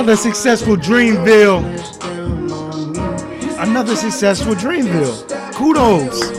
[0.00, 1.60] Another successful Dreamville.
[1.78, 2.92] splash down on
[3.28, 3.54] me.
[3.58, 5.28] Another successful Dreamville.
[5.52, 6.38] Kudos.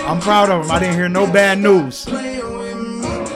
[0.00, 0.70] I'm proud of him.
[0.72, 2.02] I didn't hear no bad news.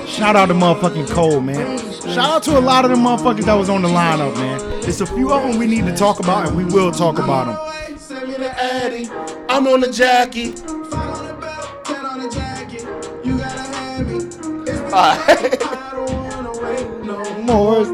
[0.08, 1.78] Shout out to motherfucking Cole, man.
[2.00, 4.58] Shout out to a lot of the motherfuckers that was on the lineup, man.
[4.80, 7.46] There's a few of them we need to talk about, and we will talk about
[7.46, 7.98] them.
[7.98, 9.08] Send me the Addy.
[9.48, 10.50] I'm on the Jackie.
[10.50, 12.82] Five on the belt, ten on the jacket.
[13.24, 14.16] You gotta have me.
[14.16, 15.62] It's Alright.
[15.62, 17.91] I don't wanna wait no More.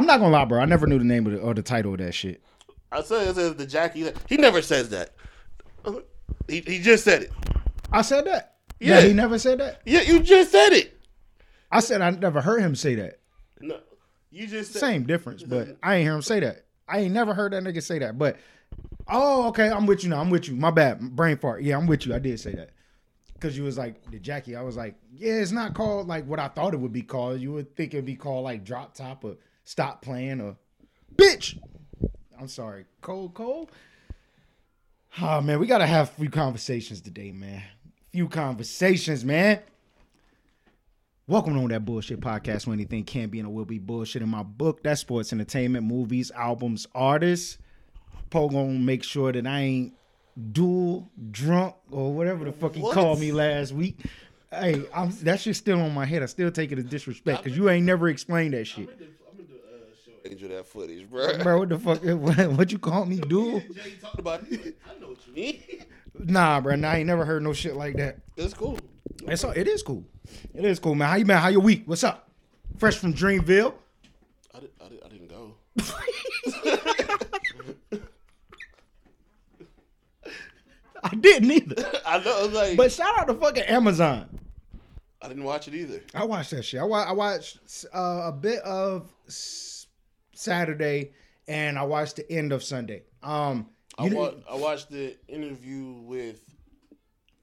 [0.00, 0.20] Why the fuck?
[0.20, 0.60] I'm not gonna lie, bro.
[0.60, 2.42] I never knew the name of the, or the title of that shit.
[2.92, 4.10] I said it says the Jackie.
[4.28, 5.14] He never says that.
[6.48, 7.32] He, he just said it.
[7.92, 8.56] I said that.
[8.78, 9.00] Yeah.
[9.00, 9.82] Yeah, he never said that.
[9.84, 10.98] Yeah, you just said it.
[11.70, 13.20] I said I never heard him say that.
[13.60, 13.78] No,
[14.30, 16.64] you just said Same difference, but I ain't hear him say that.
[16.88, 18.18] I ain't never heard that nigga say that.
[18.18, 18.36] But
[19.08, 20.20] oh, okay, I'm with you now.
[20.20, 20.56] I'm with you.
[20.56, 21.62] My bad, brain fart.
[21.62, 22.14] Yeah, I'm with you.
[22.14, 22.70] I did say that
[23.34, 24.56] because you was like the Jackie.
[24.56, 27.40] I was like, yeah, it's not called like what I thought it would be called.
[27.40, 29.36] You would think it'd be called like drop top or
[29.70, 30.56] stop playing or
[31.14, 31.56] bitch.
[32.38, 33.70] I'm sorry, Cole Cole.
[35.20, 37.62] Oh man, we gotta have a few conversations today, man.
[38.12, 39.60] Few conversations, man.
[41.28, 44.28] Welcome on that bullshit podcast where anything can be and it will be bullshit in
[44.28, 44.82] my book.
[44.82, 47.58] That's sports entertainment, movies, albums, artists.
[48.30, 49.94] Gonna make sure that I ain't
[50.52, 52.94] dual, drunk, or whatever the fuck he What?
[52.94, 53.98] called me last week.
[54.52, 56.24] Hey, I'm, that shit's still on my head.
[56.24, 58.88] I still take it as disrespect because you ain't never explained that shit.
[60.30, 61.38] Angel that footage, bro.
[61.38, 62.02] Bro, what the fuck?
[62.04, 63.74] What, what you call me, dude?
[63.74, 64.78] Jay talked about it.
[64.88, 65.62] I know what you mean.
[66.22, 66.74] Nah, bro.
[66.76, 68.18] Nah, I ain't never heard no shit like that.
[68.36, 68.78] It's cool.
[69.26, 70.04] It's all, it is cool.
[70.52, 71.08] It is cool, man.
[71.08, 71.38] How you man?
[71.40, 71.84] How your week?
[71.86, 72.28] What's up?
[72.76, 73.72] Fresh from Dreamville.
[74.54, 75.54] I, did, I, did, I didn't go.
[81.02, 81.90] I didn't either.
[82.04, 82.50] I know.
[82.52, 84.38] Like, But shout out to fucking Amazon.
[85.22, 86.02] I didn't watch it either.
[86.14, 86.80] I watched that shit.
[86.80, 87.58] I, wa- I watched
[87.94, 89.10] uh, a bit of
[90.44, 91.12] Saturday
[91.46, 93.02] and I watched the end of Sunday.
[93.22, 93.68] Um,
[93.98, 96.40] I, wa- I watched the interview with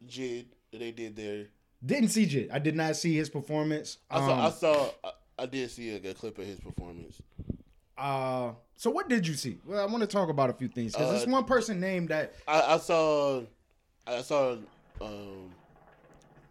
[0.07, 1.45] Jid that they did there.
[1.85, 2.49] didn't see Jid.
[2.51, 3.97] I did not see his performance.
[4.09, 4.39] I saw.
[4.41, 4.89] I Um, saw.
[5.03, 7.21] I, I did see a, a clip of his performance.
[7.97, 9.57] uh, so what did you see?
[9.65, 12.09] Well, I want to talk about a few things because Uh, there's one person named
[12.09, 12.33] that.
[12.47, 13.41] I, I saw.
[14.07, 14.53] I saw.
[15.01, 15.51] Um,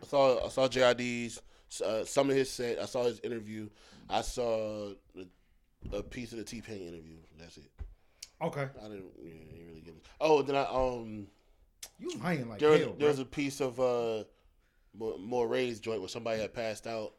[0.03, 0.47] I saw.
[0.47, 1.41] I saw JID's
[1.85, 2.79] uh, some of his set.
[2.81, 3.69] I saw his interview.
[4.09, 5.27] I saw a,
[5.93, 7.17] a piece of the T Pain interview.
[7.39, 7.71] That's it.
[8.43, 10.07] Okay, I didn't, yeah, didn't really get it.
[10.21, 11.27] Oh, then I um.
[11.99, 12.95] you lying like There hell.
[12.99, 14.25] there was a piece of uh.
[14.99, 17.13] More, Morray's joint where somebody had passed out.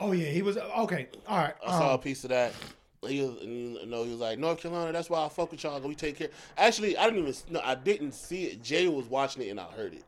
[0.00, 1.08] oh yeah, he was okay.
[1.26, 1.54] All right.
[1.66, 2.52] I saw a um, piece of that.
[3.06, 5.80] He was, you know, he was like, North Carolina, that's why I fuck with y'all.
[5.80, 6.28] We take care.
[6.58, 8.62] Actually, I didn't even, no, I didn't see it.
[8.62, 10.04] Jay was watching it and I heard it,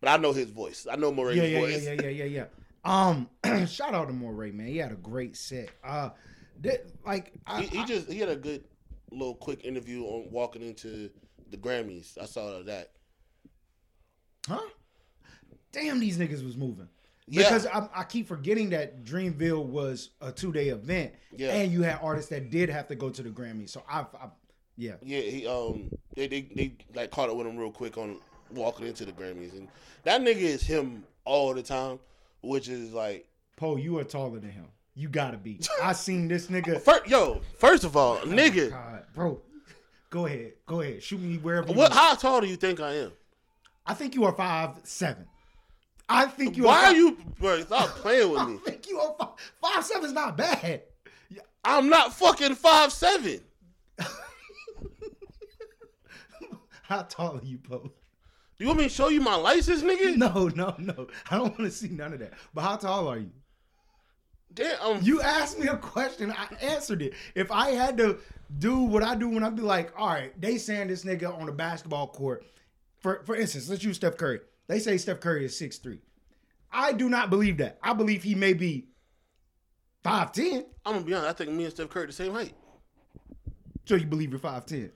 [0.00, 0.86] but I know his voice.
[0.90, 2.44] I know Morray's yeah, yeah, yeah, yeah, yeah, yeah, yeah.
[2.84, 3.28] Um,
[3.66, 4.66] shout out to Morray, man.
[4.66, 5.70] He had a great set.
[5.82, 6.10] Uh,
[6.62, 8.64] that, like I, He, he just he had a good
[9.10, 11.10] little quick interview on walking into
[11.50, 12.18] the Grammys.
[12.20, 12.90] I saw that.
[14.48, 14.60] Huh?
[15.72, 16.88] Damn, these niggas was moving.
[17.26, 17.42] Yeah.
[17.44, 21.54] Because I, I keep forgetting that Dreamville was a two day event, Yeah.
[21.54, 23.70] and you had artists that did have to go to the Grammys.
[23.70, 24.28] So I, I
[24.76, 28.18] yeah, Yeah, he um they, they they like caught up with him real quick on
[28.50, 29.68] walking into the Grammys, and
[30.02, 31.98] that nigga is him all the time,
[32.42, 33.26] which is like
[33.56, 34.66] Poe, you are taller than him.
[34.94, 35.60] You gotta be.
[35.82, 36.80] I seen this nigga.
[36.84, 39.40] First, yo, first of all, oh nigga, God, bro,
[40.10, 41.68] go ahead, go ahead, shoot me wherever.
[41.68, 41.90] You what?
[41.90, 41.94] want.
[41.94, 43.12] How tall do you think I am?
[43.86, 45.26] I think you are five seven.
[46.08, 46.64] I think you.
[46.64, 47.18] Why are are five, you?
[47.40, 48.54] Bro, stop playing with I me.
[48.54, 50.82] I think you are five, five seven is not bad.
[51.64, 53.40] I'm not fucking five seven.
[56.82, 57.78] How tall are you, Poe?
[57.80, 60.16] Do you want me to show you my license, nigga?
[60.16, 61.08] No, no, no.
[61.30, 62.34] I don't want to see none of that.
[62.52, 63.30] But how tall are you?
[64.54, 66.32] Damn, You asked me a question.
[66.32, 67.14] I answered it.
[67.34, 68.18] If I had to
[68.58, 71.46] do what I do when I'd be like, all right, they saying this nigga on
[71.46, 72.44] the basketball court.
[72.98, 74.40] For for instance, let's use Steph Curry.
[74.68, 75.98] They say Steph Curry is 6'3".
[76.72, 77.78] I do not believe that.
[77.82, 78.86] I believe he may be
[80.04, 80.64] 5'10".
[80.86, 81.30] I'm gonna be honest.
[81.30, 82.54] I think me and Steph Curry the same height.
[83.86, 84.90] So you believe you're 5'10".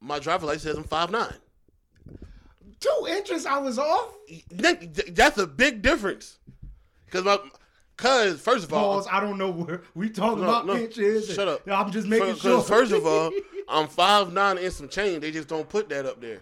[0.00, 1.34] My driver license says I'm five nine.
[2.80, 4.16] Two inches I was off.
[4.50, 6.38] That's a big difference.
[7.10, 7.38] Cause my,
[7.96, 9.08] cause first of all, Pause.
[9.10, 11.32] I don't know where we talking No, about no, inches.
[11.32, 11.60] shut up.
[11.68, 12.36] I'm just making sure.
[12.36, 12.56] sure.
[12.58, 13.30] 'cause First of all,
[13.68, 15.20] I'm five nine and some change.
[15.22, 16.40] They just don't put that up there.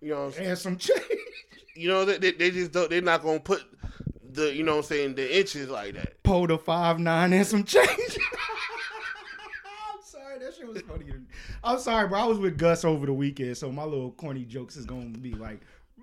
[0.00, 0.48] You know, what I'm saying?
[0.50, 1.02] and some change.
[1.74, 2.88] you know they, they, they just don't.
[2.90, 3.62] They're not gonna put
[4.32, 6.22] the you know what I'm saying the inches like that.
[6.22, 7.88] Pull the five nine and some change.
[9.94, 11.04] I'm sorry, that shit was funny.
[11.64, 12.18] I'm sorry, bro.
[12.20, 15.34] I was with Gus over the weekend, so my little corny jokes is gonna be
[15.34, 15.60] like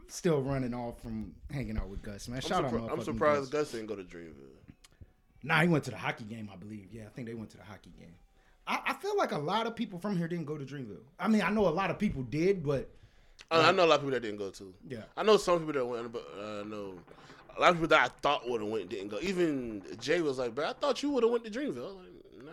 [0.07, 2.37] still running off from hanging out with Gus, man.
[2.37, 3.61] I'm, Shout out, surpri- I'm surprised Gus.
[3.61, 4.55] Gus didn't go to Dreamville.
[5.43, 6.89] Nah, he went to the hockey game, I believe.
[6.91, 8.13] Yeah, I think they went to the hockey game.
[8.67, 11.03] I, I feel like a lot of people from here didn't go to Dreamville.
[11.19, 12.89] I mean, I know a lot of people did, but
[13.49, 14.73] I, I know a lot of people that didn't go to.
[14.87, 15.03] Yeah.
[15.17, 16.93] I know some people that went, but uh, know
[17.57, 19.19] a lot of people that I thought would have went didn't go.
[19.21, 22.51] Even Jay was like, "But I thought you would have went to Dreamville." Like, nah.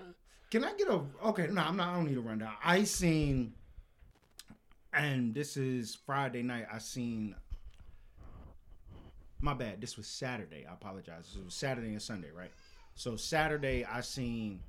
[0.50, 1.48] Can I get a okay?
[1.48, 1.88] No, I'm not.
[1.88, 2.52] I don't need a rundown.
[2.64, 3.52] I seen,
[4.92, 6.66] and this is Friday night.
[6.72, 7.34] I seen.
[9.40, 9.80] My bad.
[9.80, 10.66] This was Saturday.
[10.68, 11.36] I apologize.
[11.38, 12.50] It was Saturday and Sunday, right?
[12.96, 14.60] So Saturday, I seen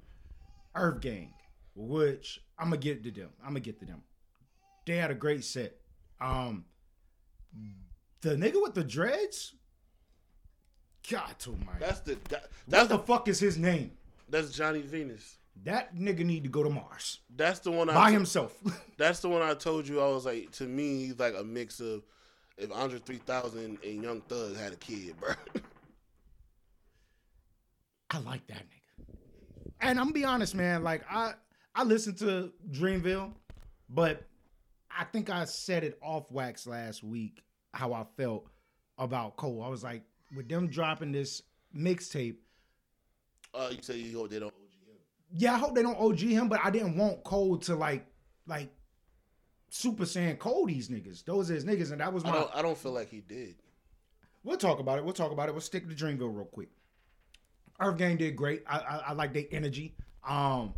[0.76, 1.34] Earth Gang,
[1.76, 3.30] which I'm gonna get to them.
[3.42, 4.04] I'm gonna get to them.
[4.86, 5.78] They had a great set.
[6.20, 6.66] Um,
[8.22, 9.56] the nigga with the dreads.
[11.10, 11.72] God, oh my.
[11.80, 13.92] That's the that, that's the the fuck is his name?
[14.30, 15.38] that's Johnny Venus.
[15.64, 18.56] That nigga need to go to Mars That's the one I by t- himself.
[18.98, 20.00] That's the one I told you.
[20.02, 22.04] I was like, to me, he's like a mix of
[22.58, 25.34] if Andre 3000 and Young Thug had a kid, bro.
[28.10, 29.16] I like that nigga.
[29.82, 30.84] And I'm gonna be honest, man.
[30.84, 31.34] Like I
[31.76, 33.34] I listened to Dreamville,
[33.90, 34.24] but
[34.90, 37.44] I think I said it off wax last week
[37.74, 38.48] how I felt
[38.98, 39.62] about Cole.
[39.64, 40.02] I was like,
[40.36, 41.44] with them dropping this
[41.76, 42.38] mixtape,
[43.54, 44.98] uh, you say you hope they don't OG him.
[45.34, 48.08] yeah, I hope they don't OG him, but I didn't want Cole to like
[48.48, 48.70] like
[49.70, 51.24] super saying Cole these niggas.
[51.26, 52.56] Those are his niggas, and that was I my don't.
[52.56, 53.56] I don't feel like he did.
[54.44, 55.04] We'll talk about it.
[55.04, 55.52] We'll talk about it.
[55.52, 56.70] We'll stick to Dreamville real quick.
[57.80, 58.64] Earth Gang did great.
[58.68, 59.96] I, I, I like their energy.
[60.28, 60.74] Um,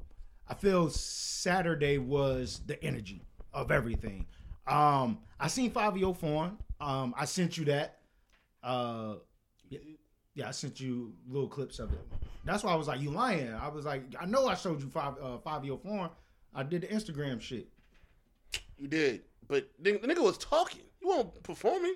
[0.47, 3.23] I feel Saturday was the energy
[3.53, 4.25] of everything.
[4.67, 6.57] Um, I seen Fivio Foreign.
[6.81, 7.99] Um, I sent you that.
[8.63, 9.15] Uh,
[10.35, 11.99] yeah, I sent you little clips of it.
[12.45, 14.89] That's why I was like, "You lying?" I was like, "I know I showed you
[14.89, 16.09] five uh, Fivio Foreign.
[16.53, 17.67] I did the Instagram shit."
[18.77, 20.81] You did, but the, the nigga was talking.
[21.01, 21.95] You weren't performing.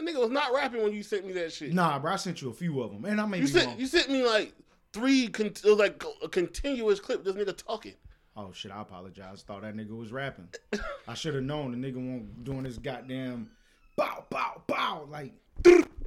[0.00, 1.74] The nigga was not rapping when you sent me that shit.
[1.74, 3.66] Nah, bro, I sent you a few of them, and I may you be sent
[3.66, 3.78] wrong.
[3.78, 4.54] you sent me like
[4.92, 5.28] three.
[5.28, 7.24] Con- it was like a continuous clip.
[7.24, 7.94] This nigga talking.
[8.36, 8.72] Oh shit!
[8.72, 9.42] I apologize.
[9.42, 10.48] Thought that nigga was rapping.
[11.08, 13.50] I should have known the nigga won't doing this goddamn
[13.96, 15.34] bow bow bow like.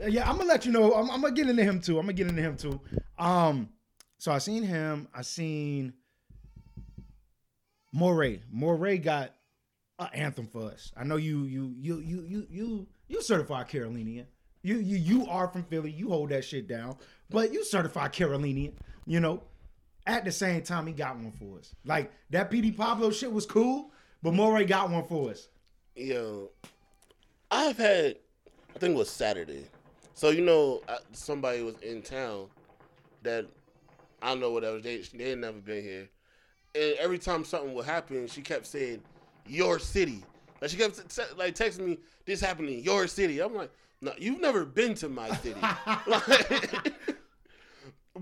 [0.08, 0.94] Yeah, I'm gonna let you know.
[0.94, 2.00] I'm, I'm gonna get into him too.
[2.00, 2.82] I'm gonna get into him too.
[3.20, 3.70] Um,
[4.18, 5.08] so I seen him.
[5.14, 5.94] I seen
[7.96, 8.42] Morray.
[8.54, 9.36] Morray got
[10.00, 10.92] an anthem for us.
[10.98, 14.28] I know you you you you you you you certified Carolinian.
[14.62, 15.92] You you you are from Philly.
[15.92, 16.98] You hold that shit down.
[17.30, 18.74] But you certified Carolinian.
[19.06, 19.44] You know.
[20.06, 21.74] At the same time, he got one for us.
[21.86, 23.90] Like that Petey Pablo shit was cool,
[24.22, 25.48] but Morray got one for us.
[25.96, 26.50] Yo,
[27.50, 28.18] I've had,
[28.76, 29.66] I think it was Saturday.
[30.14, 30.82] So you know,
[31.14, 32.48] somebody was in town
[33.22, 33.46] that
[34.22, 36.10] I don't know whatever they they had never been here,
[36.76, 39.02] and every time something would happen, she kept saying
[39.48, 40.22] your city.
[40.64, 43.70] Like she kept like texting me, "This happened in your city." I'm like,
[44.00, 45.60] "No, you've never been to my city."
[46.08, 46.94] Like-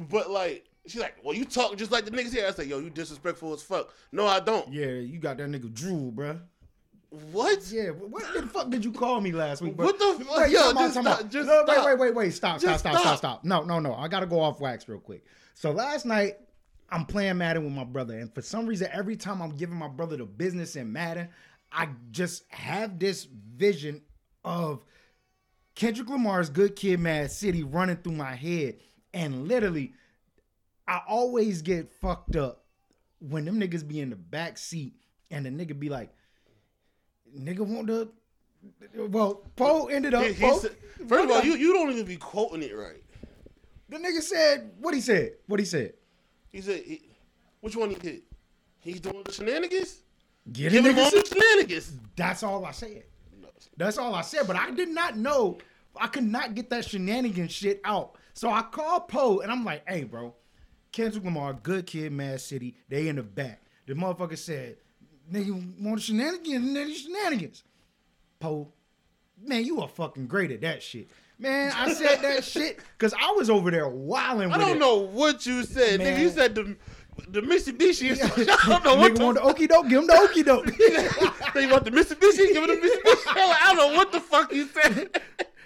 [0.09, 2.79] but like, she's like, "Well, you talk just like the niggas here." I said, "Yo,
[2.79, 4.73] you disrespectful as fuck." No, I don't.
[4.73, 6.39] Yeah, you got that nigga Drew, bruh.
[7.31, 7.59] What?
[7.71, 9.75] Yeah, what the fuck did you call me last week?
[9.75, 9.85] bro?
[9.85, 10.37] What the fuck?
[10.37, 11.85] Wait, Yo, just stop, just no, stop.
[11.85, 12.33] wait, wait, wait, wait.
[12.33, 13.17] Stop, stop, stop, stop, stop.
[13.17, 13.43] stop.
[13.43, 13.93] No, no, no.
[13.93, 15.25] I gotta go off wax real quick.
[15.53, 16.37] So last night,
[16.89, 19.87] I'm playing Madden with my brother, and for some reason, every time I'm giving my
[19.89, 21.27] brother the business in Madden,
[21.71, 23.25] I just have this
[23.55, 24.01] vision
[24.43, 24.83] of
[25.75, 28.75] Kendrick Lamar's Good Kid, Mad City running through my head,
[29.13, 29.93] and literally,
[30.87, 32.65] I always get fucked up
[33.19, 34.95] when them niggas be in the back seat,
[35.29, 36.09] and the nigga be like,
[37.37, 38.11] "Nigga want to."
[38.95, 40.23] Well, Poe ended up.
[40.25, 40.75] He Poe- said-
[41.07, 43.01] first of all, you, you don't even be quoting it right.
[43.89, 45.33] the nigga said what he said.
[45.47, 45.93] What he said.
[46.49, 47.01] He said, he,
[47.61, 48.23] which one he hit?
[48.81, 50.01] He's doing the shenanigans?
[50.51, 51.93] Get Give him all the shenanigans.
[52.15, 53.03] That's all I said.
[53.77, 54.47] That's all I said.
[54.47, 55.57] But I did not know.
[55.95, 58.15] I could not get that shenanigans shit out.
[58.33, 60.33] So I called Poe and I'm like, hey, bro,
[60.91, 62.75] Kendrick Lamar, good kid, Mad City.
[62.89, 63.61] They in the back.
[63.87, 64.77] The motherfucker said,
[65.31, 66.69] nigga, want shenanigans?
[66.69, 67.63] Nigga, shenanigans.
[68.39, 68.71] Poe,
[69.43, 71.09] man, you are fucking great at that shit.
[71.37, 74.79] Man, I said that shit because I was over there wilding I don't it.
[74.79, 75.99] know what you said.
[75.99, 76.15] Man.
[76.15, 76.75] Nigga, you said the,
[77.29, 78.11] the Mitsubishi.
[78.65, 80.65] I don't know what Nigga the want the okie doke, give him the okie doke.
[81.53, 83.27] They want the Mitsubishi, give him the Mitsubishi.
[83.27, 85.21] I don't know what the fuck you said.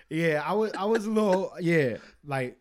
[0.09, 2.57] Yeah, I was I was a little yeah, like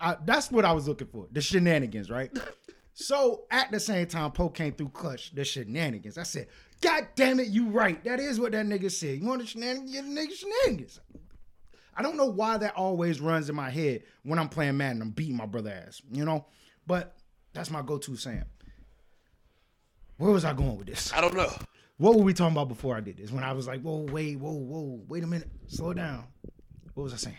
[0.00, 1.26] I, that's what I was looking for.
[1.32, 2.30] The shenanigans, right?
[2.94, 6.18] So at the same time, Poe came through clutch, the shenanigans.
[6.18, 6.48] I said,
[6.80, 8.02] God damn it, you right.
[8.04, 9.18] That is what that nigga said.
[9.18, 9.92] You want the shenanigans?
[9.92, 11.00] Get the nigga shenanigans.
[11.96, 15.02] I don't know why that always runs in my head when I'm playing Madden.
[15.02, 16.46] I'm beating my brother ass, you know?
[16.86, 17.17] But
[17.58, 18.44] that's my go-to saying.
[20.16, 21.12] Where was I going with this?
[21.12, 21.50] I don't know.
[21.96, 23.32] What were we talking about before I did this?
[23.32, 26.24] When I was like, whoa, wait, whoa, whoa, wait a minute, slow down.
[26.94, 27.36] What was I saying?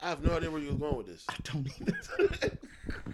[0.00, 1.24] I have no idea where you was going with this.
[1.26, 2.58] I don't either.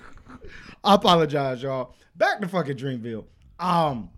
[0.84, 1.94] I apologize, y'all.
[2.16, 3.26] Back to fucking Dreamville.
[3.60, 4.10] Um,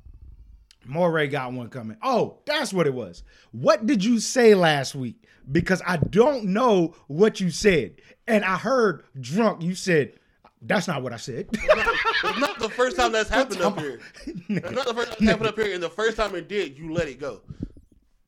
[0.88, 1.98] Morray got one coming.
[2.02, 3.22] Oh, that's what it was.
[3.52, 5.26] What did you say last week?
[5.52, 7.96] Because I don't know what you said.
[8.26, 10.14] And I heard drunk, you said,
[10.62, 11.48] that's not what I said.
[11.52, 14.00] It's not the first time that's happened up here.
[14.26, 16.78] It's not the first time it's happened up here, and the first time it did,
[16.78, 17.42] you let it go.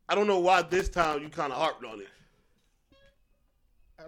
[0.08, 2.08] I don't know why this time you kind of harped on it.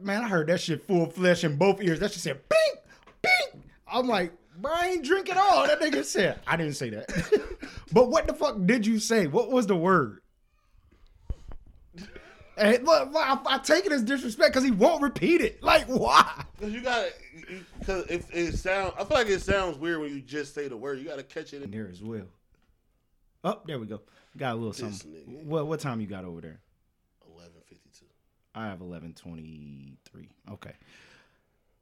[0.03, 2.01] Man, I heard that shit full flesh in both ears.
[2.01, 2.83] That shit said, bing,
[3.23, 3.63] bing.
[3.87, 5.67] I'm like, bro, I ain't drink at all.
[5.67, 7.09] That nigga said, I didn't say that.
[7.93, 9.27] but what the fuck did you say?
[9.27, 10.21] What was the word?
[12.61, 15.63] And look, I, I take it as disrespect because he won't repeat it.
[15.63, 16.45] Like, why?
[16.61, 17.11] Cause you gotta,
[17.87, 18.93] cause if it sounds.
[18.99, 20.99] I feel like it sounds weird when you just say the word.
[20.99, 21.63] You gotta catch it.
[21.63, 22.27] In, There as well.
[23.43, 24.03] Oh, there we go.
[24.37, 25.11] Got a little something.
[25.47, 26.61] What what time you got over there?
[27.35, 28.05] Eleven fifty two.
[28.55, 30.29] I have eleven twenty three.
[30.53, 30.75] Okay.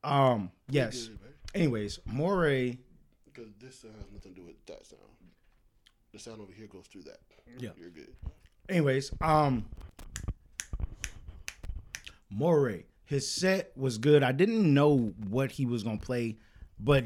[0.04, 0.52] Um.
[0.70, 1.10] Yes.
[1.56, 2.78] Anyways, Morray.
[3.24, 5.02] Because this sound has nothing to do with that sound.
[6.12, 7.18] The sound over here goes through that.
[7.58, 7.70] Yeah.
[7.76, 8.14] You're good.
[8.68, 9.64] Anyways, um,
[12.32, 12.84] Morray.
[13.04, 14.22] His set was good.
[14.22, 16.36] I didn't know what he was gonna play,
[16.78, 17.04] but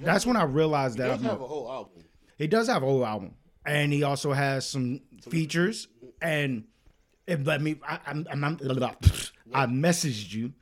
[0.00, 1.04] that's when I realized that.
[1.04, 2.04] He does I'm have a- whole album.
[2.36, 5.00] He does have a whole album, and he also has some
[5.30, 5.86] features.
[6.20, 6.64] And
[7.26, 7.76] it let me.
[7.86, 8.58] I, I'm, I'm, I'm-
[9.52, 10.52] I messaged you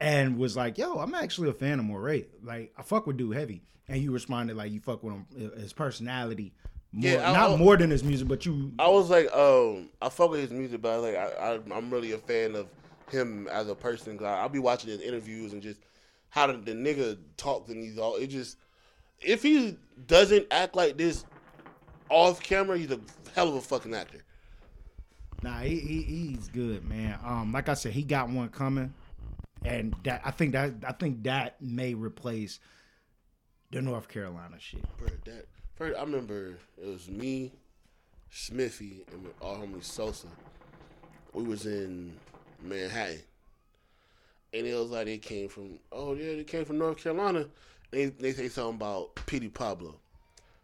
[0.00, 2.26] and was like, "Yo, I'm actually a fan of Morray.
[2.42, 5.26] Like, I fuck with dude heavy." And you responded like, "You fuck with him,
[5.58, 6.54] his personality,
[6.92, 9.90] more, Yeah, I- not I- more than his music, but you." I was like, um,
[10.00, 12.54] I fuck with his music, but I was like, I, I, I'm really a fan
[12.54, 12.66] of
[13.10, 14.18] him as a person.
[14.18, 15.80] 'cause I'll be watching his interviews and just
[16.30, 18.16] how the, the nigga talks and he's all.
[18.16, 18.58] It just
[19.20, 21.24] if he doesn't act like this
[22.08, 23.00] off camera, he's a
[23.34, 24.22] hell of a fucking actor.
[25.42, 27.18] Nah, he, he he's good, man.
[27.24, 28.92] Um, like I said, he got one coming,
[29.64, 32.58] and that I think that I think that may replace
[33.70, 34.84] the North Carolina shit.
[34.96, 35.46] Bro, that
[35.76, 37.52] first, I remember it was me,
[38.30, 40.26] Smithy, and our homie Sosa.
[41.34, 42.16] We was in
[42.62, 43.20] Manhattan,
[44.52, 45.78] and it was like they came from.
[45.92, 47.46] Oh yeah, they came from North Carolina.
[47.90, 49.94] They they say something about Petey Pablo.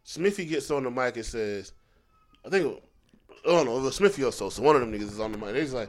[0.05, 1.73] Smithy gets on the mic and says,
[2.45, 2.79] I think,
[3.47, 5.39] I don't know, it was Smithy or So One of them niggas is on the
[5.39, 5.57] mic.
[5.57, 5.89] He's like,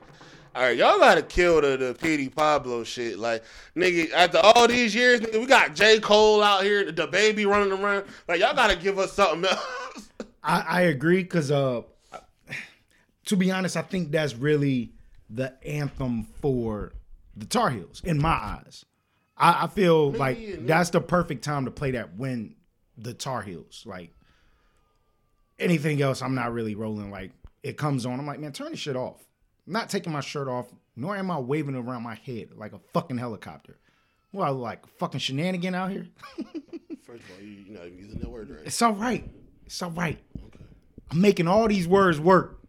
[0.55, 3.19] all right, y'all gotta kill the, the Petey Pablo shit.
[3.19, 3.43] Like,
[3.75, 5.99] nigga, after all these years, nigga, we got J.
[5.99, 8.05] Cole out here, the baby running around.
[8.29, 10.09] Like, y'all gotta give us something else.
[10.43, 11.81] I, I agree because uh,
[13.25, 14.93] to be honest, I think that's really
[15.29, 16.93] the anthem for
[17.35, 18.85] the Tar Heels in my eyes.
[19.37, 20.55] I, I feel like yeah.
[20.59, 22.55] that's the perfect time to play that when
[22.97, 23.83] the Tar Heels.
[23.85, 24.11] Like
[25.59, 27.11] anything else, I'm not really rolling.
[27.11, 27.31] Like
[27.63, 29.25] it comes on, I'm like, man, turn this shit off.
[29.67, 32.79] I'm not taking my shirt off, nor am I waving around my head like a
[32.93, 33.79] fucking helicopter.
[34.31, 36.07] Well, like fucking shenanigan out here.
[37.03, 38.61] First of all, you, you're not even using that word right.
[38.65, 39.29] It's all right.
[39.65, 40.19] It's all right.
[41.11, 42.59] I'm making all these words work.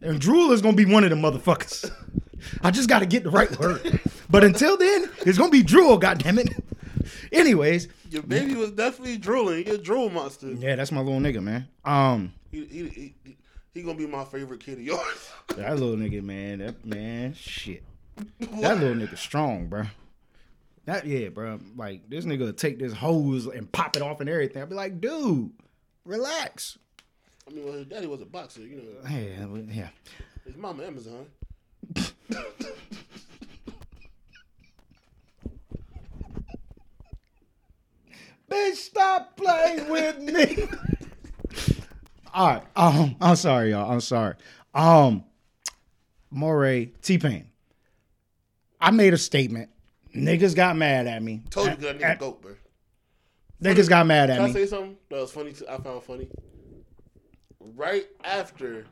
[0.00, 1.90] And drool is gonna be one of the motherfuckers.
[2.62, 4.00] I just gotta get the right word.
[4.30, 6.62] But until then, it's gonna be drool, goddammit.
[7.32, 9.66] Anyways, Your baby was definitely drooling.
[9.66, 10.52] You're a drool monster.
[10.52, 11.66] yeah, that's my little nigga, man.
[11.84, 13.36] Um, He, he, he,
[13.74, 15.30] he, gonna be my favorite kid of yours.
[15.56, 17.82] that little nigga, man, that man, shit.
[18.38, 19.84] That little nigga strong, bro.
[20.84, 21.58] That yeah, bro.
[21.76, 24.62] Like this nigga take this hose and pop it off and everything.
[24.62, 25.50] I'll be like, dude,
[26.04, 26.78] relax.
[27.48, 28.60] I mean, well, his daddy was a boxer.
[28.60, 29.88] You know, Yeah, yeah.
[30.44, 31.26] his mama Amazon.
[38.50, 40.68] Bitch, stop playing with me.
[42.32, 42.62] All right.
[42.76, 43.90] Um, I'm sorry, y'all.
[43.90, 44.34] I'm sorry.
[44.74, 45.24] Um,
[46.34, 47.46] Morray, T Pain.
[48.80, 49.70] I made a statement.
[50.14, 51.42] Niggas got mad at me.
[51.50, 52.54] Told you that nigga At- goat, bro.
[53.62, 54.46] Niggas got mad at me.
[54.46, 55.52] Can I say something that was funny?
[55.52, 55.66] Too?
[55.68, 56.28] I found funny.
[57.60, 58.86] Right after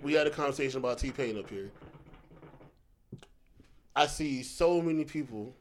[0.00, 1.70] we had a conversation about T Pain up here,
[3.96, 5.54] I see so many people.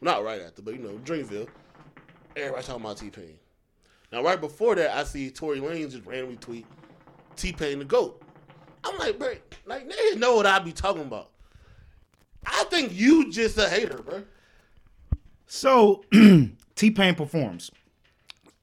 [0.00, 1.48] Not right after, but you know, Dreamville.
[2.36, 3.38] Everybody talking about T Pain.
[4.12, 6.66] Now, right before that, I see Tory Lanez just randomly tweet
[7.36, 8.22] T Pain the goat.
[8.84, 9.34] I'm like, bro,
[9.66, 11.30] like niggas know what I be talking about.
[12.46, 14.22] I think you just a hater, bro.
[15.46, 16.04] So
[16.74, 17.70] T Pain performs.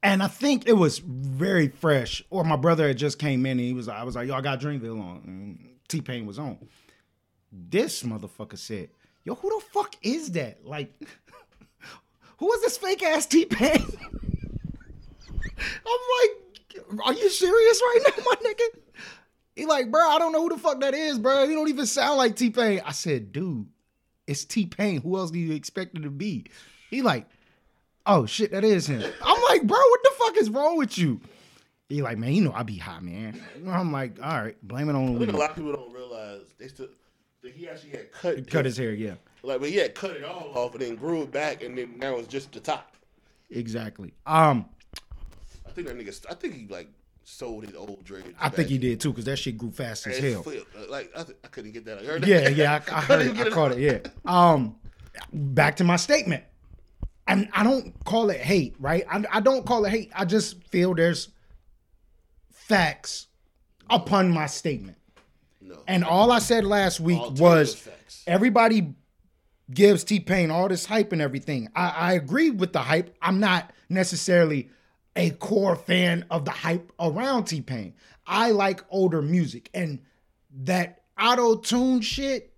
[0.03, 2.21] And I think it was very fresh.
[2.29, 4.41] Or my brother had just came in and he was I was like, yo, I
[4.41, 5.69] got Dreamville on.
[5.87, 6.57] T Pain was on.
[7.51, 8.89] This motherfucker said,
[9.23, 10.65] Yo, who the fuck is that?
[10.65, 10.91] Like,
[12.37, 13.71] who is this fake ass T Pain?
[15.85, 18.79] I'm like, are you serious right now, my nigga?
[19.55, 21.43] He like, bro, I don't know who the fuck that is, bro.
[21.43, 22.81] You don't even sound like T Pain.
[22.85, 23.67] I said, dude,
[24.27, 25.01] it's T Pain.
[25.01, 26.47] Who else do you expect it to be?
[26.89, 27.27] He like,
[28.05, 29.03] oh shit, that is him.
[29.23, 31.21] I'm like, bro, what the fuck is wrong with you?
[31.89, 33.39] He like, man, you know I be hot, man.
[33.67, 36.41] I'm like, all right, blame it on I think a lot of people don't realize
[36.57, 36.87] they still
[37.41, 40.23] that he actually had cut Cut his hair, yeah, like, but he had cut it
[40.23, 42.95] all off and then grew it back, and then now it's just the top.
[43.49, 44.13] exactly.
[44.25, 44.65] Um,
[45.67, 46.25] I think that nigga.
[46.29, 46.87] I think he like
[47.25, 48.29] sold his old dreads.
[48.39, 50.43] I think he did too, because that shit grew fast as hell.
[50.43, 50.75] flipped.
[50.75, 52.01] Uh, Like I, th- I couldn't get that.
[52.01, 52.27] You heard that?
[52.27, 53.37] Yeah, yeah, I, I heard.
[53.37, 53.79] I caught it.
[53.79, 53.99] Yeah.
[54.25, 54.75] Um,
[55.33, 56.43] back to my statement.
[57.27, 59.05] And I don't call it hate, right?
[59.09, 60.11] I, I don't call it hate.
[60.13, 61.29] I just feel there's
[62.51, 63.27] facts
[63.89, 64.97] upon my statement.
[65.61, 65.77] No.
[65.87, 67.87] And all I said last week was
[68.27, 68.93] everybody
[69.71, 71.69] gives T Pain all this hype and everything.
[71.75, 73.15] I, I agree with the hype.
[73.21, 74.69] I'm not necessarily
[75.15, 77.93] a core fan of the hype around T Pain.
[78.27, 79.99] I like older music and
[80.63, 82.53] that auto tune shit.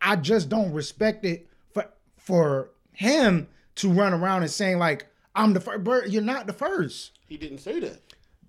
[0.00, 3.48] I just don't respect it for for him
[3.78, 5.84] to run around and saying like I'm the first.
[5.84, 8.00] Bro, you're not the first He didn't say that.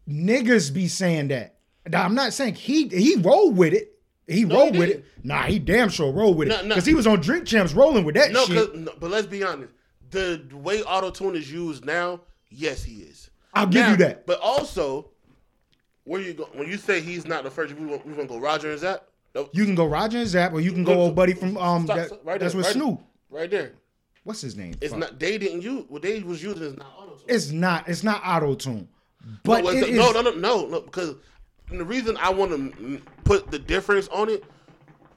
[0.07, 1.55] niggas be saying that.
[1.87, 3.93] Now, I'm not saying he he rolled with it.
[4.27, 5.05] He No, rolled he with it.
[5.23, 6.67] Nah, he damn sure rolled with it No, no.
[6.69, 8.75] because he was on Drink Champs rolling with that No, shit.
[8.75, 9.73] no, but let's be honest.
[10.11, 13.29] The way auto tune is used now, yes, he is.
[13.53, 14.25] I'll give Now, you that.
[14.27, 15.09] But also,
[16.03, 18.35] where you go when you say he's not the first, we want, we want to
[18.35, 19.03] go Roger and Zapp.
[19.35, 21.55] No, You can go Roger and Zapp, or you can go Look, old buddy from
[21.57, 21.85] um.
[21.85, 23.01] stop, that- stop, right that's there, with right Snoop.
[23.29, 23.73] right there.
[24.29, 24.75] What's his name?
[24.79, 24.99] It's Fuck.
[24.99, 25.19] not.
[25.19, 27.17] They didn't use what they was using is not auto.
[27.27, 27.89] It's not.
[27.89, 28.87] It's not auto tune.
[29.43, 31.15] But no, it it's- is- no, no, no, no, no, because
[31.71, 34.43] the reason I want to put the difference on it,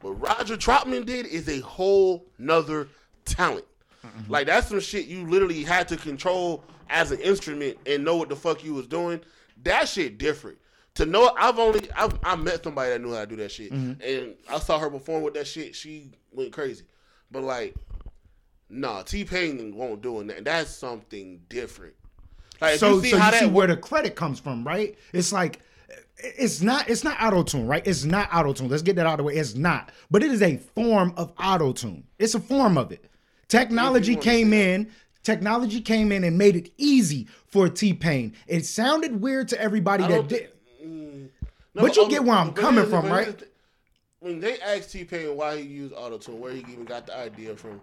[0.01, 2.89] what Roger Troutman did is a whole nother
[3.27, 3.67] talent.
[4.03, 4.33] Mm-hmm.
[4.33, 8.31] Like that's some shit you literally had to control as an instrument and know what
[8.31, 9.21] the fuck you was doing.
[9.65, 10.57] That shit different.
[10.95, 13.73] To know, I've only I've, I met somebody that knew how to do that shit,
[13.73, 14.01] mm-hmm.
[14.03, 15.75] and I saw her perform with that shit.
[15.77, 16.85] She went crazy,
[17.31, 17.75] but like,
[18.73, 20.45] nah, T Pain won't doing that.
[20.45, 21.95] That's something different.
[22.61, 24.97] Like, so you see so how you that see where the credit comes from, right?
[25.13, 25.61] It's like
[26.17, 27.87] it's not it's not auto tune, right?
[27.87, 28.69] It's not auto tune.
[28.69, 29.35] Let's get that out of the way.
[29.35, 32.05] It's not, but it is a form of auto tune.
[32.19, 33.05] It's a form of it.
[33.49, 34.91] Technology came in.
[35.23, 38.35] Technology came in and made it easy for T Pain.
[38.47, 40.49] It sounded weird to everybody that did.
[41.75, 43.43] No, But you um, get where I'm coming from, right?
[44.21, 47.17] When they asked T Pain why he used auto tune, where he even got the
[47.17, 47.81] idea from,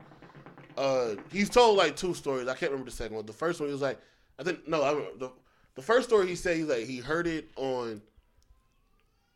[0.80, 2.48] uh, he's told like two stories.
[2.48, 3.26] I can't remember the second one.
[3.26, 4.00] The first one he was like,
[4.40, 5.32] I think no, I remember the
[5.76, 8.02] the first story he said he's like he heard it on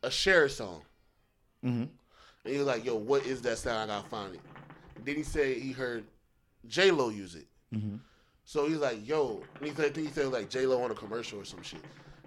[0.02, 0.82] a Cher song,
[1.64, 1.82] Mm-hmm.
[1.82, 3.90] and he was like, "Yo, what is that sound?
[3.90, 4.40] I gotta find it."
[5.04, 6.04] Then he said he heard
[6.66, 7.46] J Lo use it.
[7.74, 7.96] Mm-hmm.
[8.46, 10.90] So he's like, yo, and he said, I think he said like J Lo on
[10.90, 11.80] a commercial or some shit,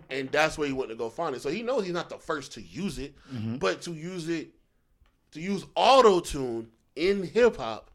[0.10, 1.42] and that's where he went to go find it.
[1.44, 3.58] So he knows he's not the first to use it, Mm-hmm.
[3.58, 4.48] but to use it,
[5.34, 7.92] to use auto tune in hip hop,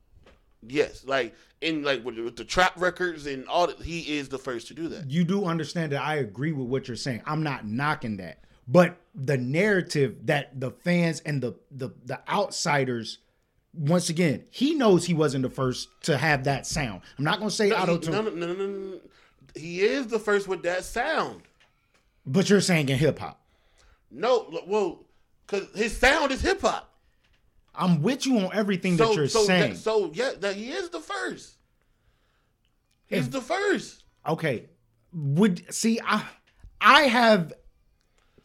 [0.66, 4.38] yes, like in like with, with the trap records and all that, he is the
[4.38, 5.10] first to do that.
[5.10, 7.22] you do understand that I agree with what you're saying.
[7.26, 8.38] I'm not knocking that.
[8.68, 13.18] But the narrative that the fans and the the the outsiders
[13.74, 17.00] once again, he knows he wasn't the first to have that sound.
[17.18, 19.00] I'm not going to say No, auto tune, no, no, no, no, no, no.
[19.54, 21.42] he is the first with that sound.
[22.26, 23.40] but you're saying in hip hop.
[24.10, 25.00] No, well,
[25.46, 26.91] because his sound is hip hop.
[27.74, 29.72] I'm with you on everything that you're so saying.
[29.72, 31.54] That, so yeah, that he is the first.
[33.06, 34.04] He's the first.
[34.26, 34.68] okay.
[35.14, 36.24] Would see I
[36.80, 37.52] I have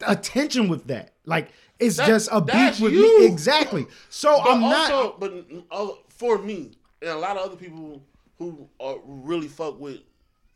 [0.02, 1.14] attention with that.
[1.24, 3.20] Like it's That- just a beef with you.
[3.20, 3.26] me.
[3.26, 3.86] Exactly.
[4.10, 8.02] So But I'm also, not but uh, for me and a lot of other people
[8.38, 10.00] who are really fuck with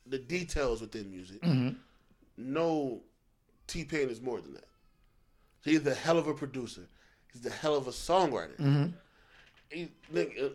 [0.06, 1.70] the details within music, Mm-hmm.
[2.36, 3.00] know
[3.66, 4.66] T Pain is more than that.
[5.64, 6.88] He's a hell of a producer.
[7.32, 8.56] He's a hell of a songwriter.
[8.58, 8.86] Mm-hmm.
[9.70, 10.52] He, nigga,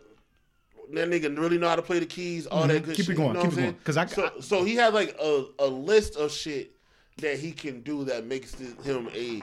[0.92, 3.02] that nigga really know how to play the keys, all that good Mm-hmm.
[3.02, 3.74] Keep it going, you know keep it going.
[3.84, 6.72] 'Cause I- so, I- so he had like a, a list of shit
[7.18, 9.42] that he can do that makes him a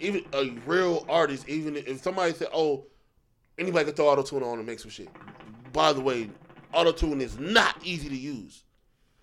[0.00, 1.48] even a real artist.
[1.48, 2.84] Even if somebody said, "Oh,
[3.58, 5.08] anybody can throw auto tune on and make some shit."
[5.72, 6.28] By the way,
[6.74, 8.64] auto tune is not easy to use.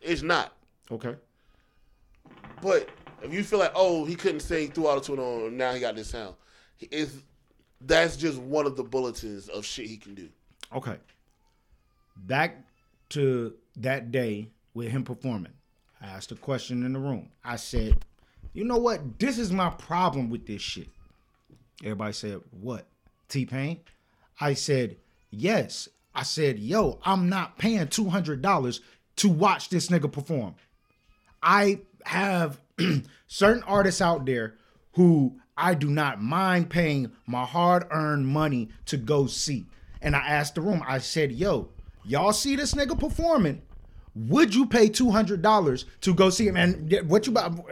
[0.02, 0.54] It's not.
[0.89, 1.15] Okay.
[2.62, 2.89] But
[3.22, 5.96] if you feel like, oh, he couldn't sing through auto tune on, now he got
[5.96, 6.36] this sound,
[6.92, 7.24] is
[7.82, 10.30] that's just one of the bulletins of shit he can do.
[10.76, 10.98] Okay.
[12.18, 12.63] Back
[13.10, 15.54] to that day with him performing.
[16.02, 17.30] I asked a question in the room.
[17.44, 18.06] I said,
[18.54, 19.20] you know what?
[19.20, 20.89] This is my problem with this shit.
[21.84, 22.88] Everybody said, what?
[23.28, 23.80] T Pain?
[24.39, 24.98] I said,
[25.30, 25.88] yes.
[26.13, 28.80] I said, yo, I'm not paying $200
[29.18, 30.56] to watch this nigga perform.
[31.42, 32.60] I have
[33.28, 34.56] certain artists out there
[34.94, 39.67] who I do not mind paying my hard-earned money to go see.
[40.02, 41.69] And I asked the room, I said, yo,
[42.06, 43.62] y'all see this nigga performing?
[44.15, 46.58] Would you pay two hundred dollars to go see him?
[46.58, 47.63] And what you about?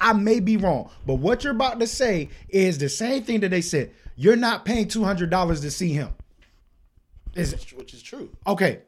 [0.00, 3.50] I may be wrong, but what you're about to say is the same thing that
[3.50, 3.92] they said.
[4.16, 6.10] You're not paying two hundred dollars to see him.
[7.34, 8.30] Is which is true.
[8.46, 8.80] okay.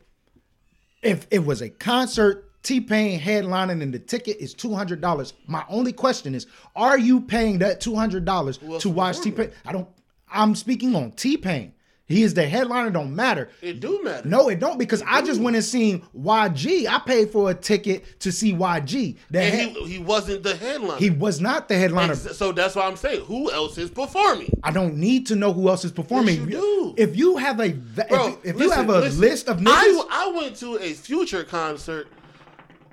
[1.01, 5.35] If it was a concert, T Pain headlining and the ticket is two hundred dollars.
[5.47, 9.53] My only question is, are you paying that two hundred dollars to watch T Pain?
[9.65, 9.89] I don't.
[10.29, 11.75] I'm speaking on T Pain.
[12.09, 12.91] He is the headliner.
[12.91, 13.51] Don't matter.
[13.63, 14.29] It do matter.
[14.29, 16.87] No, it don't because I just went and seen YG.
[16.87, 19.17] I paid for a ticket to see YG.
[19.31, 20.99] The and head- he he wasn't the headliner.
[21.01, 22.13] he was not the headliner.
[22.13, 24.51] Ex- so that's why I'm saying who else is performing?
[24.63, 26.37] I don't need to know who else is performing.
[26.37, 26.95] Yes, you do.
[26.97, 29.21] If you have a if, Bro, if you listen, have a listen.
[29.21, 32.07] list of niggas, I, I went to a Future concert.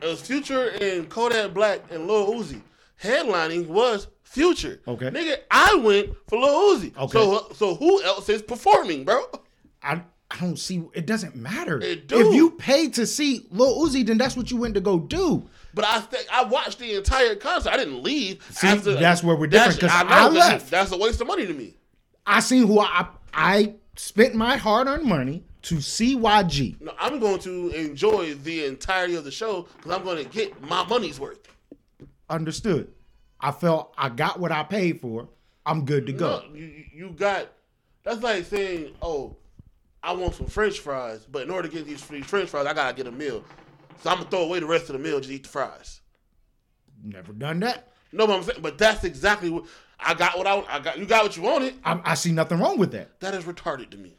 [0.03, 2.61] It was Future and Kodak Black and Lil Uzi.
[3.01, 4.81] Headlining was Future.
[4.87, 5.09] Okay.
[5.09, 6.97] Nigga, I went for Lil Uzi.
[6.97, 7.11] Okay.
[7.19, 9.23] So so who else is performing, bro?
[9.81, 10.83] I, I don't see.
[10.93, 11.79] It doesn't matter.
[11.81, 12.19] It do.
[12.29, 15.47] If you paid to see Lil Uzi, then that's what you went to go do.
[15.73, 17.71] But I think I watched the entire concert.
[17.71, 18.43] I didn't leave.
[18.51, 20.69] See, that's where we're different, 'cause That's- I know, that's- left.
[20.71, 21.75] That's a waste of money to me.
[22.25, 26.79] I seen who I I spent my hard earned money to see YG.
[26.81, 30.61] No, I'm going to enjoy the entirety of the show because I'm going to get
[30.61, 31.39] my money's worth.
[32.29, 32.91] Understood.
[33.39, 35.27] I felt I got what I paid for.
[35.65, 36.43] I'm good to go.
[36.49, 37.49] No, you you- got.
[38.03, 39.37] That's like saying, "Oh,
[40.01, 42.73] I want some French fries, but in order to get these free French fries, I
[42.73, 43.43] gotta get a meal.
[44.01, 46.01] So I'm gonna throw away the rest of the meal, just eat the fries."
[47.01, 47.93] Never done that.
[48.11, 49.65] No, but I'm saying, but that's exactly what
[49.99, 50.37] I got.
[50.37, 51.75] What I, I got, you got what you wanted.
[51.85, 53.19] I, I see nothing wrong with that.
[53.21, 54.17] That is retarded to me.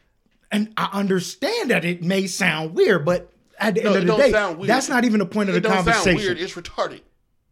[0.55, 4.23] And I understand that it may sound weird, but at the No, end of the
[4.23, 6.17] day, that's not even the point of It the don't sound conversation.
[6.23, 6.39] weird.
[6.41, 7.01] It's retarded.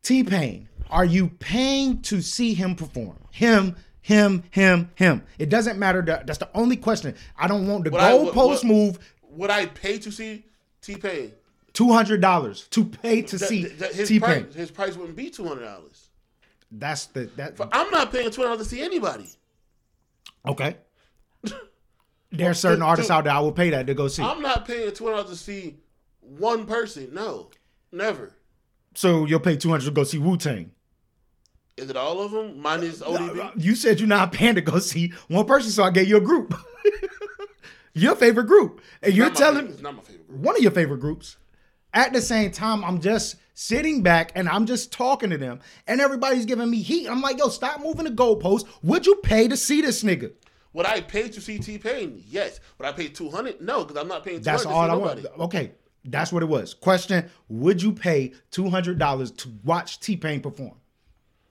[0.02, 3.16] T Pain, are you paying to see him perform?
[3.32, 5.22] Him, him, him, him.
[5.38, 6.02] It doesn't matter.
[6.02, 7.14] That- That's the only question.
[7.36, 8.98] I don't want the Would goalpost what- move.
[9.30, 10.44] Would I pay to see
[10.80, 11.32] T Pain?
[11.72, 14.44] Two hundred dollars to pay to see his T Pain.
[14.44, 16.08] price, his price wouldn't be two hundred dollars.
[16.70, 17.54] That's the that.
[17.72, 19.28] I'm not paying two hundred dollars to see anybody.
[20.46, 20.76] Okay.
[22.32, 24.22] There are certain to- artists to- out there I will pay that to go see.
[24.22, 25.76] I'm not paying two hundred to see
[26.20, 27.10] one person.
[27.12, 27.50] No,
[27.92, 28.32] never.
[28.94, 30.70] so you'll pay two hundred to go see Wu Tang.
[31.76, 32.60] Is it all of them?
[32.60, 33.52] Mine is ODB.
[33.62, 36.20] You said you're not paying to go see one person, so I gave you a
[36.20, 36.54] group.
[37.94, 40.40] your favorite group, and you're telling favorite- it's not my favorite group.
[40.40, 41.36] one of your favorite groups.
[41.94, 46.00] At the same time, I'm just sitting back and I'm just talking to them, and
[46.00, 47.06] everybody's giving me heat.
[47.08, 48.66] I'm like, yo, stop moving the goalposts.
[48.82, 50.32] Would you pay to see this nigga?
[50.74, 52.22] Would I pay to see T Pain?
[52.28, 52.60] Yes.
[52.78, 53.60] Would I pay two hundred?
[53.60, 54.40] No, because I'm not paying.
[54.40, 55.22] 200 That's to all I nobody.
[55.22, 55.40] want.
[55.40, 55.72] Okay,
[56.06, 56.72] that's what it was.
[56.74, 60.72] Question: Would you pay two hundred dollars to watch T Pain perform?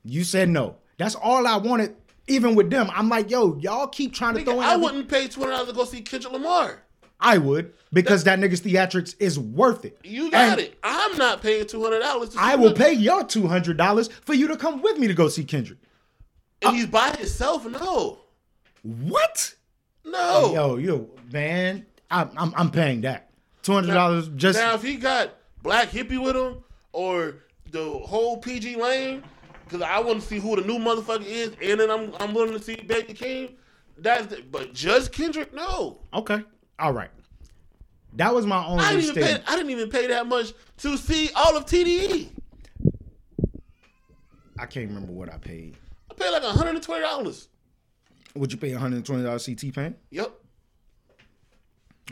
[0.03, 0.77] You said no.
[0.97, 1.95] That's all I wanted.
[2.27, 4.63] Even with them, I'm like, yo, y'all keep trying to Nigga, throw in.
[4.63, 6.81] I every- wouldn't pay two hundred dollars to go see Kendrick Lamar.
[7.19, 9.99] I would because that nigga's theatrics is worth it.
[10.03, 10.79] You got And it.
[10.81, 12.35] I'm not paying two hundred dollars.
[12.35, 15.27] I will pay your two hundred dollars for you to come with me to go
[15.27, 15.77] see Kendrick.
[16.63, 17.65] And he's by himself.
[17.67, 18.20] No,
[18.83, 19.55] What?
[20.03, 20.19] no.
[20.19, 23.29] Oh, yo, yo, man, I'm I'm, I'm paying that
[23.61, 24.59] two hundred dollars just.
[24.59, 27.35] now, if he got Black Hippy with him or
[27.71, 29.23] the whole pgLang,
[29.63, 32.53] because I want to see who the new motherfucker is, and then I'm I'm willing
[32.53, 33.53] to see Baby Keem.
[33.97, 35.99] That's the, but just Kendrick, no.
[36.13, 36.43] okay,
[36.79, 37.09] all right.
[38.13, 39.43] That was my I only didn't even pay.
[39.47, 42.29] I didn't even pay that much to see all of TDE.
[44.59, 45.77] I can't remember what I paid.
[46.09, 47.47] I paid like hundred and twenty dollars.
[48.35, 49.95] Would you pay one hundred and twenty dollars see T Pain?
[50.11, 50.31] Yep.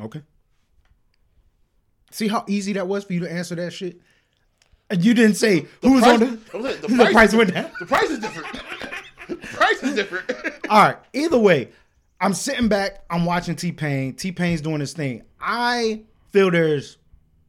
[0.02, 0.22] Okay.
[2.12, 4.00] See how easy that was for you to answer that shit.
[4.90, 6.62] And you didn't say who's price, on the, I'm
[6.98, 7.70] the, price, went down.
[7.80, 8.48] The price is different.
[9.28, 10.32] the price is different.
[10.70, 10.98] All right.
[11.14, 11.70] Either way,
[12.20, 13.04] I'm sitting back.
[13.10, 14.16] I'm watching T Pain.
[14.16, 15.22] T Pain's doing his thing.
[15.40, 16.02] I
[16.32, 16.98] feel there's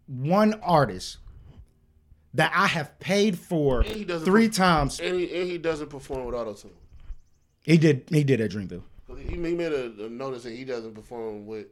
[0.06, 1.18] one artist
[2.34, 5.00] that I have paid for three perf- times.
[5.00, 6.70] and he and he doesn't perform with auto tune.
[7.62, 8.04] He did.
[8.08, 8.82] He did at Dreamville.
[9.16, 11.66] He, he made a, a notice that he doesn't perform with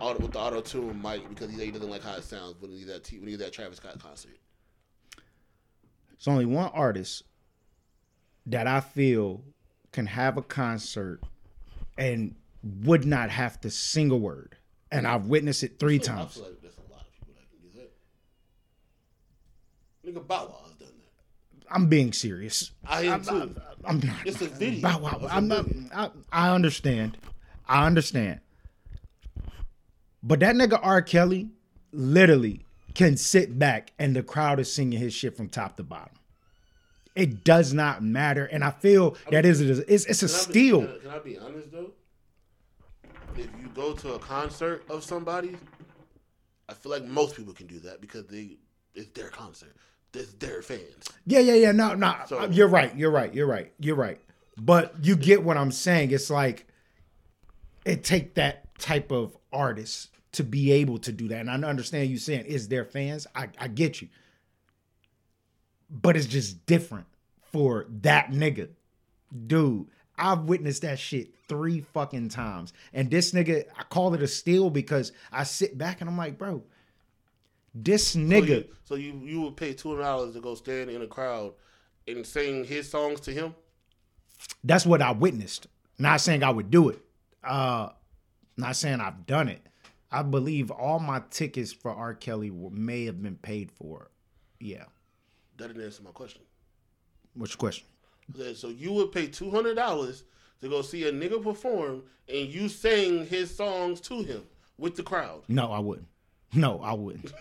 [0.00, 2.70] auto, with the auto tune mic because he, he doesn't like how it sounds when
[2.72, 4.36] he's at when he's at Travis Scott concert.
[6.12, 7.22] It's only one artist
[8.46, 9.42] that I feel
[9.92, 11.20] can have a concert
[11.96, 14.56] and would not have to sing a word.
[14.92, 16.34] And I've witnessed it three I times.
[16.34, 17.88] feel like there's a lot of people that can do
[20.12, 20.20] that.
[20.20, 20.69] Nigga Bow Wow has done that.
[21.70, 22.72] I'm being serious.
[22.86, 23.54] I am too.
[23.84, 24.26] I'm not.
[24.26, 24.82] It's a video.
[24.82, 25.28] Bow Wow.
[25.30, 25.66] I'm not.
[25.94, 27.16] I, I understand.
[27.68, 28.40] I understand.
[30.22, 31.00] But that nigga R.
[31.00, 31.50] Kelly
[31.92, 36.14] literally can sit back and the crowd is singing his shit from top to bottom.
[37.14, 40.86] It does not matter, and I feel that is it's, it's a I steal.
[40.86, 41.92] Can, can I be honest though?
[43.36, 45.56] If you go to a concert of somebody,
[46.68, 48.56] I feel like most people can do that because they
[48.94, 49.74] it's their concert.
[50.12, 51.08] Their fans.
[51.26, 51.72] Yeah, yeah, yeah.
[51.72, 52.14] No, no.
[52.26, 52.94] So- you're right.
[52.96, 53.32] You're right.
[53.32, 53.72] You're right.
[53.78, 54.20] You're right.
[54.56, 56.10] But you get what I'm saying.
[56.10, 56.66] It's like
[57.84, 61.46] it take that type of artist to be able to do that.
[61.46, 63.26] And I understand you saying is their fans.
[63.34, 64.08] I, I get you.
[65.88, 67.06] But it's just different
[67.52, 68.68] for that nigga.
[69.46, 72.72] Dude, I've witnessed that shit three fucking times.
[72.92, 76.38] And this nigga, I call it a steal because I sit back and I'm like,
[76.38, 76.62] bro,
[77.74, 78.46] this So nigga.
[78.48, 81.52] you, so you you would pay two hundred dollars to go stand in a crowd
[82.08, 83.54] and sing his songs to him?
[84.64, 85.66] that's what I witnessed.
[85.98, 87.00] Not saying I would do it.
[87.44, 87.90] Uh
[88.56, 89.60] not saying I've done it.
[90.10, 92.14] I believe all my tickets for R.
[92.14, 94.10] Kelly were, may have been paid for.
[94.58, 94.84] Yeah.
[95.56, 96.42] That didn't answer my question.
[97.34, 97.86] What's your question?
[98.36, 100.24] Said, So you would pay two hundred dollars
[100.62, 104.42] to go see a nigga perform and you sang his songs to him
[104.78, 105.42] with the crowd.
[105.48, 106.08] No, I wouldn't.
[106.54, 107.32] No, I wouldn't.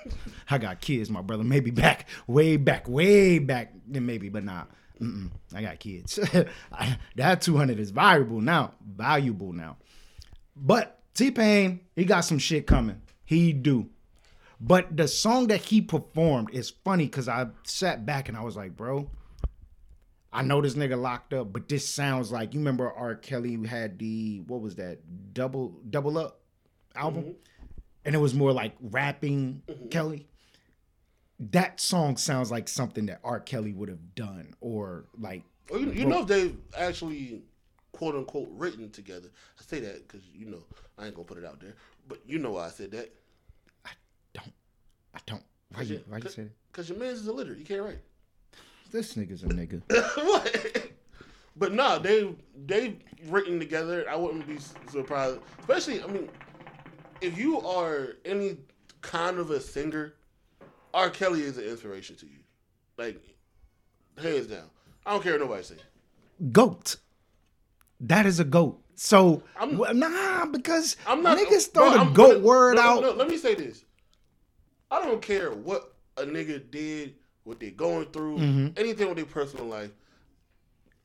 [0.51, 1.43] I got kids, my brother.
[1.43, 4.65] Maybe back, way back, way back, then maybe, but nah.
[5.01, 6.19] Mm-mm, I got kids.
[7.15, 8.73] That 200 is valuable now.
[8.85, 9.77] Valuable now.
[10.55, 13.01] But T Pain, he got some shit coming.
[13.25, 13.89] He do.
[14.61, 18.57] But the song that he performed is funny because I sat back and I was
[18.57, 19.09] like, bro,
[20.33, 23.15] I know this nigga locked up, but this sounds like you remember R.
[23.15, 24.99] Kelly had the what was that
[25.33, 26.41] double double up
[26.95, 27.31] album, mm-hmm.
[28.05, 29.87] And it was more like rapping mm-hmm.
[29.89, 30.27] Kelly.
[31.39, 33.39] That song sounds like something that R.
[33.39, 37.43] Kelly would have done, or like Well, you, you know if they've actually
[37.93, 39.29] quote unquote written together.
[39.57, 40.63] I say that because you know
[40.97, 41.75] I ain't gonna put it out there,
[42.07, 43.13] but you know why I said that.
[43.85, 43.91] I
[44.33, 44.53] don't
[45.13, 46.51] I don't why you why you say that?
[46.71, 47.59] Because your man's is illiterate.
[47.59, 47.99] You can't write.
[48.91, 49.81] this nigga's a nigga.
[50.25, 50.89] what?
[51.55, 52.33] But nah, they
[52.65, 54.05] they written together.
[54.09, 54.57] I wouldn't be
[54.89, 56.01] surprised, especially.
[56.01, 56.29] I mean,
[57.21, 58.57] if you are any
[59.01, 60.13] kind of a singer,
[60.93, 61.09] R.
[61.09, 62.39] Kelly is an inspiration to you,
[62.97, 63.21] like
[64.21, 64.69] hands down.
[65.05, 65.75] I don't care what nobody say.
[66.51, 66.97] Goat.
[68.01, 68.81] That is a goat.
[68.95, 72.81] So I'm- well, nah, because I'm not niggas throw the I'm- goat no, word no,
[72.81, 73.01] out.
[73.01, 73.83] No, let me say this.
[74.91, 78.67] I don't care what a nigga did, what they're going through, Mm-hmm.
[78.77, 79.91] anything with their personal life.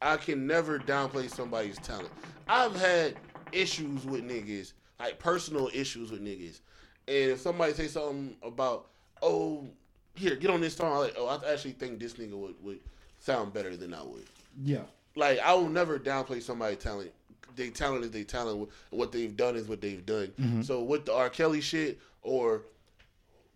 [0.02, 2.10] I can never downplay somebody's talent.
[2.48, 3.16] I've had
[3.52, 6.60] issues with niggas, like personal issues with niggas.
[7.06, 8.86] And if somebody say something about,
[9.22, 9.66] oh,
[10.14, 12.78] here, get on this song, I'm like, oh, I actually think this nigga would, would
[13.18, 14.24] sound better than I would
[14.62, 14.82] Yeah.
[15.16, 17.10] like I will never downplay somebody's talent.
[17.56, 18.68] They talent is they talent.
[18.90, 20.32] What they've done is what they've done.
[20.40, 20.62] Mm-hmm.
[20.62, 21.30] So with the R.
[21.30, 22.62] Kelly shit or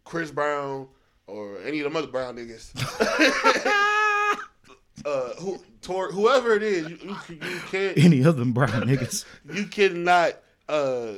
[0.04, 0.88] Chris Brown
[1.26, 2.70] or any of them other brown niggas,
[5.04, 9.24] uh, who, tor- whoever it is, you, you, you can't Any of them brown niggas.
[9.52, 10.34] you cannot
[10.68, 11.12] uh,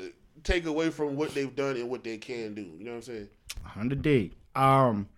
[0.45, 2.63] take away from what they've done and what they can do.
[2.63, 3.29] You know what I'm saying?
[3.65, 4.33] Hundred D.
[4.55, 5.09] Um,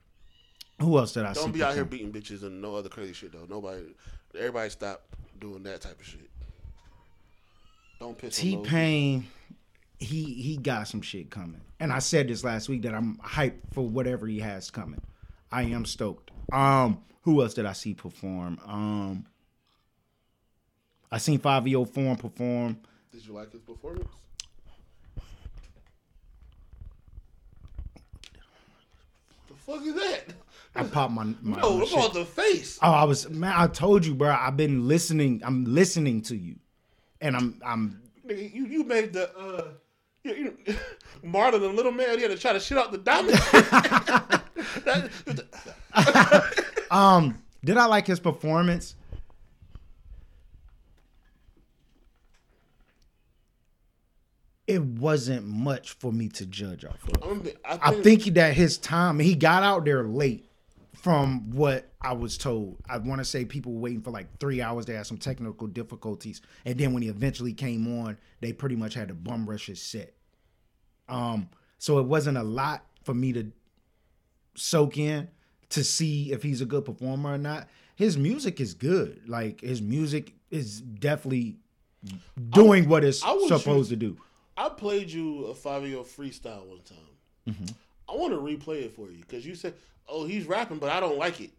[0.80, 1.40] who else did I see?
[1.40, 3.46] Don't be out here beating bitches and no other crazy shit though.
[3.48, 3.82] Nobody,
[4.36, 5.02] everybody stop
[5.38, 6.30] doing that type of shit.
[8.00, 9.26] Don't piss T Pain,
[9.98, 13.60] he he got some shit coming, and I said this last week that I'm hyped
[13.72, 15.00] for whatever he has coming.
[15.52, 16.30] I am stoked.
[16.52, 18.58] Um, who else did I see perform?
[18.66, 19.26] Um,
[21.10, 22.78] I seen Fivio Foreign perform.
[23.12, 24.08] Did you like his performance?
[29.48, 30.24] The fuck is that?
[30.74, 32.78] I popped my my, my look on the face.
[32.80, 33.52] Oh, I was man.
[33.54, 34.30] I told you, bro.
[34.30, 35.42] I've been listening.
[35.44, 36.56] I'm listening to you,
[37.20, 39.64] and I'm I'm Nigga, you you made the uh,
[40.24, 40.76] you, you,
[41.24, 42.16] Marlon the little man.
[42.16, 43.38] He had to try to shit out the diamond.
[46.90, 47.42] Um.
[47.64, 48.96] Did I like his performance?
[54.72, 57.48] It wasn't much for me to judge off of.
[57.64, 60.48] I, I think, think that his time he got out there late
[60.94, 62.76] from what I was told.
[62.88, 64.86] I want to say people were waiting for like three hours.
[64.86, 68.94] They had some technical difficulties, and then when he eventually came on, they pretty much
[68.94, 70.14] had to bum rush his set.
[71.08, 73.52] Um, so it wasn't a lot for me to
[74.54, 75.28] soak in
[75.70, 77.68] to see if he's a good performer or not.
[77.96, 79.22] His music is good.
[79.26, 81.56] Like his music is definitely
[82.50, 84.16] doing what it's supposed choose- to do.
[84.56, 86.98] I played you a Fivio freestyle one time.
[87.48, 87.66] Mm-hmm.
[88.08, 89.74] I want to replay it for you because you said,
[90.08, 91.50] "Oh, he's rapping, but I don't like it."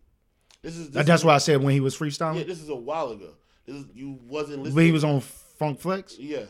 [0.61, 2.37] This is this That's is, what I said when he was freestyling.
[2.37, 3.31] Yeah, this is a while ago.
[3.65, 4.75] This is, you wasn't listening.
[4.75, 6.45] when he was on Funk Flex, Yeah,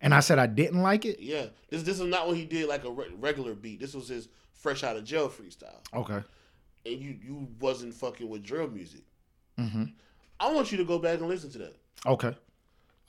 [0.00, 1.18] and I said I didn't like it.
[1.20, 1.46] yeah.
[1.68, 3.80] This this is not when he did like a re- regular beat.
[3.80, 6.22] This was his fresh out of jail freestyle, Okay.
[6.86, 9.02] and you you wasn't fucking with drill music.
[9.58, 9.84] Mm-hmm.
[10.40, 11.76] I want you to go back and listen to that.
[12.06, 12.34] Okay.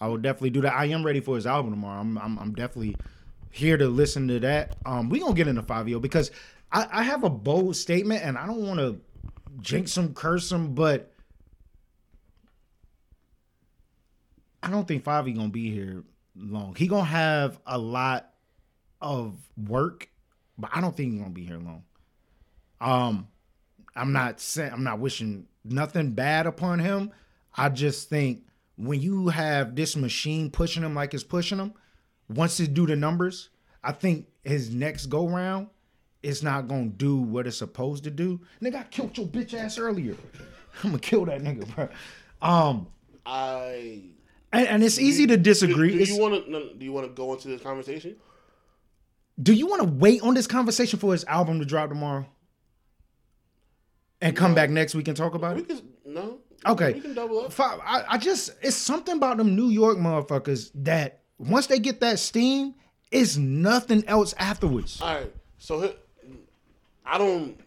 [0.01, 0.73] I will definitely do that.
[0.73, 1.99] I am ready for his album tomorrow.
[2.01, 2.95] I'm I'm, I'm definitely
[3.51, 4.77] here to listen to that.
[4.85, 6.31] Um, we gonna get into Fivio because
[6.71, 8.99] I, I have a bold statement and I don't want to
[9.61, 11.11] jinx him, curse him, but
[14.61, 16.03] I don't think Favi gonna be here
[16.35, 16.75] long.
[16.75, 18.33] He gonna have a lot
[19.01, 20.09] of work,
[20.57, 21.83] but I don't think he gonna be here long.
[22.81, 23.27] Um,
[23.95, 27.11] I'm not saying I'm not wishing nothing bad upon him.
[27.55, 28.43] I just think
[28.79, 31.73] when you have this machine pushing him like it's pushing him,
[32.29, 33.49] once it do the numbers,
[33.83, 35.67] I think his next go round,
[36.23, 38.39] it's not gonna do what it's supposed to do.
[38.61, 40.15] Nigga, I killed your bitch ass earlier.
[40.83, 41.89] I'm gonna kill that nigga, bro.
[42.41, 42.87] Um,
[43.25, 44.03] I
[44.53, 45.97] and, and it's easy to disagree.
[45.97, 46.73] Do, do you want to?
[46.75, 48.15] Do you want to go into this conversation?
[49.41, 52.25] do you want to wait on this conversation for his album to drop tomorrow,
[54.21, 55.67] and come back next week and talk about We it?
[55.67, 56.39] can no.
[56.65, 56.99] Okay.
[56.99, 57.59] can double up.
[57.59, 62.19] I, I just it's something about them New York motherfuckers that once they get that
[62.19, 62.75] steam,
[63.11, 65.01] it's nothing else afterwards.
[65.01, 65.33] All right.
[65.57, 65.93] So
[67.05, 67.59] I don't.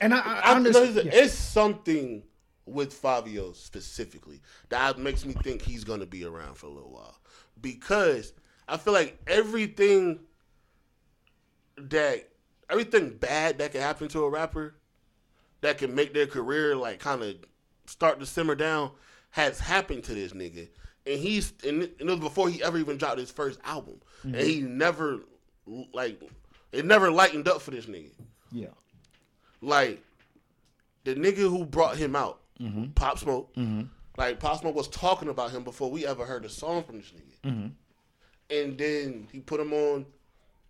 [0.00, 0.94] And I, I, I, understand.
[0.94, 2.22] listen, It's something
[2.66, 7.16] with Fivio specifically that makes me think he's gonna be around for a little while
[7.60, 8.32] because
[8.68, 10.20] I feel like everything
[11.76, 12.28] that
[12.70, 14.74] everything bad that can happen to a rapper
[15.60, 17.36] that can make their career like kind of
[17.86, 18.90] start to simmer down
[19.30, 20.68] has happened to this nigga,
[21.06, 24.46] and he's and it was before he ever even dropped his first album, and mm-hmm.
[24.46, 25.20] he never
[25.92, 26.20] like
[26.72, 28.10] it never lightened up for this nigga.
[28.50, 28.66] yeah.
[29.60, 30.02] Like
[31.04, 32.86] the nigga who brought him out, mm-hmm.
[32.92, 33.54] Pop Smoke.
[33.54, 33.82] Mm-hmm.
[34.16, 37.12] Like Pop Smoke was talking about him before we ever heard a song from this
[37.12, 37.70] nigga.
[38.50, 40.04] And then he put him on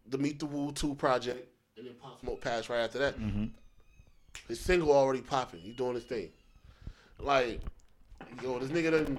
[0.06, 3.14] the Meet the Woo 2 project, and then Pop Smoke passed right after that.
[4.46, 5.60] His single already popping.
[5.60, 6.30] He doing his thing.
[7.22, 7.60] Like,
[8.42, 9.18] yo, this nigga done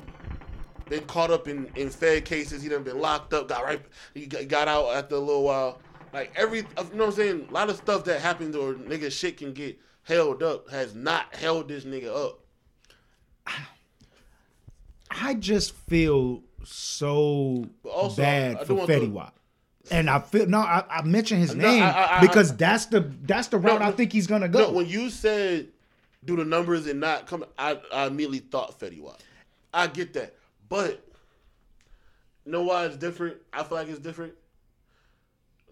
[0.89, 2.61] been caught up in, in Fed cases.
[2.61, 3.81] He done been locked up, got right,
[4.13, 5.79] he got, out after a little while.
[6.13, 6.63] Like every, you
[6.93, 7.47] know what I'm saying?
[7.49, 11.33] A lot of stuff that happens or nigga shit can get held up has not
[11.35, 12.39] held this nigga up.
[15.09, 19.35] I just feel so also, bad for Fetty Wap.
[19.91, 23.01] And I feel no, I, I mentioned his No, name I- I- because that's the
[23.23, 24.71] that's the route I think he's gonna No, go.
[24.71, 25.67] when you said
[26.25, 29.21] do the numbers and not come, I, I immediately thought Fetty Wap.
[29.73, 30.35] I get that,
[30.69, 31.05] but
[32.45, 33.37] you know why it's different?
[33.51, 34.33] I feel like it's different.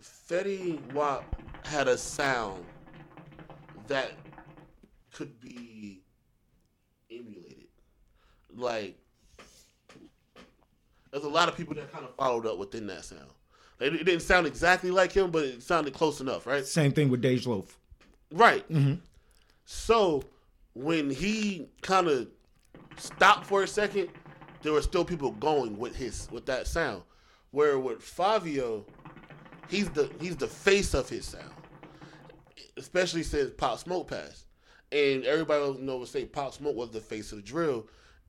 [0.01, 1.23] Fetty Wap
[1.65, 2.63] had a sound
[3.87, 4.11] that
[5.11, 6.01] could be
[7.11, 7.67] emulated.
[8.55, 8.97] Like,
[11.11, 13.27] there's a lot of people that kind of followed up within that sound.
[13.79, 16.65] Like, It didn't sound exactly like him, but it sounded close enough, right?
[16.65, 17.77] Same thing with Dej Loaf.
[18.31, 18.67] Right.
[18.69, 18.95] Mm-hmm.
[19.65, 20.23] So
[20.73, 22.27] when he kind of
[22.97, 24.09] stopped for a second,
[24.61, 27.03] there were still people going with his with that sound.
[27.51, 28.85] Where with Fivio,
[29.67, 31.51] he's the he's the face of his sound,
[32.77, 34.45] especially since Pop Smoke passed,
[34.91, 37.87] and everybody you know would say Pop Smoke was the face of the drill,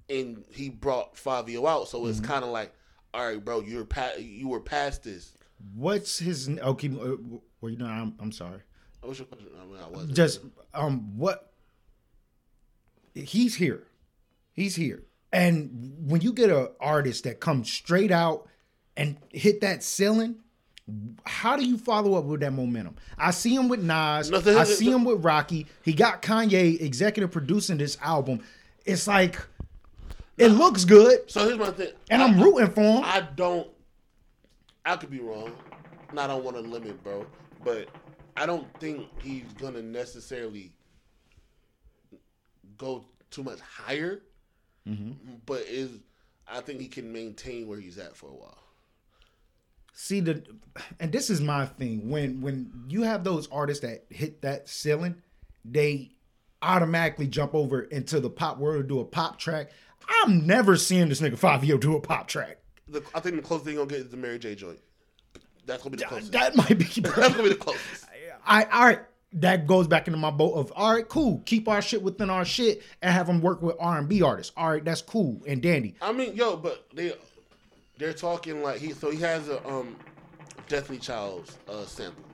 [0.08, 1.88] and he brought Fivio out.
[1.88, 2.72] So it's kind of like,
[3.14, 5.34] all right, bro, you're pa- you were past this.
[5.74, 6.48] What's his?
[6.48, 6.88] okay?
[6.88, 7.00] keep.
[7.00, 8.60] Uh, you know, I'm, I'm sorry.
[9.02, 9.50] What's your question?
[9.60, 10.14] I mean, I wasn't.
[10.14, 10.40] Just
[10.74, 11.51] um, what?
[13.14, 13.84] He's here.
[14.52, 15.02] He's here.
[15.32, 18.48] And when you get an artist that comes straight out
[18.96, 20.36] and hit that ceiling,
[21.24, 22.96] how do you follow up with that momentum?
[23.16, 24.30] I see him with Nas.
[24.30, 25.66] No, the- I see him with Rocky.
[25.82, 28.40] He got Kanye executive producing this album.
[28.84, 29.38] It's like
[30.36, 33.04] it looks good, so here's my thing, and I- I'm rooting for him.
[33.04, 33.68] I don't.
[34.84, 35.52] I could be wrong.
[36.10, 37.24] And I don't want to limit, bro.
[37.64, 37.88] But
[38.36, 40.72] I don't think he's gonna necessarily
[42.76, 44.20] go too much higher.
[44.88, 45.12] Mm-hmm.
[45.46, 45.90] But is
[46.46, 48.58] I think he can maintain where he's at for a while.
[49.94, 50.42] see the
[51.00, 55.14] and this is my thing when when you have those artists that hit that ceiling
[55.64, 56.10] they
[56.62, 59.70] automatically jump over into the pop world to do a pop track
[60.24, 62.58] i'm never seeing this nigga Fivio do a pop track
[62.88, 64.54] The, I think the closest thing he'll get is the Mary J.
[64.54, 64.78] joint.
[65.66, 66.32] That's gonna be the closest.
[66.32, 68.06] that might be That's gonna be the closest.
[68.46, 69.00] I all right
[69.34, 72.44] that goes back into my boat of all right cool keep our shit within our
[72.44, 76.12] shit and have them work with r&b artists all right that's cool and dandy I
[76.12, 77.14] mean, yo, but they
[77.98, 79.96] they're talking like he so he has a um
[80.68, 82.24] Destiny Child's uh sample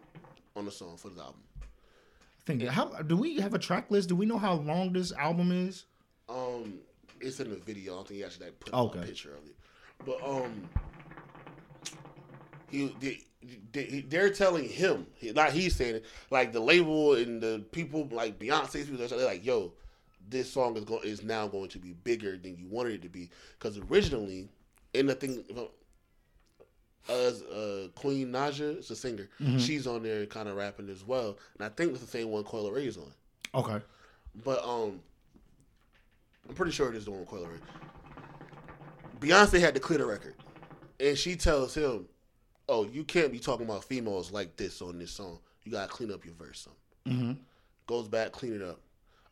[0.57, 1.40] on the song for the album.
[1.62, 5.12] I think how do we have a track list do we know how long this
[5.12, 5.84] album is
[6.28, 6.78] Um,
[7.20, 7.92] it's in the video.
[7.92, 8.99] I don't think he actually like, put Okay.
[9.01, 9.57] a picture of it.
[10.07, 10.68] But um,
[12.70, 13.20] he they,
[13.72, 18.89] they're telling him, not he's saying it, like the label and the people like Beyonce's
[18.89, 19.72] people, they're like, yo,
[20.28, 23.09] this song is going is now going to be bigger than you wanted it to
[23.09, 24.49] be because originally,
[24.95, 25.45] and the thing.
[25.57, 25.68] I'm-
[27.11, 31.39] As uh, Queen Naija is a singer, she's on there kind of rapping as well,
[31.55, 33.11] and I think it's the same one Coi Leray's on.
[33.55, 33.82] Okay.
[34.45, 35.01] But um,
[36.47, 37.61] I'm pretty sure it is the one Coi Leray.
[39.20, 40.34] Beyonce had to clear the record,
[41.01, 42.07] and she tells him,
[42.68, 45.38] "Oh, you can't be talking about females like this on this song.
[45.64, 47.32] You gotta clean up your verse some." Mm-hmm.
[47.86, 48.80] Goes back, clean it up.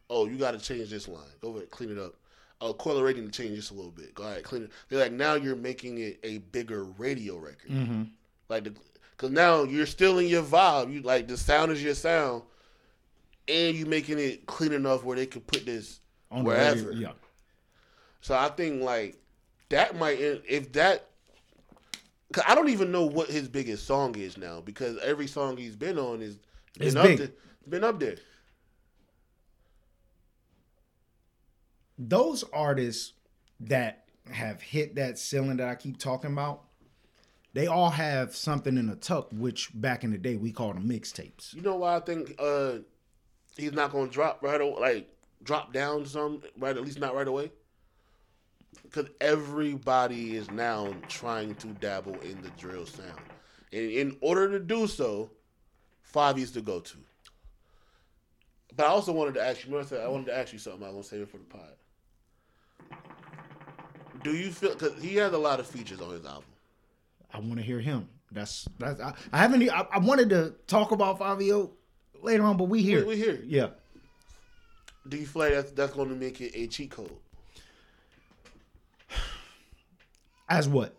[0.09, 1.25] Oh, you gotta change this line.
[1.41, 2.15] Go ahead, clean it up.
[2.61, 4.15] Oh, Coi need to change this a little bit.
[4.15, 4.71] Go ahead, clean it.
[4.89, 7.71] They're like, now you're making it a bigger radio record.
[7.71, 8.05] Mm-hmm.
[8.49, 8.73] Like, the,
[9.19, 10.93] cause now you're still in your vibe.
[10.93, 12.43] You like the sound is your sound,
[13.47, 16.89] and you're making it clean enough where they can put this On the wherever.
[16.89, 17.13] radio, yeah.
[18.23, 19.19] So I think like
[19.69, 21.11] that might if that.
[22.33, 25.77] Cause I don't even know what his biggest song is now because every song he's
[25.77, 26.39] been on is
[26.79, 27.19] been It's up big.
[27.19, 27.31] there.
[27.69, 28.17] Been up there.
[31.99, 33.13] those artists
[33.61, 36.63] that have hit that ceiling that I keep talking about,
[37.55, 40.89] they all have something in the tuck, which back in the day we called them
[40.89, 41.55] mixtapes.
[41.55, 42.79] You know why I think uh
[43.57, 45.09] he's not gonna drop right away, like
[45.43, 47.51] drop down some right at least not right away.
[48.83, 53.21] Because everybody is now trying to dabble in the drill sound,
[53.73, 55.31] and in order to do so,
[56.03, 56.97] five is to go to.
[58.77, 60.83] But I also wanted to ask you, remember I wanted to ask you something.
[60.83, 61.73] I was gonna save it for the pod.
[64.23, 66.45] Do you feel because he has a lot of features on his album?
[67.33, 68.09] I want to hear him.
[68.33, 69.01] That's that's.
[69.01, 69.69] I, I haven't.
[69.71, 71.71] I wanted to talk about Fivio
[72.23, 73.01] later on, but we here.
[73.01, 73.41] We, we here.
[73.45, 73.69] Yeah.
[75.09, 77.13] Do you feel like that's that's going to make it a cheat code?
[80.49, 80.95] As what?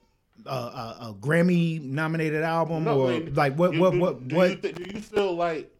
[0.45, 3.71] Uh, a, a Grammy nominated album No, or wait, like what?
[3.71, 3.91] do- what?
[3.93, 4.27] do- what?
[4.27, 4.49] do what?
[4.51, 5.73] You th- do you feel like?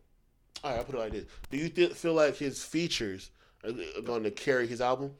[0.64, 1.26] All right, I put it like this.
[1.52, 3.30] Do you th- feel like his features
[3.64, 5.12] are, going to carry his album?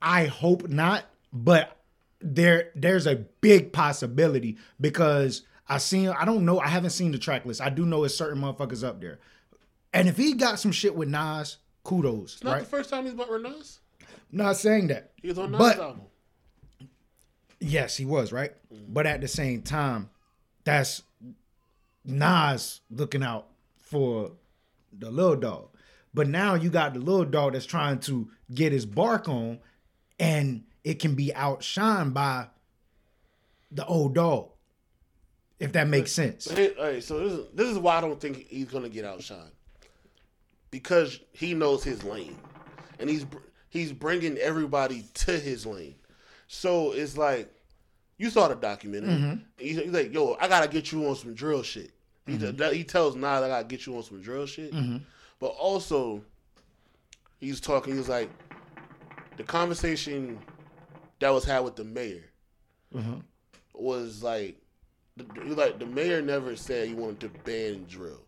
[0.00, 1.76] I hope not, but
[2.20, 7.18] there there's a big possibility because I seen I don't know I haven't seen the
[7.18, 7.60] track list.
[7.60, 9.18] I do know it's certain motherfuckers up there,
[9.92, 12.60] and if he got some shit with Nas, kudos, It's not right?
[12.60, 13.80] the first time he's bought Nas.
[14.30, 16.02] Not saying that, He was on Nas But- album.
[17.60, 18.92] yes, he was right, Mm-hmm.
[18.92, 20.10] but at the same time,
[20.64, 21.02] that's
[22.04, 23.48] Nas looking out
[23.78, 24.32] for
[24.96, 25.68] the little dog.
[26.14, 29.60] But now you got the little dog that's trying to get his bark on,
[30.18, 32.48] and it can be outshined by
[33.70, 34.50] the old dog.
[35.60, 36.44] If that makes sense.
[36.44, 38.84] So here- all right, so this is this is why I don't think he's going
[38.84, 39.50] to get outshined
[40.70, 42.38] because he knows his lane,
[43.00, 43.26] and he's
[43.70, 45.94] he's bringing everybody to his lane.
[46.46, 47.52] So it's like
[48.16, 49.10] you saw the documentary.
[49.10, 49.34] Mm-hmm.
[49.58, 51.90] He's, he's like, "Yo, I gotta get you on some drill shit."
[52.26, 52.74] He, Mm-hmm.
[52.74, 54.72] he tells Nas, "I gotta get you on some drill shit,"
[55.38, 56.22] but also
[57.40, 57.96] he's talking.
[57.96, 58.30] He's like,
[59.36, 60.38] the conversation
[61.20, 62.24] that was had with the mayor
[62.94, 63.22] Mhm.
[63.74, 64.56] was like,
[65.16, 68.20] the, like the mayor never said he wanted to ban drill.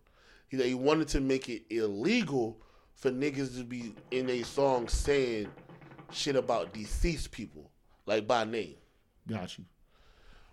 [0.49, 2.59] He he wanted to make it illegal
[3.01, 5.49] for niggas to be in a song saying
[6.13, 7.71] shit about deceased people,
[8.07, 8.75] like by name.
[9.27, 9.65] Got you.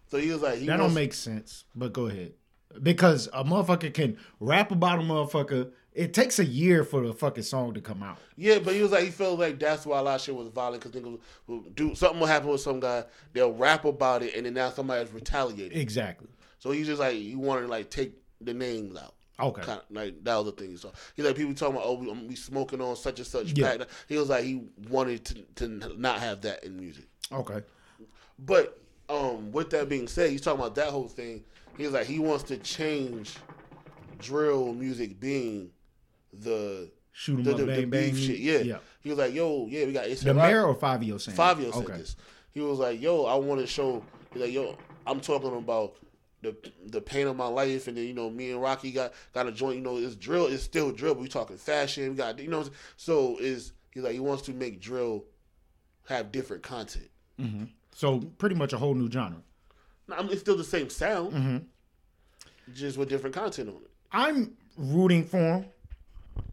[0.08, 2.34] So he was like, he That don't make sense, but go ahead.
[2.82, 5.72] Because a motherfucker can rap about a motherfucker.
[5.94, 8.18] It takes a year for the fucking song to come out.
[8.36, 10.48] Yeah, but he was like, he felt like that's why a lot of shit was
[10.48, 14.36] violent because niggas will do something will happen with some guy, they'll rap about it,
[14.36, 15.78] and then now somebody's retaliating.
[15.78, 16.28] Exactly.
[16.60, 19.16] So he's just like he wanted to like take the names out.
[19.40, 19.62] Okay.
[19.62, 20.78] Kind of, like that was the thing.
[20.78, 23.58] So he's like people talking about oh we, we smoking on such and such.
[23.58, 23.78] Yeah.
[23.78, 23.88] pack.
[24.08, 27.06] He was like he wanted to to not have that in music.
[27.32, 27.62] Okay.
[28.40, 28.80] But
[29.10, 31.44] um, with that being said, he's talking about that whole thing.
[31.78, 33.36] He's like he wants to change
[34.20, 35.70] drill music being
[36.34, 38.14] the Shoot 'em the, up, the, bang, the bang.
[38.14, 38.40] beef shit.
[38.40, 38.60] Yeah.
[38.60, 38.78] Yeah.
[39.02, 41.38] He was like, yo, yeah, we got it's The mayor or Fivio saying?
[41.38, 42.16] Fivio said this.
[42.52, 44.76] He was like, "Yo, I want to show." He's like, "Yo,
[45.06, 45.94] I'm talking about
[46.52, 49.48] the the pain of my life, and then you know, me and Rocky got got
[49.48, 49.78] a joint.
[49.78, 50.48] You know, it's drill.
[50.48, 51.16] It's still drill.
[51.16, 52.10] We talking fashion.
[52.10, 52.66] We got you know.
[52.96, 55.26] So is he's like he wants to make drill
[56.08, 57.10] have different content.
[57.94, 59.42] So pretty much a whole new genre.
[60.12, 62.74] I mean, it's still the same sound, Mm-hmm.
[62.74, 63.92] just with different content on it.
[64.12, 65.66] I'm rooting for him,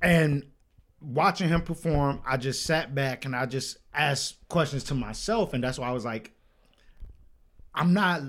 [0.03, 0.45] and
[1.01, 5.63] watching him perform, I just sat back and I just asked questions to myself, and
[5.63, 6.33] that's why I was like,
[7.75, 8.23] I'm not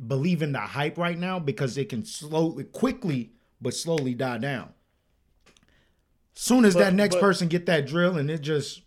[0.00, 4.70] l- believing the hype right now because it can slowly, quickly, but slowly die down.
[6.34, 8.82] Soon as But- that next but- person get that drill, and it just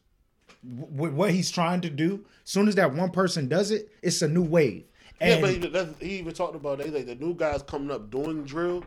[0.63, 4.27] with what he's trying to do, soon as that one person does it, it's a
[4.27, 4.83] new wave.
[5.21, 6.81] Yeah, but he, that's, he even talked about.
[6.81, 8.83] He's like the new guys coming up doing drill.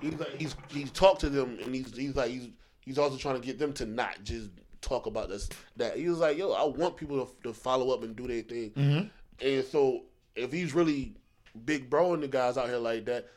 [0.00, 2.48] He's like he's he's talked to them and he's he's like he's
[2.80, 5.48] he's also trying to get them to not just talk about this.
[5.76, 8.42] That he was like, yo, I want people to, to follow up and do their
[8.42, 8.70] thing.
[8.70, 9.46] Mm-hmm.
[9.46, 10.04] And so
[10.36, 11.16] if he's really
[11.64, 13.28] big bro and the guys out here like that,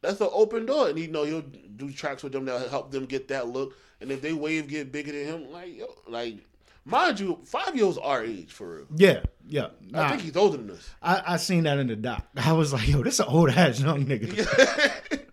[0.00, 0.88] that's an open door.
[0.88, 3.74] And you know he'll do tracks with them that help them get that look.
[4.00, 6.38] And if they wave get bigger than him, like yo, like
[6.84, 8.86] mind you, five years our age for real.
[8.96, 9.68] Yeah, yeah.
[9.90, 10.90] Nah, I think he's older than us.
[11.00, 12.26] I, I seen that in the doc.
[12.36, 15.26] I was like, yo, this an old ass young nigga.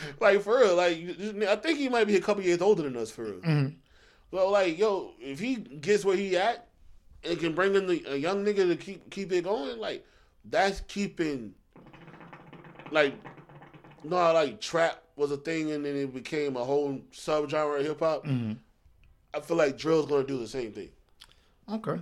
[0.20, 0.98] like for real, like
[1.48, 3.40] I think he might be a couple years older than us for real.
[3.40, 3.76] Mhm.
[4.30, 6.66] Well, like yo, if he gets where he at
[7.22, 10.04] and can bring in the, a young nigga to keep keep it going, like
[10.50, 11.54] that's keeping
[12.90, 13.14] like
[14.04, 17.80] you know how like trap was a thing and then it became a whole subgenre
[17.80, 18.24] of hip hop.
[18.24, 18.56] Mhm.
[19.34, 20.90] I feel like drill's gonna do the same thing.
[21.70, 22.00] Okay.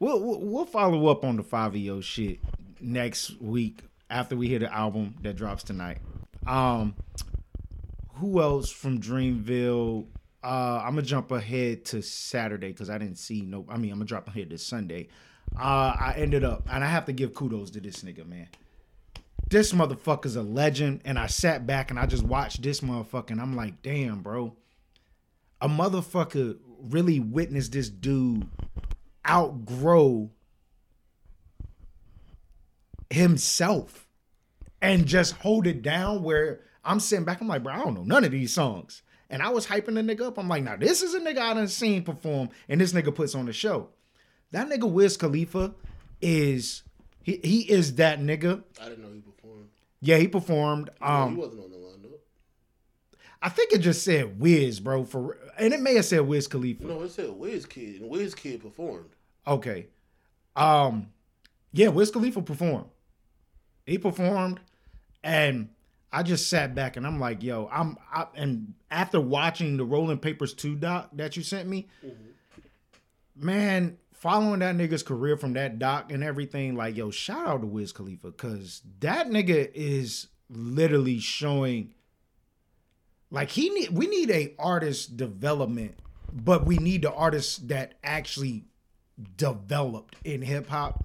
[0.00, 2.38] We'll, we'll we'll follow up on the Fivio shit
[2.80, 3.80] next week
[4.10, 5.98] after we hear the album that drops tonight.
[6.46, 6.94] Um,
[8.14, 10.06] who else from Dreamville?
[10.42, 13.66] Uh, I'm gonna jump ahead to Saturday because I didn't see no.
[13.68, 15.08] I mean, I'm gonna drop ahead to Sunday.
[15.56, 18.48] Uh, I ended up, and I have to give kudos to this nigga, man.
[19.50, 23.40] This motherfucker's a legend, and I sat back and I just watched this motherfucker, and
[23.40, 24.54] I'm like, damn, bro.
[25.60, 28.46] A motherfucker really witnessed this dude
[29.28, 30.30] outgrow
[33.10, 34.06] himself
[34.80, 37.40] and just hold it down where I'm sitting back.
[37.40, 39.02] I'm like, bro, I don't know none of these songs.
[39.30, 40.38] And I was hyping the nigga up.
[40.38, 43.34] I'm like, now this is a nigga I done seen perform, and this nigga puts
[43.34, 43.90] on the show.
[44.52, 45.74] That nigga Wiz Khalifa
[46.20, 46.82] is
[47.22, 48.62] he he is that nigga.
[48.80, 49.68] I didn't know he performed.
[50.00, 50.90] Yeah, he performed.
[50.98, 52.12] he Um, wasn't on the lineup.
[53.42, 55.04] I think it just said Wiz, bro.
[55.04, 56.84] For and it may have said Wiz Khalifa.
[56.84, 59.10] No, it said Wizkid, and Wizkid performed.
[59.46, 59.86] Okay.
[60.56, 61.10] Um
[61.72, 62.86] yeah, Wiz Khalifa performed.
[63.86, 64.60] He performed
[65.22, 65.68] and
[66.10, 70.18] I just sat back and I'm like, yo, I'm I, and after watching the Rolling
[70.18, 71.86] Papers 2 doc that you sent me,
[73.36, 77.66] man, following that nigga's career from that doc and everything, like, yo, shout out to
[77.66, 81.94] Wiz Khalifa, cause that nigga is literally showing
[83.30, 85.94] like he need we need a artist development,
[86.32, 88.64] but we need the artists that actually
[89.36, 91.04] developed in hip hop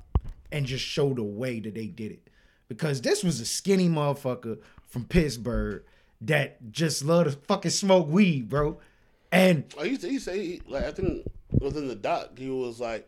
[0.52, 2.30] and just showed the way that they did it.
[2.70, 5.84] Because this was a skinny motherfucker from Pittsburgh
[6.22, 8.80] that just loved to fucking smoke weed, bro.
[9.32, 11.28] And used to he say he, like I think
[11.60, 12.38] it was in the doc.
[12.38, 13.08] He was like,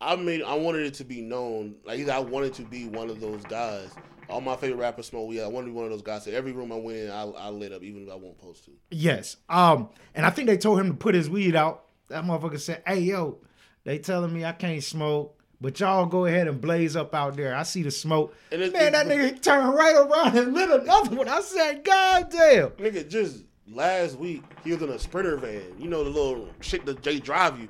[0.00, 1.76] I made I wanted it to be known.
[1.84, 3.90] Like I wanted to be one of those guys.
[4.28, 5.42] All my favorite rappers smoke weed.
[5.42, 6.24] I wanted to be one of those guys.
[6.24, 8.64] So every room I went in, I, I lit up, even if I won't post
[8.64, 8.70] to.
[8.90, 11.84] yes, um, and I think they told him to put his weed out.
[12.08, 13.38] That motherfucker said, "Hey, yo,
[13.84, 17.54] they telling me I can't smoke." But y'all go ahead and blaze up out there.
[17.54, 18.34] I see the smoke.
[18.50, 21.28] Man, that nigga turned right around and lit another one.
[21.28, 22.70] I said, God damn.
[22.70, 25.62] Nigga, just last week he was in a sprinter van.
[25.78, 27.68] You know the little shit that they drive you.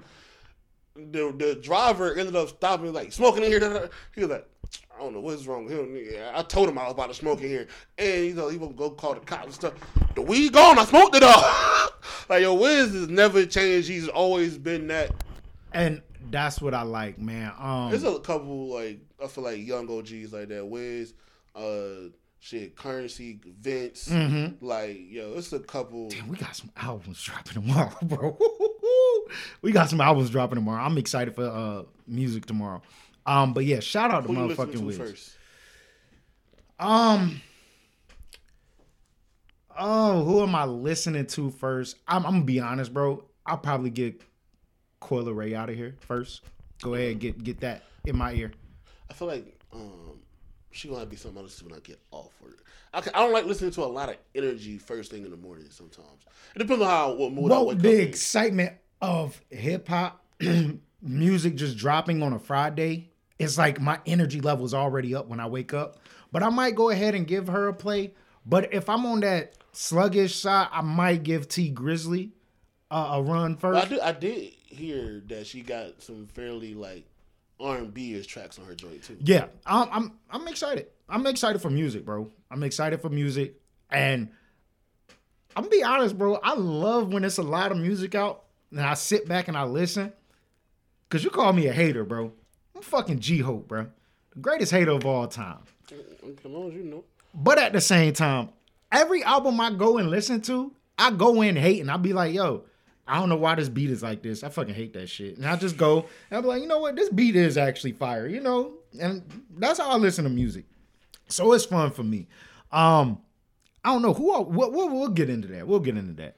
[0.96, 3.60] The the driver ended up stopping like smoking in here.
[3.60, 4.48] da, da, da." He was like,
[4.94, 6.30] I don't know what's wrong with him.
[6.34, 7.66] I told him I was about to smoke in here,
[7.98, 9.74] and you know he would go call the cops and stuff.
[10.14, 10.78] The weed gone.
[10.78, 11.90] I smoked it all.
[12.28, 13.88] like yo, Wiz has never changed.
[13.88, 15.10] He's always been that.
[15.72, 17.52] And that's what I like, man.
[17.58, 20.64] Um, There's a couple like I feel like young OGs like that.
[20.64, 21.14] Wiz,
[21.56, 22.10] uh,
[22.44, 24.08] shit, Currency, Vince.
[24.08, 24.64] Mm-hmm.
[24.64, 26.08] Like yo, it's a couple.
[26.08, 28.38] Damn, we got some albums dropping tomorrow, bro.
[29.62, 30.82] we got some albums dropping tomorrow.
[30.82, 32.82] I'm excited for uh music tomorrow.
[33.26, 34.98] Um, but yeah, shout out to Who motherfucking Wiz.
[34.98, 35.36] first?
[36.78, 37.40] Um.
[39.76, 41.96] Oh, who am I listening to first?
[42.06, 43.24] I'm, I'm gonna be honest, bro.
[43.46, 44.22] I'll probably get
[45.00, 46.42] Coi Leray out of here first.
[46.82, 48.52] Go ahead and get get that in my ear.
[49.10, 50.03] I feel like um,
[50.74, 52.64] she gonna have to be something else when I get off work.
[52.92, 55.66] I, I don't like listening to a lot of energy first thing in the morning.
[55.70, 60.24] Sometimes it depends on how what mood I wake the excitement of hip hop
[61.02, 65.40] music just dropping on a Friday, it's like my energy level is already up when
[65.40, 65.98] I wake up.
[66.32, 68.14] But I might go ahead and give her a play.
[68.44, 72.32] But if I'm on that sluggish side, I might give Tee Grizzley
[72.90, 74.02] uh, a run But I first.
[74.02, 77.04] I did hear that she got some fairly like
[77.60, 79.16] R and B is tracks on her joint too.
[79.20, 80.88] Yeah, I'm, I'm I'm excited.
[81.08, 82.30] I'm excited for music, bro.
[82.50, 84.28] I'm excited for music, and
[85.56, 86.34] I'm gonna be honest, bro.
[86.42, 89.64] I love when it's a lot of music out, and I sit back and I
[89.64, 90.12] listen.
[91.10, 92.32] Cause you call me a hater, bro.
[92.74, 93.86] I'm fucking G Hope, bro.
[94.32, 95.58] The greatest hater of all time.
[96.44, 97.04] Long as you know.
[97.32, 98.48] But at the same time,
[98.90, 101.88] every album I go and listen to, I go in hating.
[101.88, 102.64] I'll be like, yo,
[103.06, 104.42] I don't know why this beat is like this.
[104.42, 105.36] I fucking hate that shit.
[105.36, 106.96] And I just go and I'll be like, you know what?
[106.96, 108.74] This beat is actually fire, you know?
[108.98, 110.64] And that's how I listen to music.
[111.28, 112.28] So it's fun for me.
[112.72, 113.18] Um,
[113.84, 115.66] I don't know who I, we'll, we'll, we'll get into that.
[115.66, 116.36] We'll get into that.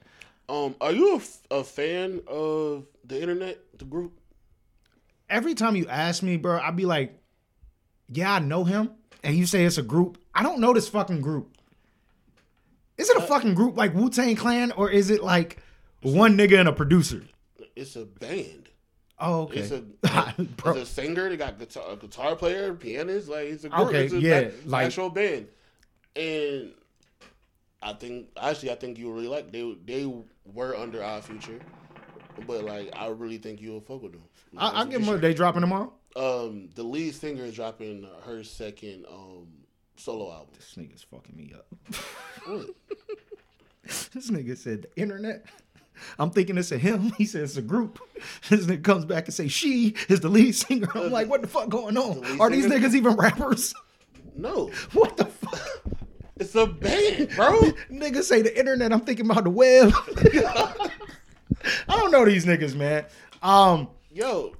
[0.49, 4.19] Um, are you a, f- a fan of the internet, the group?
[5.29, 7.19] Every time you ask me, bro, I'd be like,
[8.07, 8.91] "Yeah, I know him,"
[9.23, 10.17] and you say it's a group.
[10.33, 11.53] I don't know this fucking group.
[12.97, 15.57] Is it a fucking group like Wu Tang Clan, or is it like
[16.01, 17.23] one nigga and a producer?
[17.75, 18.69] It's a band.
[19.19, 19.59] Oh, okay.
[19.61, 19.81] It's a
[20.57, 21.29] Bro, it's a singer.
[21.29, 23.27] They got guitar, a guitar player, pianist.
[23.29, 23.87] Like it's a group.
[23.87, 25.47] Okay, it's a yeah, like- actual band.
[26.15, 26.71] And
[27.81, 30.11] I think actually, I think you really like they they
[30.51, 31.59] were under Odd Future,
[32.45, 34.23] but like I really think you'll fuck with them.
[34.57, 35.19] I, I give them.
[35.21, 35.93] They dropping tomorrow.
[36.15, 39.47] Um, the lead singer is dropping her second um
[39.95, 40.49] solo album.
[40.55, 42.65] This nigga's fucking me up.
[44.13, 45.45] This nigga said the internet.
[46.19, 47.11] I'm thinking it's a him.
[47.17, 47.99] He says it's a group.
[48.49, 50.87] This nigga comes back and say she is the lead singer.
[50.95, 52.21] I'm like, what the fuck going on?
[52.21, 52.79] lead Are these singer?
[52.79, 53.73] niggas even rappers?
[54.35, 55.83] No, What the fuck?
[56.37, 57.59] it's a band, bro.
[57.91, 58.93] Niggas say the internet.
[58.93, 59.91] I'm thinking about the web.
[61.87, 63.05] I don't know these niggas, man.
[63.41, 64.55] Um, Yo,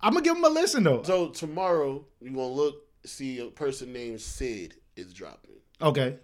[0.00, 1.02] I'm gonna give them a listen though.
[1.02, 5.56] so tomorrow you gonna look see a person named Syd is dropping.
[5.80, 6.16] Okay.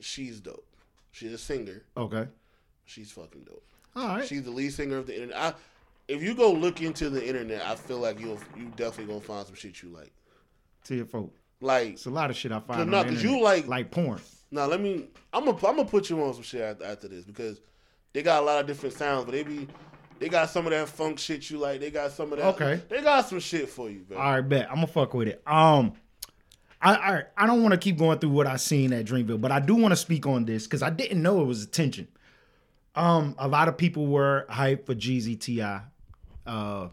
[0.00, 0.66] She's dope.
[1.12, 1.82] She's a singer.
[1.96, 2.26] Okay.
[2.86, 3.62] She's fucking dope.
[3.94, 4.26] All right.
[4.26, 5.36] She's the lead singer of the internet.
[5.36, 5.54] I,
[6.08, 9.44] if you go look into the internet, I feel like you'll you definitely gonna find
[9.46, 10.12] some shit you like.
[10.84, 11.34] to your folk.
[11.60, 12.90] Like It's a lot of shit I find.
[12.90, 14.20] No, on the 'cause you like- like porn.
[14.50, 15.08] now, let me.
[15.32, 17.60] I'm gonna I'm gonna put you on some shit after, after this because
[18.12, 19.66] they got a lot of different sounds, but they be
[20.18, 21.80] they got some of that funk shit you like.
[21.80, 22.46] They got some of that.
[22.60, 22.80] Okay.
[22.88, 24.16] They got some shit for you, bro.
[24.18, 24.68] All right, bet.
[24.68, 25.42] I'm gonna fuck with it.
[25.46, 25.94] Um,
[26.80, 29.50] I I, I don't want to keep going through what I seen at Dreamville, but
[29.50, 32.06] I do want to speak on this because I didn't know it was attention.
[32.96, 35.82] Um, a lot of people were hyped for Jeezy T.I.,
[36.46, 36.88] uh,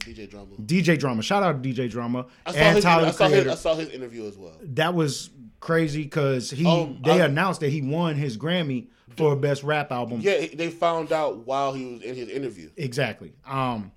[0.00, 0.48] DJ Drama.
[0.60, 1.22] DJ Drama.
[1.22, 2.84] Shout out to DJ Drama I saw and his.
[2.84, 4.56] Tyler I saw his, I saw his interview as well.
[4.62, 9.36] that was crazy because he Um, they I- announced that he won his Grammy for
[9.36, 10.20] best rap album.
[10.20, 12.70] Yeah, they found out while he was in his interview.
[12.76, 13.32] Exactly.
[13.46, 13.92] Um,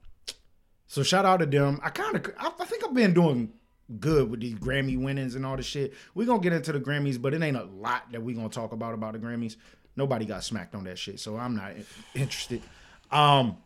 [0.87, 1.79] so shout out to them.
[1.83, 3.51] I kind of, I, I think I've been doing
[3.99, 5.93] good with these Grammy winnings and all this shit.
[6.13, 8.71] We're gonna get into the Grammys, but it ain't a lot that we gonna talk
[8.73, 9.55] about about the Grammys.
[9.97, 11.73] Nobody got smacked on that shit, so I'm not
[12.13, 12.61] interested.
[13.11, 13.57] Um,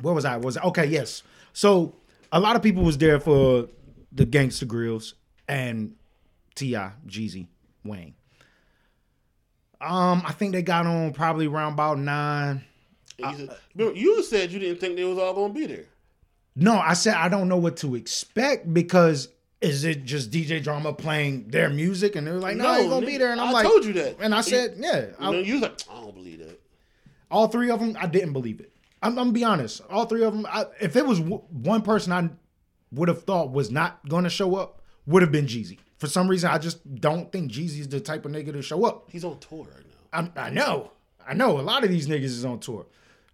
[0.00, 0.38] where was I?
[0.38, 0.86] Was okay?
[0.86, 1.22] Yes.
[1.52, 1.94] So
[2.32, 3.68] a lot of people was there for
[4.10, 5.12] the Gangsta Grillz
[5.46, 5.94] and
[6.54, 7.46] T.I., Jeezy,
[7.84, 8.14] Wayne.
[9.80, 12.64] Um, I think they got on probably around about nine.
[13.22, 15.84] And said, remember, you said you didn't think they was all gonna be there.
[16.56, 19.28] No, I said I don't know what to expect because
[19.60, 23.18] is it just DJ Drama playing their music and they're like, no, he's gonna be
[23.18, 24.16] there, and I'm like, I like, told you that.
[24.20, 26.58] and I said, yeah, You, I- you was like, I don't believe that.
[27.30, 28.72] all three of them, I didn't believe it.
[29.02, 30.46] I'm, I'm gonna be honest, all three of them.
[30.48, 32.28] I, if it was w- one person I
[32.92, 35.78] would have thought was not gonna show up, would have been Jeezy.
[35.98, 39.10] For some reason, I just don't think Jeezy's the type of nigga to show up.
[39.10, 39.84] He's on tour right
[40.24, 40.30] now.
[40.36, 40.90] I, I know,
[41.26, 41.58] I know.
[41.58, 42.86] A lot of these niggas is on tour,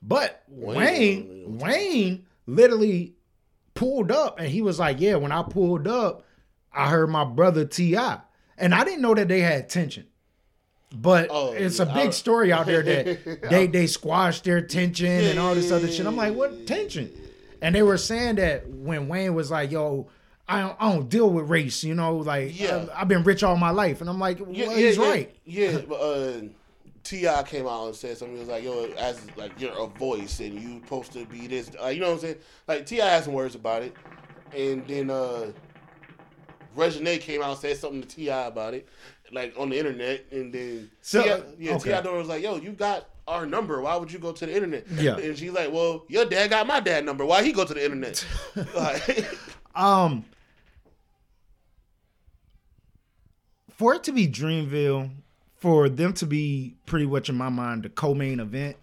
[0.02, 3.14] but Wayne, Wayne, literally
[3.76, 6.24] pulled up, and he was like, "Yeah." When I pulled up,
[6.72, 8.18] I heard my brother T.I.,
[8.58, 10.06] and I didn't know that they had tension.
[10.94, 15.06] But Oh, it's yeah, a big story out there that they they squashed their tension
[15.24, 16.06] and all this other shit.
[16.06, 17.12] I'm like, what tension?
[17.62, 20.08] And they were saying that when Wayne was like, "Yo."
[20.48, 22.18] I don't, I don't deal with race, you know.
[22.18, 22.76] Like, Yeah.
[22.76, 25.36] I've, I've been rich all my life, and I'm like, well, Yeah, he's yeah, right.
[25.44, 26.32] Yeah, but uh,
[27.06, 27.42] T.I.
[27.44, 28.34] came out and said something.
[28.36, 31.70] He was like, "Yo, as like you're a voice and you supposed to be this."
[31.82, 32.36] Uh, you know what I'm saying?
[32.66, 33.06] Like T.I.
[33.08, 33.94] had some words about it,
[34.54, 35.52] and then uh,
[36.76, 38.46] Reginae came out and said something to T.I.
[38.46, 38.88] about it,
[39.32, 41.42] like on the internet, and then So, T.I.
[41.58, 41.90] yeah, okay.
[41.90, 42.00] T.I.
[42.12, 43.80] was like, "Yo, you got." Our number.
[43.82, 44.86] Why would you go to the internet?
[44.88, 45.16] Yeah.
[45.16, 47.24] and she's like, "Well, your dad got my dad number.
[47.26, 48.24] Why he go to the internet?"
[48.76, 49.26] like,
[49.74, 50.24] Um,
[53.70, 55.10] for it to be Dreamville,
[55.56, 58.76] for them to be pretty much in my mind the co-main event,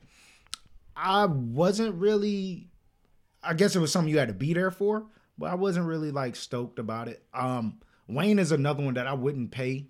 [0.96, 2.70] I wasn't really.
[3.44, 5.06] I guess it was something you had to be there for,
[5.38, 7.24] but I wasn't really like stoked about it.
[7.34, 9.88] Um, Wayne is another one that I wouldn't pay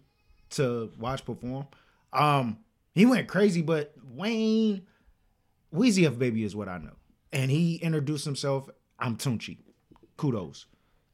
[0.51, 1.67] to watch perform.
[2.11, 2.57] Um,
[2.95, 4.87] he went crazy, but Wayne,
[5.73, 6.95] Weezy F Baby is what I know,
[7.31, 8.69] and he introduced himself.
[8.99, 9.57] I'm Tunechi.
[10.17, 10.65] Kudos.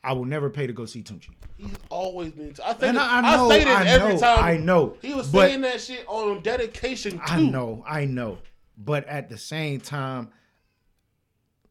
[0.04, 1.30] I will never pay to go see Tunechi.
[1.60, 2.56] He's always been.
[2.66, 4.44] I think I, I know, say this I every know, time.
[4.46, 4.96] I know.
[5.02, 7.20] He was but saying that shit on dedication too.
[7.26, 8.38] I know, I know.
[8.78, 10.30] But at the same time,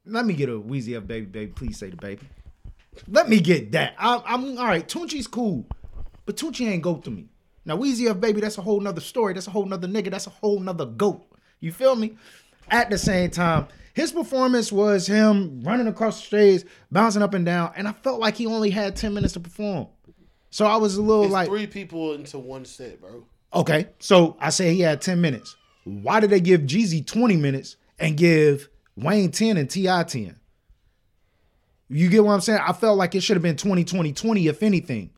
[0.04, 1.52] let me get a Weezy F baby, baby.
[1.52, 2.26] Please say the baby.
[3.06, 3.94] Let me get that.
[3.98, 4.86] I, I'm all right.
[4.86, 5.64] Tunechi's cool,
[6.26, 7.30] but Tunechi ain't go to me.
[7.64, 9.32] Now Weezy F baby, that's a whole nother story.
[9.32, 10.10] That's a whole nother nigga.
[10.10, 11.24] That's a whole nother goat.
[11.60, 12.18] You feel me?
[12.70, 13.68] At the same time,
[13.98, 18.20] his performance was him running across the stage, bouncing up and down, and I felt
[18.20, 19.88] like he only had ten minutes to perform.
[20.50, 23.26] So I was a little It's like, three people into one set, bro.
[23.52, 25.56] Okay, so I say he had 10 minutes.
[25.84, 30.04] Why did they give Jeezy 20 minutes and give Wayne 10 and T.I.
[30.04, 30.38] 10?
[31.88, 32.60] You get what I'm saying?
[32.64, 35.10] I felt like it should have been 20, 20, 20, if anything.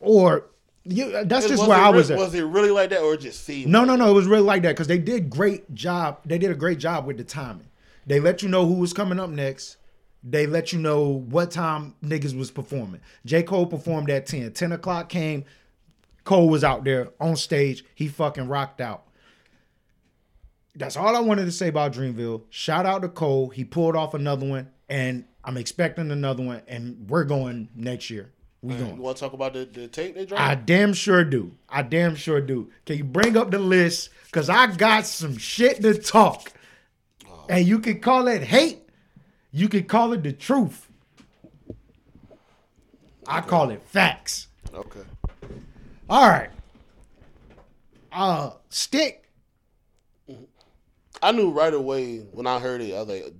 [0.00, 0.46] Or
[0.84, 2.18] you, uh, that's just where I was at.
[2.18, 3.70] Was it really like that, or just seemed?
[3.70, 4.10] No, like no, no.
[4.10, 6.20] It was really like that because they did great job.
[6.24, 7.68] They did a great job with the timing.
[8.06, 9.78] They let you know who was coming up next.
[10.22, 13.00] They let you know what time niggas was performing.
[13.24, 13.42] J.
[13.42, 14.52] Cole performed at 10.
[14.52, 15.44] 10 o'clock came.
[16.24, 17.84] Cole was out there on stage.
[17.94, 19.04] He fucking rocked out.
[20.74, 22.42] That's all I wanted to say about Dreamville.
[22.50, 23.50] Shout out to Cole.
[23.50, 28.32] He pulled off another one, and I'm expecting another one, and we're going next year.
[28.64, 28.96] We You going.
[28.96, 30.42] want to talk about the, the tape they dropped?
[30.42, 31.52] I damn sure do.
[31.68, 32.70] I damn sure do.
[32.86, 34.08] Can you bring up the list?
[34.32, 36.50] Cause I got some shit to talk.
[37.50, 38.88] And you can call it hate.
[39.52, 40.88] You can call it the truth.
[43.26, 44.48] I call it facts.
[44.72, 45.00] okay.
[46.08, 46.50] All right.
[48.12, 49.28] Uh stick.
[51.22, 52.94] I knew right away when I heard it.
[52.94, 53.34] I was like,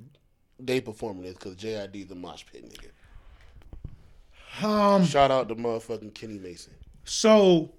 [0.60, 2.90] they performing this because JID the mosh pit nigga.
[4.62, 6.72] Um Shout out to motherfucking Kenny Mason.
[7.04, 7.72] so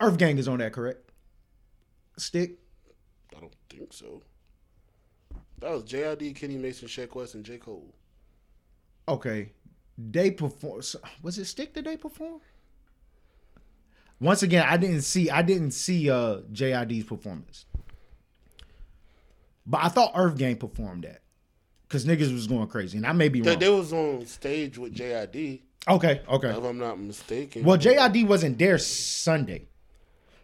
[0.00, 1.10] Earth Gang is on that, correct?
[2.18, 2.58] Stick.
[3.36, 4.22] I don't think so.
[5.60, 7.94] That was JID, Kenny Mason, Sheck Wes, and J Cole.
[9.08, 9.52] Okay.
[9.96, 10.82] They perform
[11.22, 12.40] was it Stick that they perform?
[14.20, 17.66] Once again, I didn't see I didn't see uh JID's performance.
[19.66, 21.22] But I thought Earth Gang performed that.
[21.88, 22.96] Cause niggas was going crazy.
[22.96, 23.58] And I may be They, wrong.
[23.58, 26.48] they was on stage with JID, okay, okay.
[26.48, 27.64] if I'm not mistaken.
[27.64, 29.68] Well, JID wasn't there Sunday.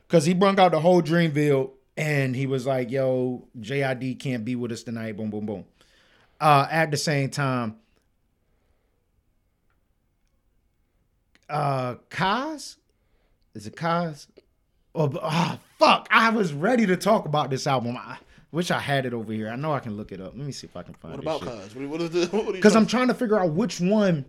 [0.08, 4.56] Cause he brung out the whole Dreamville and he was like, yo, JID can't be
[4.56, 5.16] with us tonight.
[5.16, 5.64] Boom, boom, boom.
[6.40, 7.76] Uh, at the same time,
[11.48, 12.76] uh Kaz?
[13.54, 14.28] Is it Kaz?
[14.94, 16.08] Oh, ah, fuck.
[16.10, 17.96] I was ready to talk about this album.
[17.96, 18.18] I
[18.52, 19.48] wish I had it over here.
[19.48, 20.34] I know I can look it up.
[20.36, 21.24] Let me see if I can find it.
[21.24, 21.62] What about shit.
[21.62, 21.74] Cuz?
[21.74, 22.26] What, what is the?
[22.26, 24.24] What are you Because I'm trying to figure out which one.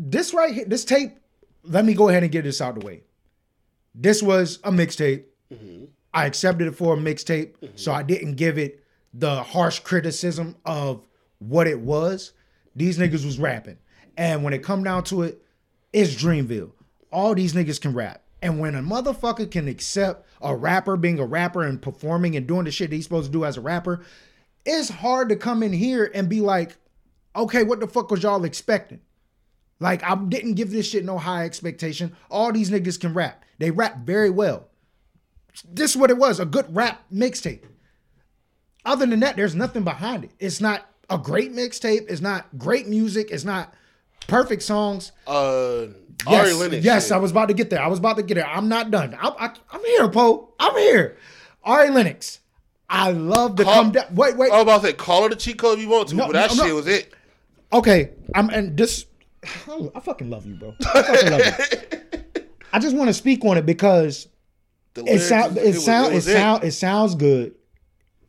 [0.00, 1.18] This right here, this tape.
[1.64, 3.02] Let me go ahead and get this out of the way.
[3.96, 5.24] This was a mixtape.
[5.52, 5.86] Mm-hmm.
[6.14, 7.76] I accepted it for a mixtape, mm-hmm.
[7.76, 11.04] so I didn't give it the harsh criticism of
[11.40, 12.32] what it was.
[12.76, 13.78] These niggas was rapping,
[14.16, 15.42] and when it come down to it,
[15.92, 16.70] it's Dreamville.
[17.10, 18.22] All these niggas can rap.
[18.40, 22.64] And when a motherfucker can accept a rapper being a rapper and performing and doing
[22.64, 24.04] the shit that he's supposed to do as a rapper,
[24.64, 26.76] it's hard to come in here and be like,
[27.34, 29.00] okay, what the fuck was y'all expecting?
[29.80, 32.16] Like, I didn't give this shit no high expectation.
[32.30, 33.44] All these niggas can rap.
[33.58, 34.66] They rap very well.
[35.68, 37.62] This is what it was a good rap mixtape.
[38.84, 40.30] Other than that, there's nothing behind it.
[40.38, 42.06] It's not a great mixtape.
[42.08, 43.30] It's not great music.
[43.30, 43.72] It's not
[44.26, 45.12] perfect songs.
[45.26, 45.86] Uh,
[46.26, 46.84] Yes, Ari Lennox.
[46.84, 47.10] yes.
[47.12, 47.80] I was about to get there.
[47.80, 48.46] I was about to get there.
[48.46, 49.16] I'm not done.
[49.20, 50.52] I'm, I, I'm here, Poe.
[50.58, 51.16] I'm here.
[51.62, 52.40] Ari Lennox.
[52.90, 54.16] I love the Call- come down.
[54.16, 54.50] Wait, wait.
[54.50, 56.26] I was about to say, call her the cheat code if you want to, No,
[56.26, 56.64] but that no, no.
[56.66, 57.14] shit was it.
[57.72, 59.06] Okay, I'm and this.
[59.94, 60.74] I fucking love you, bro.
[60.94, 62.42] I fucking love you.
[62.72, 64.28] I just want to speak on it because
[64.96, 67.54] it lyrics sound was- it was- sound it sound it sounds good.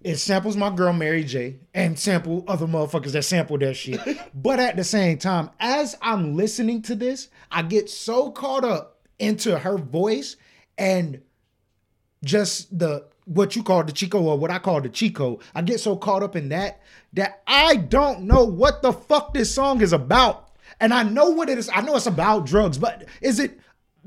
[0.01, 1.60] It samples my girl Mary J.
[1.74, 3.99] and sample other motherfuckers that sample that shit.
[4.34, 9.01] but at the same time, as I'm listening to this, I get so caught up
[9.20, 10.38] into her voice
[10.78, 11.22] and
[12.24, 15.39] just the what you call the Chico or what I call the Chico.
[15.53, 16.82] I get so caught up in that
[17.14, 20.49] that I don't know what the fuck this song is about.
[20.80, 21.70] And I know what it is.
[21.74, 23.59] I know it's about drugs, but is it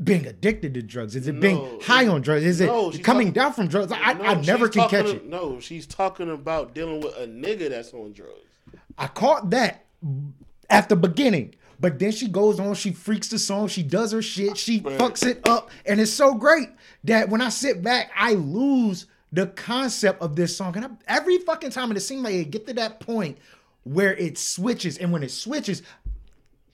[0.02, 1.14] being addicted to drugs?
[1.16, 2.44] Is it being high on drugs?
[2.44, 3.92] Is it no, she's coming talking- down from drugs?
[3.92, 5.26] I, No, I never can catch a- it.
[5.28, 8.32] No, she's talking about dealing with a nigga that's on drugs.
[8.96, 9.84] I caught that
[10.70, 11.54] at the beginning.
[11.80, 14.96] But then she goes on, she freaks the song, she does her shit, she Right.
[15.00, 16.68] fucks it up, and it's so great
[17.02, 20.76] that when I sit back, I lose the concept of this song.
[20.76, 23.36] And I, every fucking time, and it seems like it get to that point
[23.82, 25.82] where it switches, and when it switches,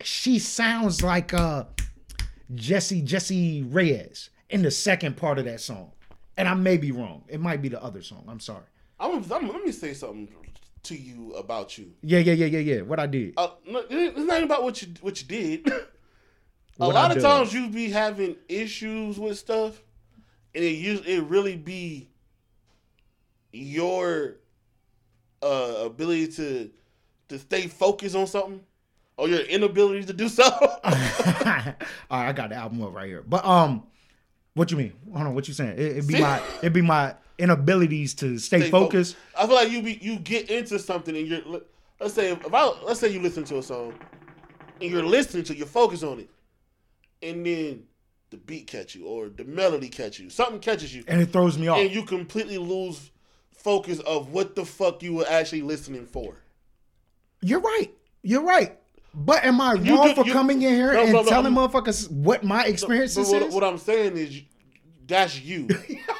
[0.03, 1.64] she sounds like uh
[2.55, 5.92] Jessie Jessie Reyez in the second part of that song.
[6.36, 7.24] And I may be wrong.
[7.28, 8.24] It might be the other song.
[8.28, 8.62] I'm sorry.
[9.01, 10.28] I'm, I'm, let me say something
[10.84, 11.92] to you about you.
[12.03, 12.80] Yeah, yeah, yeah, yeah, yeah.
[12.82, 13.34] What I did.
[13.36, 15.68] Uh, no, it's not about what you what you did.
[15.68, 15.72] a
[16.76, 19.82] What lot of times you be having issues with stuff,
[20.55, 22.09] and it us- it really be
[23.53, 24.36] your
[25.42, 26.70] uh, ability to
[27.28, 28.61] to stay focused on something,
[29.19, 30.45] or your inability to do so.
[30.51, 31.77] All right,
[32.11, 33.23] I got the album up right here.
[33.27, 33.83] But um,
[34.55, 34.95] what you mean?
[35.12, 35.73] Hold on, what you saying?
[35.73, 36.21] It, it'd be See?
[36.21, 39.16] my it'd be my inabilities to stay, Stay focused.
[39.37, 41.43] I feel like you be you get into something and you're
[42.01, 43.93] let's say if I let's say you listen to a song
[44.81, 46.31] and you're listening to you're focused on it,
[47.23, 47.83] and then
[48.31, 50.31] the beat catch you or the melody catch you.
[50.31, 51.79] Something catches you, and it throws me off.
[51.79, 53.11] and you completely lose
[53.51, 56.37] focus of what the fuck you were actually listening for.
[57.41, 57.91] You're right.
[58.23, 58.79] You're right.
[59.21, 61.29] But am I You wrong do- for you- coming in here No, and no, no,
[61.29, 63.55] telling I'm- motherfuckers what my experiences what, is?
[63.55, 64.43] what I'm saying is,
[65.07, 65.69] that's you,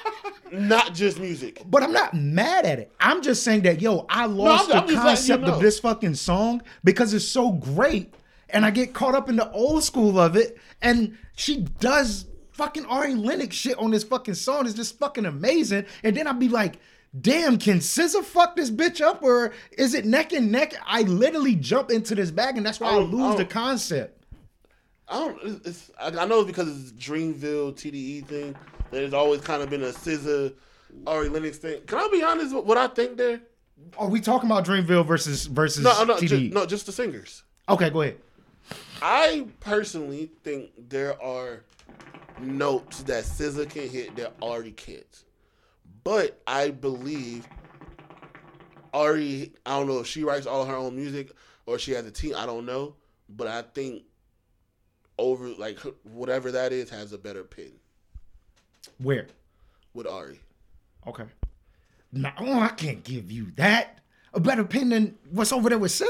[0.53, 1.63] not just music.
[1.67, 2.93] But I'm not mad at it.
[2.99, 5.55] I'm just saying that yo, I lost I'm the just letting you concept know.
[5.55, 8.15] of this fucking song because it's so great,
[8.51, 10.57] and I get caught up in the old school of it.
[10.81, 14.67] And she does fucking Ari Lennox shit on this fucking song.
[14.67, 15.85] It's just fucking amazing.
[16.03, 16.79] And then I'd be like,
[17.21, 20.75] damn, can SZA fuck this bitch up or is it neck and neck?
[20.87, 23.47] I literally jump into this bag, and that's why I, I lose I the oh.
[23.47, 24.25] concept.
[25.09, 25.67] I don't.
[25.67, 28.57] It's, I know it's because it's Dreamville TDE thing.
[28.91, 30.55] There's always kind of been a SZA,
[31.07, 31.81] Ari Lennox thing.
[31.87, 33.41] Can I be honest with what I think there?
[33.97, 36.29] Are we talking about Dreamville versus versus No, no, TDE?
[36.29, 37.45] just, no, just the singers.
[37.69, 38.19] Okay, go ahead.
[39.01, 41.65] I personally think there are
[42.41, 45.25] notes that SZA can hit that Ari can't.
[46.05, 47.47] But I believe
[48.93, 51.33] Ari, I don't know if she writes all her own music
[51.67, 52.35] or she has a team.
[52.37, 52.95] I don't know.
[53.29, 54.05] But I think
[55.19, 57.73] over, like, whatever that is, has a better pin
[58.99, 59.27] Where?
[59.93, 60.41] with Ari.
[61.07, 61.25] Okay.
[62.13, 63.99] No, oh, I can't give you that.
[64.33, 66.09] A better pin than what's over there with SZA?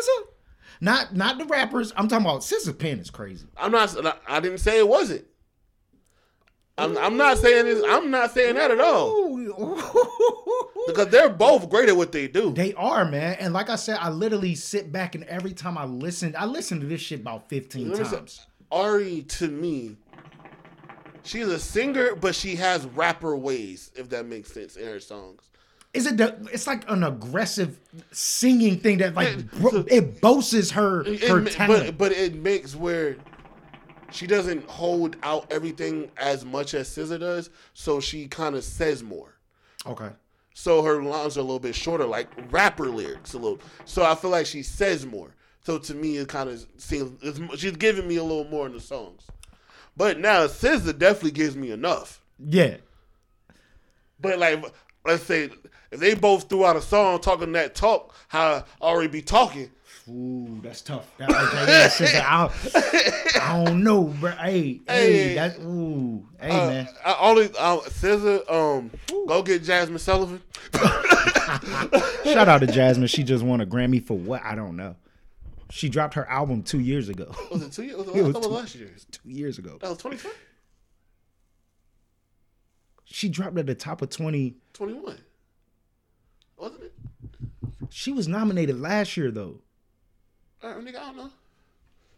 [0.80, 1.92] Not not the rappers.
[1.96, 3.46] I'm talking about SZA pin is crazy.
[3.56, 3.96] I'm not,
[4.28, 5.24] I didn't say it wasn't.
[6.78, 7.82] I'm, I'm not saying this.
[7.86, 9.36] I'm not saying that at all
[10.86, 12.52] because they're both great at what they do.
[12.52, 13.36] They are, man.
[13.40, 16.80] And like I said, I literally sit back and every time I listen, I listen
[16.80, 18.46] to this shit about 15 Let me say- times.
[18.70, 19.96] Ari to me,
[21.22, 25.40] she's a singer, but she has rapper ways, if that makes sense, in her songs.
[25.94, 27.80] Is it the it's like an aggressive
[28.12, 31.96] singing thing that like It- bro- it boasts her It her talent.
[31.96, 33.16] but but it makes where
[34.10, 39.02] she doesn't hold out everything as much as SZA does, so she kind of says
[39.02, 39.34] more.
[39.86, 40.10] okay.
[40.54, 43.60] So her lines are a little bit shorter, like rapper lyrics a little.
[43.84, 45.32] So I feel like she says more.
[45.62, 48.72] So to me, it kind of seems it's, she's giving me a little more in
[48.72, 49.22] the songs.
[49.96, 52.20] But now SZA definitely gives me enough.
[52.40, 52.78] Yeah.
[54.18, 54.64] But like,
[55.06, 55.50] let's say
[55.92, 59.70] if they both threw out a song talking that talk, how I already be talking.
[60.10, 61.06] Ooh, that's tough.
[61.18, 64.30] That, yeah, SZA, I, I don't know, bro.
[64.30, 65.34] Hey, hey, Hey.
[65.34, 66.88] that's ooh, hey, Uh, man.
[67.04, 68.90] I only uh, SZA, um,
[69.26, 70.40] go get Jazmine Sullivan.
[72.24, 73.08] Shout out to Jazmine.
[73.08, 74.42] She just won a Grammy for what?
[74.44, 74.96] I don't know.
[75.70, 77.34] She dropped her album two years ago.
[77.50, 77.96] Was it two years?
[77.98, 78.90] Was it It was two- last year?
[79.10, 79.76] two years ago.
[79.80, 80.34] That was 2020?
[83.04, 84.54] She dropped at the top of 20.
[84.72, 85.18] 21.
[86.56, 86.92] Wasn't it?
[87.90, 89.60] She was nominated last year, though.
[90.62, 91.30] Nigga, I don't know.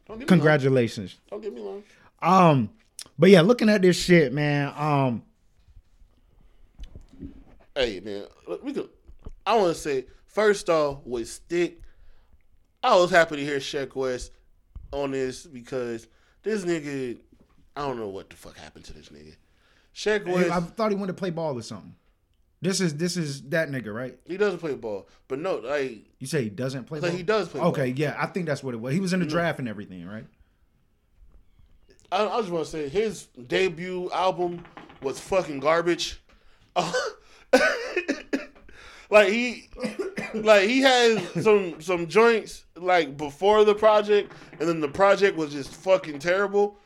[0.07, 1.17] Don't Congratulations.
[1.31, 1.83] Don't get me long.
[2.23, 2.71] Um,
[3.19, 4.73] but yeah, looking at this shit, man.
[4.77, 5.23] Um,
[7.75, 8.25] Hey, man,
[8.63, 8.89] we could.
[9.47, 11.81] I want to say first off with Stick,
[12.83, 14.31] I was happy to hear Sheck Wes
[14.93, 16.09] on this because
[16.43, 17.19] this nigga,
[17.77, 19.37] I don't know what the fuck happened to this nigga.
[19.95, 21.95] Sheck Wes, I thought he wanted to play ball or something.
[22.63, 24.19] This is this is that nigga, right?
[24.27, 27.17] he doesn't play ball, but no, like You say he doesn't play Like, ball.
[27.17, 28.93] he does play Okay, yeah, I think that's what it was.
[28.93, 29.33] He was in the Mm-hmm.
[29.35, 30.27] draft and everything, right?
[32.13, 34.65] I, I just want to say his debut album
[35.03, 36.21] was fucking garbage.
[39.11, 39.69] like he,
[40.35, 45.53] like he had some some joints like before the project, and then the project was
[45.53, 46.77] just fucking terrible.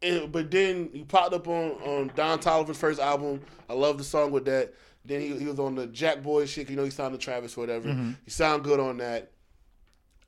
[0.00, 3.40] And, but then he popped up on on Don Toliver's first album.
[3.68, 4.72] I love the song with that.
[5.08, 6.68] Then he, he was on the Jack Boy shit.
[6.70, 7.92] You know he signed to Travis or whatever.
[8.24, 9.32] He sound good on that.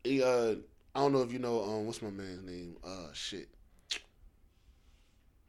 [0.03, 0.55] He uh
[0.95, 2.77] I don't know if you know um what's my man's name?
[2.85, 3.49] Uh shit.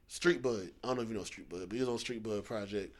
[0.07, 0.69] Street Bud.
[0.83, 2.95] I don't know if you know Street Bud, but he was on Street Bud project.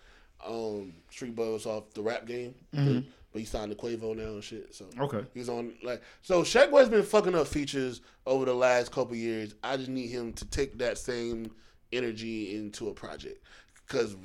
[0.46, 4.24] Um, Street Bud was off the rap game, but, but he signed to Quavo now
[4.32, 4.74] and shit.
[4.74, 5.24] So Okay.
[5.34, 6.42] he's on like so.
[6.44, 9.54] Sheck Wes been fucking up features over the last couple years.
[9.62, 11.52] I just need him to take that same
[11.92, 13.44] energy into a project
[13.86, 14.16] because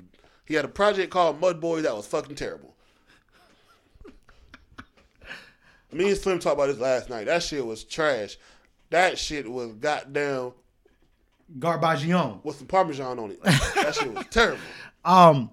[0.47, 2.75] he had a project called Mud Boy that was fucking terrible.
[5.93, 7.25] Me and Slim talked about this last night.
[7.27, 8.37] That shit was trash.
[8.91, 10.53] That shit was goddamn
[11.59, 12.45] Garbagion.
[12.45, 13.43] with some parmesan on it.
[13.43, 14.61] That shit was terrible.
[15.05, 15.51] Um,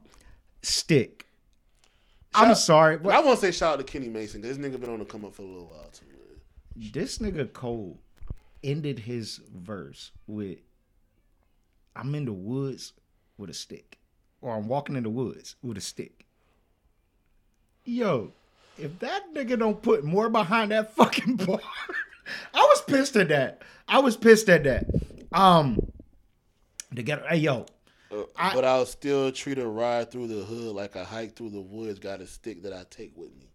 [0.63, 1.27] stick.
[2.33, 4.67] I'm Shout- sorry, But I want to say shout out to Kenny Mason because this
[4.67, 6.07] nigga been on the come up for a little while too.
[6.07, 6.89] Man.
[6.91, 7.99] this nigga Cole
[8.63, 10.57] ended his verse with
[11.95, 12.93] I'm in the woods
[13.37, 13.99] with a stick.
[14.43, 16.25] Or I'm walking in the woods with a stick.
[17.85, 18.33] Yo,
[18.77, 21.61] if that nigga don't put more behind that fucking bar,
[22.53, 23.61] I was pissed at that.
[23.87, 24.85] I was pissed at that.
[25.31, 25.79] Um,
[26.93, 27.65] to get hey yo,
[28.37, 31.61] I- but I'll still treat a ride through the hood like a hike through the
[31.61, 31.99] woods.
[31.99, 33.47] Got a stick that I take with me.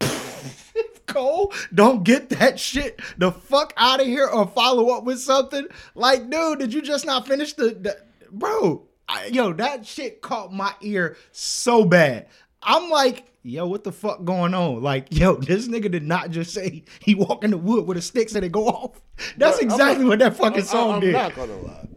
[1.06, 5.66] Cole, don't get that shit the fuck out of here or follow up with something.
[5.94, 7.96] Like, dude, did you just not finish the, the
[8.30, 8.82] bro?
[9.08, 12.26] I, yo, that shit caught my ear so bad.
[12.62, 14.82] I'm like, yo, what the fuck going on?
[14.82, 18.02] Like, yo, this nigga did not just say he walk in the wood with a
[18.02, 19.00] stick and it go off.
[19.36, 21.12] That's exactly not- what that fucking I'm- song I'm did.
[21.12, 21.88] not gonna lie.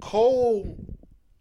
[0.00, 0.76] Cole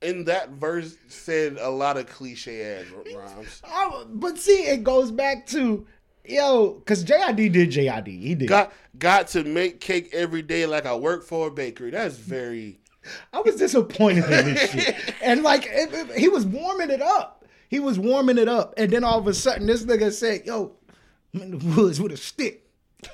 [0.02, 2.86] in that verse said a lot of cliche ass
[3.16, 3.62] rhymes.
[3.64, 5.86] I- but see, it goes back to
[6.26, 8.08] yo, because JID did JID.
[8.08, 8.48] He did.
[8.48, 11.92] Got got to make cake every day like I work for a bakery.
[11.92, 12.80] That's very
[13.34, 14.96] I was disappointed in this shit.
[15.24, 17.46] And like it- it- he was warming it up.
[17.70, 18.74] He was warming it up.
[18.78, 20.74] And then all of a sudden this nigga said, yo,
[21.34, 22.68] I'm in the woods with a stick.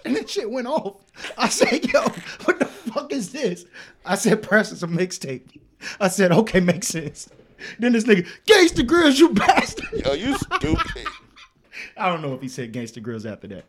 [0.04, 0.96] And that shit went off.
[1.38, 2.02] I said, yo,
[2.46, 3.66] what the fuck is this?
[4.06, 5.60] I said, press it's a mixtape.
[6.00, 7.30] I said, okay, makes sense.
[7.80, 9.88] Then this nigga, Gangsta Grillz, you bastard.
[10.06, 11.08] yo, you stupid.
[11.98, 13.66] I don't know if he said Gangsta Grillz after that.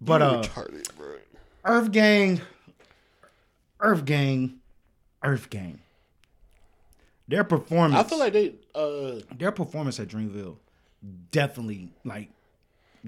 [0.00, 1.16] But You uh retarded, bro.
[1.64, 2.40] Earth Gang,
[3.80, 4.54] Earth Gang,
[5.22, 5.80] Earth Gang.
[7.28, 8.04] Their performance.
[8.04, 10.56] I feel like they uh their performance at Dreamville
[11.30, 12.28] definitely like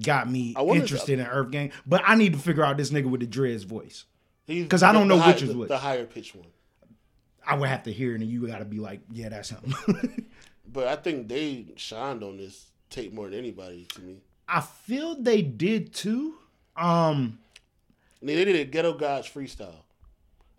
[0.01, 1.73] got me interested in Earth Gang.
[1.87, 4.05] But I need to figure out this nigga with the dreads voice.
[4.47, 5.69] because I don't know high- which is the, which.
[5.69, 6.47] the higher pitch one.
[7.47, 9.75] I would have to hear it, and you got to be like, yeah, that's him.
[10.67, 14.17] But I think they shined on this tape more than anybody to me.
[14.49, 16.35] I feel they did too.
[16.77, 17.39] Um,
[18.21, 19.84] And they did a Ghetto Gods freestyle.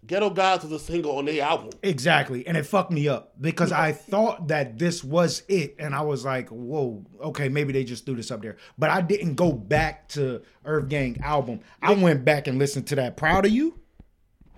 [0.08, 1.72] Ghetto Gods was a single on their album.
[1.84, 2.46] Exactly.
[2.48, 5.76] And it fucked me up because I thought that this was it.
[5.80, 8.58] And I was like, whoa, okay, maybe they just threw this up there.
[8.78, 11.62] But I didn't go back to Earth Gang album.
[11.82, 13.80] I went back and listened to that Proud of You.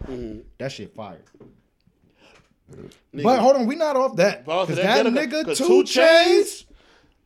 [0.05, 0.41] Mm-hmm.
[0.57, 1.23] That shit fired.
[2.71, 4.45] Nigga, But hold on, we not off that.
[4.45, 6.65] Because that that, nigga, 'cause 2 Chainz,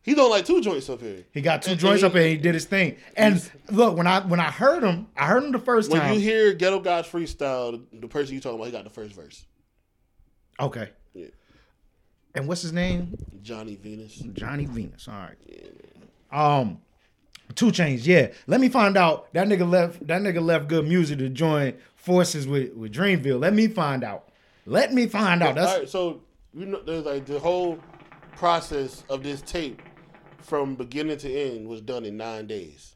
[0.03, 1.23] He don't like two joints up here.
[1.31, 2.97] he got two And- joints and up and he did his thing.
[3.15, 3.39] And
[3.69, 6.13] look, when I when I heard him, I heard him the first When time.
[6.15, 9.45] you hear Ghetto Gods freestyle, the, person you talking about, he got the first verse.
[10.59, 10.89] okay.
[11.13, 11.27] Yeah.
[12.33, 13.17] And what's his name?
[13.43, 14.15] Johnny Venus.
[14.33, 15.07] Johnny Venus.
[15.07, 15.37] All right.
[16.31, 16.79] Um,
[17.55, 18.05] 2 Chainz.
[18.07, 18.29] Yeah.
[18.47, 19.31] Let me find out.
[19.33, 20.07] That nigga left.
[20.07, 20.87] That nigga left G.O.O.D.
[20.87, 23.39] Music to join forces with with Dreamville.
[23.39, 24.29] Let me find out.
[24.65, 25.55] Let me find out.
[25.55, 26.21] That's All right, so
[26.53, 27.77] you know, there's like the whole
[28.37, 29.81] process of this tape
[30.43, 32.95] from beginning to end was done in nine days.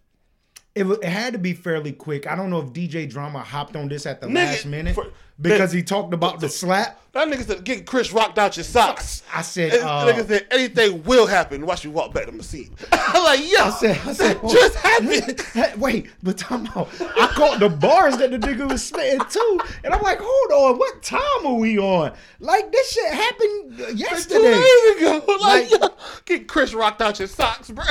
[0.76, 2.28] it, it had to be fairly quick.
[2.28, 5.12] I don't know if DJ Drama hopped on this at the Nigga, last minute for-
[5.42, 7.02] because he talked about the slap.
[7.14, 10.48] That nigga said, "Get Chris rocked out your socks." I said, And uh, nigga said,
[10.52, 12.72] "Anything will happen." Watch me walk back to my seat.
[12.92, 16.90] I'm like, "Yo, I said, I said, that just happened." Wait, but time out.
[17.02, 20.78] I caught the bars that the nigga was spitting too, and I'm like, hold on,
[20.80, 22.12] what time are we on?
[22.42, 24.54] Like this shit happened Two yesterday.
[24.54, 25.92] days ago, like, Like-
[26.26, 27.86] get Chris rocked out your socks, bro.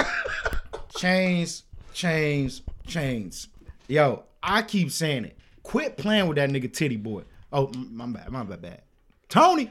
[0.96, 3.48] chains, chains, chains.
[3.88, 5.38] Yo, I keep saying it.
[5.62, 7.22] Quit playing with that nigga Tity Boi.
[7.54, 8.82] Oh, my bad, my bad, bad.
[9.28, 9.70] Tony,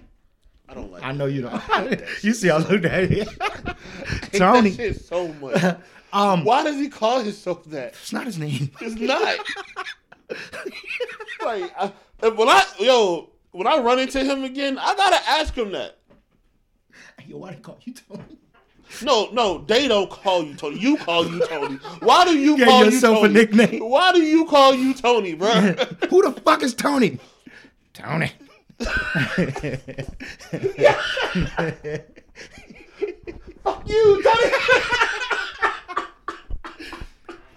[0.69, 1.03] I don't like.
[1.03, 2.01] I know you don't.
[2.21, 3.27] you see, I looked at it.
[4.31, 5.61] Tony, that shit so much.
[6.13, 7.89] um, Why does he call himself that?
[7.89, 8.71] it's not his name.
[8.81, 9.37] It's not.
[11.43, 11.91] like I,
[12.29, 15.97] when I yo when I run into him again, I gotta ask him that.
[17.27, 18.37] Yo, why they call you Tony?
[19.01, 20.79] No, no, they don't call you Tony.
[20.79, 21.75] You call you Tony.
[21.99, 23.33] Why do you Get call yourself a you Tony?
[23.33, 23.89] nickname.
[23.89, 25.51] Why do you call you Tony, bro?
[26.09, 27.19] Who the fuck is Tony?
[27.93, 28.31] Tony.
[33.63, 34.51] Fuck you, Tony.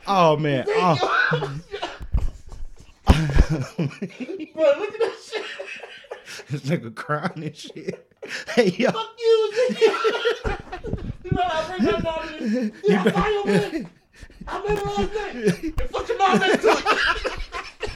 [0.07, 0.65] Oh man.
[0.69, 1.61] Oh,
[3.07, 3.17] bro,
[4.79, 5.45] look at that shit.
[6.49, 8.13] this nigga crying and shit.
[8.55, 8.91] Hey yo.
[8.93, 11.13] Fuck you, nigga.
[11.25, 12.73] you know I bring my mom in.
[12.85, 13.91] Yeah, I call your man.
[14.47, 15.35] I met her last night.
[15.35, 17.91] And fuck your mom next to it.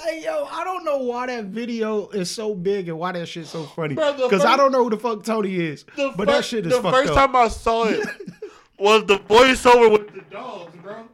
[0.00, 3.50] Hey yo, I don't know why that video is so big and why that shit's
[3.50, 3.94] so funny.
[3.94, 5.84] Because I don't know who the fuck Tony is.
[5.96, 6.82] But fir- that shit is funny.
[6.82, 7.16] the first up.
[7.16, 8.06] time I saw it
[8.78, 11.04] was the voiceover with the dogs, bro.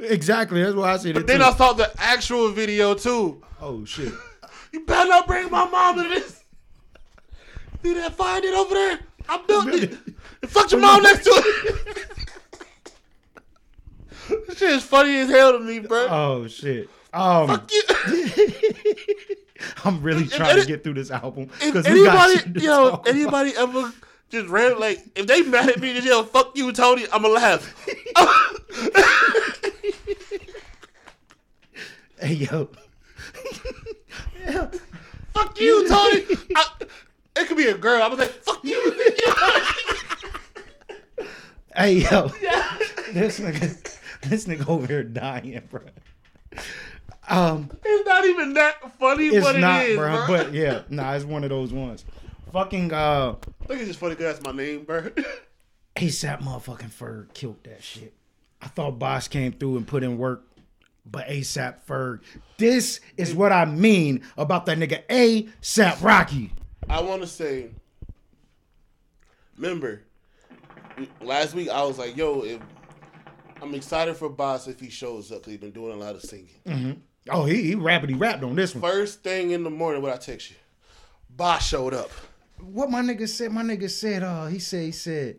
[0.00, 0.62] exactly.
[0.62, 1.26] That's why I said it.
[1.26, 1.44] Then too.
[1.44, 3.42] I saw the actual video too.
[3.60, 4.12] oh shit.
[4.72, 6.42] You better not bring my mom into this.
[7.82, 9.00] See that fire it over there?
[9.28, 9.92] I built it.
[10.40, 12.08] And fuck your mom next to it.
[14.48, 16.06] this shit is funny as hell to me, bro.
[16.08, 16.88] Oh shit.
[17.12, 17.82] Um, fuck you.
[19.84, 22.60] I'm really If trying to get through this album if because we got shit anybody,
[22.60, 23.06] to yo, talk about.
[23.06, 23.92] anybody ever
[24.30, 27.74] just ran like, if they mad at me, just yell, "Fuck you, Tony," I'ma laugh.
[32.18, 32.68] Hey yo.
[35.34, 36.24] Fuck you, Tony.
[36.54, 36.66] I,
[37.36, 38.02] it could be a girl.
[38.02, 38.92] I was like, fuck you.
[41.74, 42.28] Hey yo,
[43.12, 43.98] this nigga,
[44.28, 45.80] this nigga over here dying, bro.
[47.28, 50.26] Um, it's not even that funny, it's but not, it is, bro.
[50.26, 50.26] bro.
[50.26, 52.04] But yeah, nah, it's one of those ones.
[52.52, 55.10] Fucking uh, I think it's just funny because that's my name, bro.
[55.96, 58.12] ASAP motherfucking Ferg killed that shit.
[58.60, 60.44] I thought Bas came through and put in work,
[61.06, 62.20] but ASAP Ferg.
[62.58, 66.52] This is what I mean about that nigga ASAP Rocky.
[66.88, 67.70] I want to say,
[69.56, 70.02] remember,
[71.20, 72.60] last week I was like, yo, if,
[73.62, 76.22] I'm excited for Bas if he shows up because he's been doing a lot of
[76.22, 77.02] singing.
[77.30, 78.82] Oh, he he rappity rapped on this one.
[78.82, 80.56] First thing in the morning, what I text you,
[81.30, 82.10] Bas showed up.
[82.60, 83.52] What my nigga said?
[83.52, 85.36] My nigga said, uh, he said, he said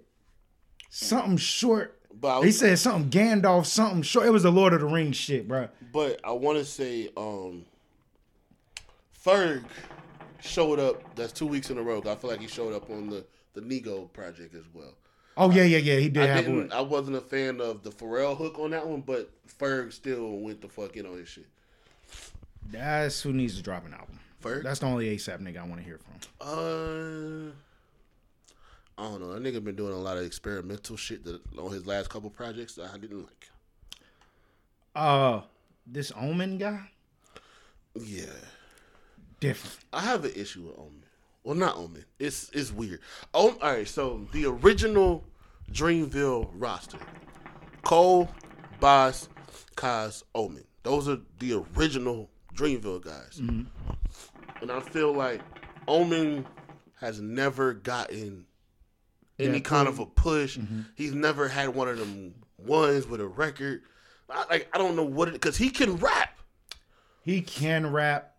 [0.90, 2.00] something short.
[2.14, 4.28] But I He said something Gandalf, something short.
[4.28, 5.68] It was the Lord of the Rings shit, bro.
[5.92, 7.66] but I want to say, um,
[9.26, 9.64] Ferg
[10.42, 11.16] showed up.
[11.16, 12.02] That's two weeks in a row.
[12.06, 14.94] I feel like he showed up on the the Nigo project as well.
[15.38, 15.98] Oh yeah, yeah, yeah.
[16.00, 16.58] He did I have didn't.
[16.70, 16.72] one.
[16.72, 20.62] I wasn't a fan of the Pharrell hook on that one, but Ferg still went
[20.62, 21.48] the fuck in on his shit.
[22.72, 24.20] That's who needs to drop an album.
[24.44, 24.64] Ferg.
[24.64, 26.14] That's the only ASAP nigga I want to hear from.
[26.42, 27.52] Uh,
[28.98, 29.34] I don't know.
[29.34, 32.76] That nigga been doing a lot of experimental shit that on his last couple projects
[32.76, 33.50] that I didn't like.
[34.96, 35.42] Uh,
[35.88, 36.82] this Omen guy,
[37.96, 38.26] Yeah,
[39.40, 39.78] different.
[39.92, 41.04] I have an issue with Omen.
[41.44, 42.06] Well, not Omen.
[42.20, 43.00] It's it's weird.
[43.34, 43.88] Oh, all right.
[43.88, 45.24] So the original
[45.72, 47.00] Dreamville roster:
[47.84, 48.30] Cole,
[48.80, 49.30] Bas,
[49.76, 50.64] Cozz, Omen.
[50.84, 53.40] Those are the original Dreamville guys.
[53.42, 53.64] Mm-hmm.
[54.62, 55.42] And I feel like
[55.88, 56.46] Omen
[57.00, 58.46] has never gotten
[59.40, 60.58] any Yeah, kind of a push.
[60.58, 60.82] Mm-hmm.
[60.96, 63.82] He's never had one of them ones with a record.
[64.30, 66.40] I, like I don't know what it because he can rap,
[67.24, 68.36] He can rap.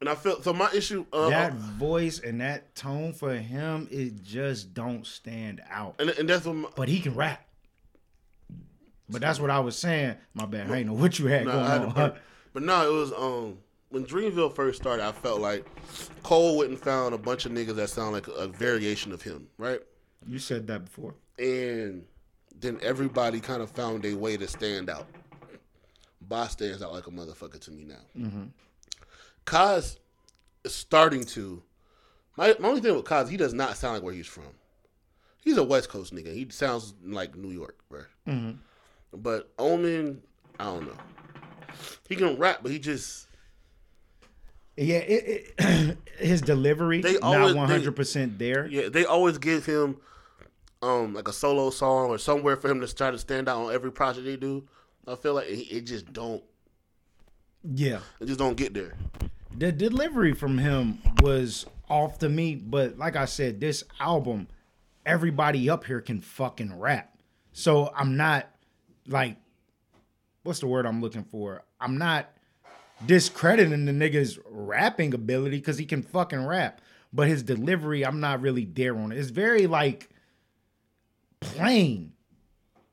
[0.00, 0.52] and I feel so.
[0.52, 5.62] My issue, uh, uh, That voice and that tone for him, it just don't stand
[5.70, 5.94] out.
[5.98, 7.40] and, and that's what my, But he can rap.
[9.08, 10.16] But that's what I was saying.
[10.34, 10.70] My bad.
[10.70, 12.12] I ain't know what you had Nah, going I had to on.
[12.54, 13.58] But no, it was um
[13.90, 15.04] when Dreamville first started.
[15.04, 15.66] I felt like
[16.22, 19.20] Cole went and found a bunch of niggas that sound like a, a variation of
[19.20, 19.80] him, right?
[20.26, 21.14] You said that before.
[21.38, 22.06] And
[22.58, 25.06] then everybody kind of found a way to stand out.
[26.22, 27.94] Bas stands out like a motherfucker to me now.
[28.16, 28.44] Mm-hmm.
[29.44, 29.98] Cozz
[30.64, 31.62] is starting to.
[32.36, 34.44] My, my only thing with Cozz, he does not sound like where he's from.
[35.42, 36.32] He's a West Coast nigga.
[36.32, 38.00] He sounds like New York, bro.
[38.26, 38.52] Mm-hmm.
[39.12, 40.22] But Omen,
[40.58, 40.96] I don't know.
[42.08, 43.26] He can rap, but he just
[44.76, 48.66] Yeah, it, it, his delivery They not always- they- one hundred percent there.
[48.66, 48.88] yeah.
[48.88, 49.96] They always give him
[50.82, 53.72] um like a solo song or somewhere for him to try to stand out on
[53.74, 54.64] every project they do.
[55.06, 56.42] I feel like it, it just don't
[57.62, 58.94] Yeah, it just don't get there.
[59.56, 62.54] the delivery from him was off to me.
[62.56, 64.48] But like I said, this album,
[65.06, 67.16] everybody up here can fucking rap.
[67.52, 68.48] So I'm not
[69.06, 69.36] like,
[70.44, 71.64] what's the word I'm looking for?
[71.80, 72.30] I'm not
[73.04, 76.80] discrediting the nigga's rapping ability because he can fucking rap.
[77.12, 79.18] But his delivery, I'm not really there on it.
[79.18, 80.10] It's very like
[81.40, 82.12] plain.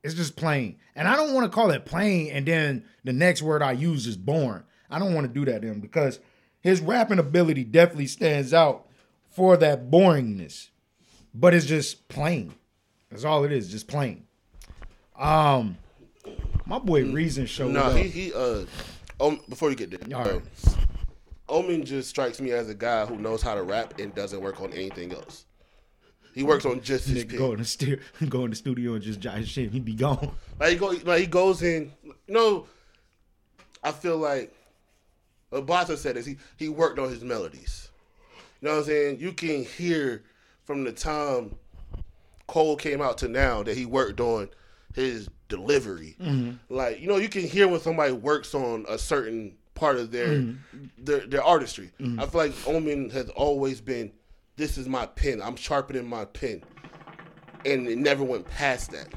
[0.03, 0.77] It's just plain.
[0.95, 4.07] And I don't want to call it plain and then the next word I use
[4.07, 4.63] is born.
[4.89, 6.19] I don't want to do that to him because
[6.59, 8.87] his rapping ability definitely stands out
[9.29, 10.69] for that boringness.
[11.33, 12.53] But it's just plain.
[13.09, 14.25] That's all it is, just plain.
[15.17, 15.77] Um
[16.71, 17.97] my boy Reason showed No, up.
[17.97, 18.63] he he uh
[19.19, 20.39] um, before you get there, All uh.
[21.49, 24.61] Omen just strikes me as a guy who knows how to rap and doesn't work
[24.61, 25.45] on anything else.
[26.33, 27.99] He works on just his Nigga go in the stu-
[28.29, 29.69] go in the studio and just jot shit.
[29.71, 30.31] He be gone.
[30.59, 31.91] Like he go, like he goes in.
[32.05, 32.67] You know,
[33.83, 34.55] I feel like
[35.49, 37.89] what Bata said is he he worked on his melodies.
[38.61, 39.19] You know what I'm saying?
[39.19, 40.23] You can hear
[40.63, 41.53] from the time
[42.47, 44.47] Cole came out to now that he worked on
[44.95, 46.15] his delivery.
[46.19, 46.73] Mm-hmm.
[46.73, 50.29] Like you know, you can hear when somebody works on a certain part of their
[50.29, 50.87] mm-hmm.
[50.97, 51.91] their, their artistry.
[51.99, 52.19] Mm-hmm.
[52.19, 54.11] I feel like Omen has always been,
[54.55, 55.41] this is my pen.
[55.41, 56.63] I'm sharpening my pen,
[57.65, 59.09] and it never went past that.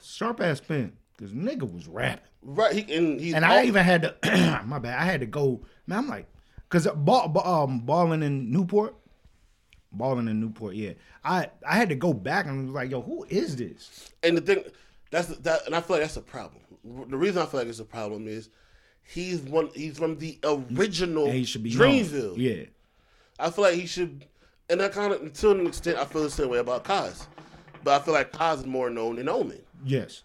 [0.00, 0.92] Sharp ass pen.
[1.18, 2.24] Cause nigga was rapping.
[2.42, 4.98] Right, he, and he's And al- I even had to my bad.
[4.98, 6.26] I had to go, man, I'm like,
[6.68, 8.96] cause ball, ball, um balling in Newport.
[9.92, 10.92] Balling in Newport, yeah.
[11.24, 14.10] I I had to go back and was like, yo, who is this?
[14.22, 14.64] and the thing
[15.10, 16.62] that's that, and I feel like that's a problem.
[17.08, 18.48] The reason I feel like it's a problem is
[19.02, 19.68] he's one.
[19.74, 21.88] He's from the original And he should be known.
[21.88, 22.34] Dreamville.
[22.36, 22.64] Yeah.
[23.38, 24.26] I feel like he should,
[24.70, 27.26] and I kind of to an extent I feel the same way about Cozz,
[27.84, 29.60] but I feel like Cozz is more known than Omen.
[29.84, 30.22] Yes.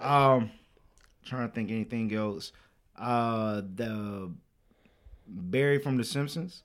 [0.00, 0.50] Um,
[1.24, 2.52] trying to think anything else.
[2.98, 4.32] Uh, the
[5.26, 6.62] Barry from The Simpsons.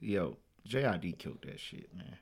[0.00, 0.36] Yo,
[0.68, 2.18] JID killed that shit, man.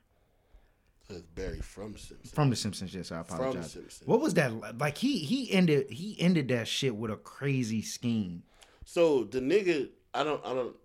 [1.09, 2.31] It's Barry from Simpsons.
[2.31, 3.71] From The Simpsons, yes, I From apologize.
[3.71, 4.07] Simpsons.
[4.07, 4.97] What was that like?
[4.97, 8.43] He he ended he ended that shit with a crazy scheme.
[8.83, 10.75] So the nigga, I don't, I don't.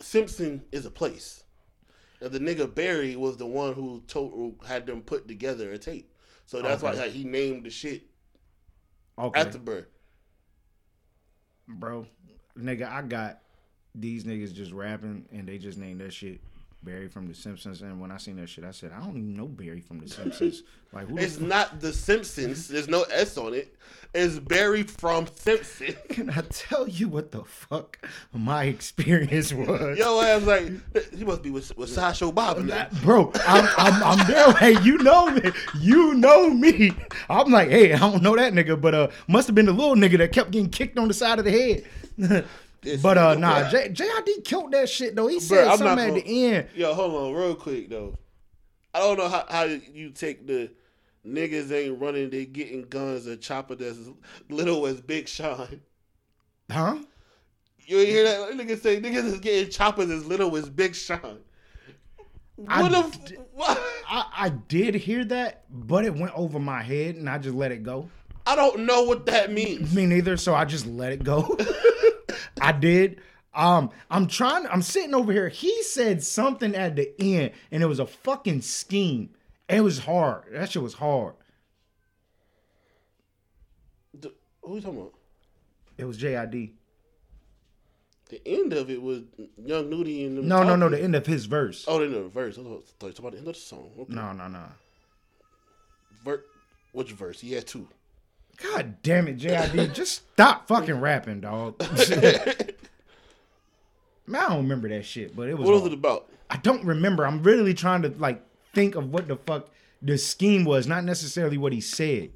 [0.00, 1.44] Simpson is a place.
[2.20, 6.12] And the nigga Barry was the one who told, had them put together a tape.
[6.46, 8.02] So that's why like, he named the shit
[9.18, 9.50] Okay,
[11.66, 12.06] bro,
[12.56, 13.40] nigga, I got
[13.94, 16.40] these niggas just rapping and they just named that shit
[16.82, 17.82] Barry from The Simpsons.
[17.82, 20.08] And when I seen that shit, I said, I don't even know Barry from The
[20.08, 20.62] Simpsons.
[20.92, 22.68] like, who the It's not the Simpsons.
[22.68, 23.74] There's no S on it.
[24.14, 25.94] It's Barry from Simpson.
[26.08, 27.98] Can I tell you what the fuck
[28.32, 29.98] my experience was?
[29.98, 30.70] Yo, ass like
[31.12, 32.66] he must be with, with Sideshow Bob.
[33.02, 34.52] Bro, I'm, I'm, I'm there.
[34.52, 35.50] Hey, you know me.
[35.78, 36.92] You know me.
[37.28, 39.96] I'm like, hey, I don't know that nigga, but uh, must have been the little
[39.96, 42.46] nigga that kept getting kicked on the side of the head.
[43.02, 43.70] But uh, nah, bruh.
[43.94, 45.26] J- JID killed that shit though.
[45.28, 46.68] He said I'm something at gonna- the end.
[46.74, 48.16] Yo, hold on, real quick though.
[48.94, 50.70] I don't know how, how you take the
[51.26, 54.10] niggas ain't running, they getting guns, a chopper that's as
[54.48, 55.80] little as Big Sean.
[56.70, 56.96] Huh?
[57.86, 58.50] You hear that?
[58.52, 61.38] Niggas say niggas is getting choppers as little as Big Sean.
[62.66, 63.78] I What d- f- what?
[64.08, 67.70] I, I did hear that, but it went over my head and I just let
[67.72, 68.08] it go.
[68.46, 69.94] I don't know what that means.
[69.94, 71.56] Me neither, so I just let it go.
[72.60, 73.20] I did.
[73.54, 74.66] Um, I'm trying.
[74.66, 75.48] I'm sitting over here.
[75.48, 79.30] He said something at the end, and it was a fucking scheme.
[79.68, 80.44] It was hard.
[80.52, 81.34] That shit was hard.
[84.14, 84.32] The-
[84.62, 85.14] who you talking about?
[85.96, 86.72] It was JID.
[88.28, 89.22] The end of it was
[89.56, 90.88] Young Nudy and them No, no, no.
[90.90, 91.86] The end of his verse.
[91.88, 92.58] Oh, they know the verse.
[92.58, 93.90] I thought you talking about the end of the song.
[93.98, 94.12] Okay.
[94.14, 94.64] No, no, no.
[96.24, 96.44] Ver-
[96.92, 97.40] which verse?
[97.40, 97.88] He had two.
[98.62, 99.94] God damn it, JID.
[99.94, 101.80] just stop fucking rapping, dog.
[104.26, 105.66] Man, I don't remember that shit, but it was.
[105.66, 106.28] What was it about?
[106.50, 107.26] I don't remember.
[107.26, 108.42] I'm really trying to like
[108.74, 109.68] think of what the fuck
[110.02, 112.30] the scheme was, not necessarily what he said.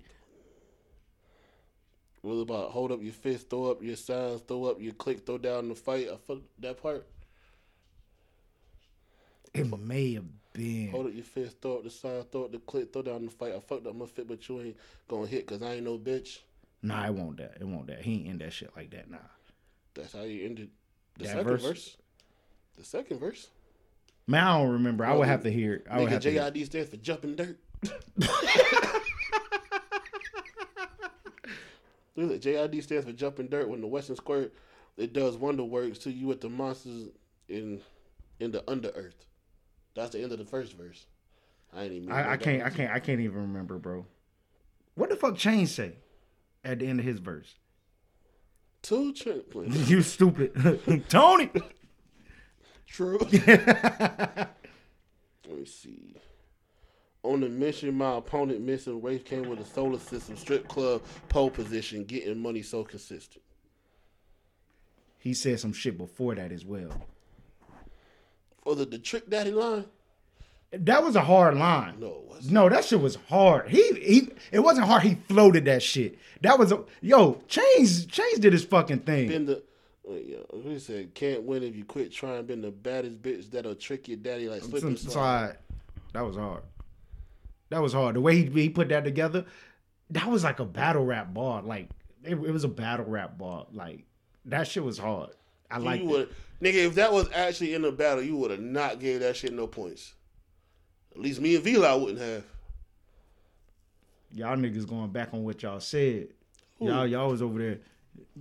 [2.22, 2.70] What was about?
[2.70, 5.74] Hold up your fist, throw up your signs, throw up your click, throw down the
[5.74, 6.08] fight.
[6.08, 7.06] I fuck that part.
[9.52, 10.90] It may have been.
[10.90, 13.30] Hold up your fist, throw up the sign, throw up the click, throw down the
[13.30, 13.54] fight.
[13.54, 14.76] I fucked up my fit, but you ain't
[15.08, 16.38] gonna hit because I ain't no bitch.
[16.82, 17.56] Nah, it won't that.
[17.60, 18.02] It won't that.
[18.02, 19.10] He ain't in that shit like that.
[19.10, 19.18] Nah.
[19.94, 20.70] That's how you ended
[21.16, 21.62] the That second verse?
[21.62, 21.96] verse?
[22.78, 23.48] The second verse.
[24.26, 25.04] Man, I don't remember.
[25.04, 25.86] I would have to hear it.
[25.90, 26.30] I would have to.
[26.30, 26.50] Hear.
[26.50, 27.58] JID stands for jumping dirt.
[32.14, 33.68] Look JID stands for jumping dirt.
[33.68, 34.52] When the Western Squirt,
[34.96, 37.08] it does wonder works to you with the monsters
[37.48, 37.80] in
[38.38, 39.24] in the under earth.
[39.94, 41.06] That's the end of the first verse.
[41.72, 42.12] I ain't even.
[42.12, 42.62] I, I can't.
[42.62, 42.92] I can't.
[42.92, 44.06] I can't even remember, bro.
[44.94, 45.92] What the fuck Chain say
[46.64, 47.54] at the end of his verse?
[48.82, 49.74] Two triplets.
[49.88, 51.50] you stupid, Tony.
[52.86, 53.18] True.
[53.46, 54.48] Let
[55.48, 56.16] me see.
[57.22, 61.50] On the mission, my opponent missing race came with a solar system strip club pole
[61.50, 63.42] position, getting money so consistent.
[65.18, 66.90] he said some shit before that as well.
[68.64, 69.86] Was it the Trick Daddy line?
[70.72, 71.96] That was a hard line.
[72.00, 72.52] No, it wasn't.
[72.52, 73.68] No, that shit was hard.
[73.68, 75.02] He he it wasn't hard.
[75.02, 76.18] He floated that shit.
[76.40, 79.28] That was a yo, Chainz Chainz did his fucking thing.
[79.28, 79.62] Been the
[80.64, 82.46] he said can't win if you quit trying.
[82.46, 85.58] Been the baddest bitch that'll trick your daddy like slip and slide.
[86.14, 86.62] That was hard.
[87.68, 88.16] That was hard.
[88.16, 89.44] The way he, he put that together,
[90.10, 91.62] that was like a battle rap bar.
[91.62, 91.90] Like
[92.24, 93.66] it, it was a battle rap bar.
[93.72, 94.04] Like
[94.46, 95.30] that shit was hard.
[95.72, 96.10] I like you it.
[96.10, 96.28] would,
[96.60, 96.86] nigga.
[96.86, 99.66] If that was actually in the battle, you would have not gave that shit no
[99.66, 100.14] points.
[101.14, 102.44] At least me and Vila wouldn't have.
[104.34, 106.28] Y'all niggas going back on what y'all said.
[106.80, 107.78] Y'all y'all was over there.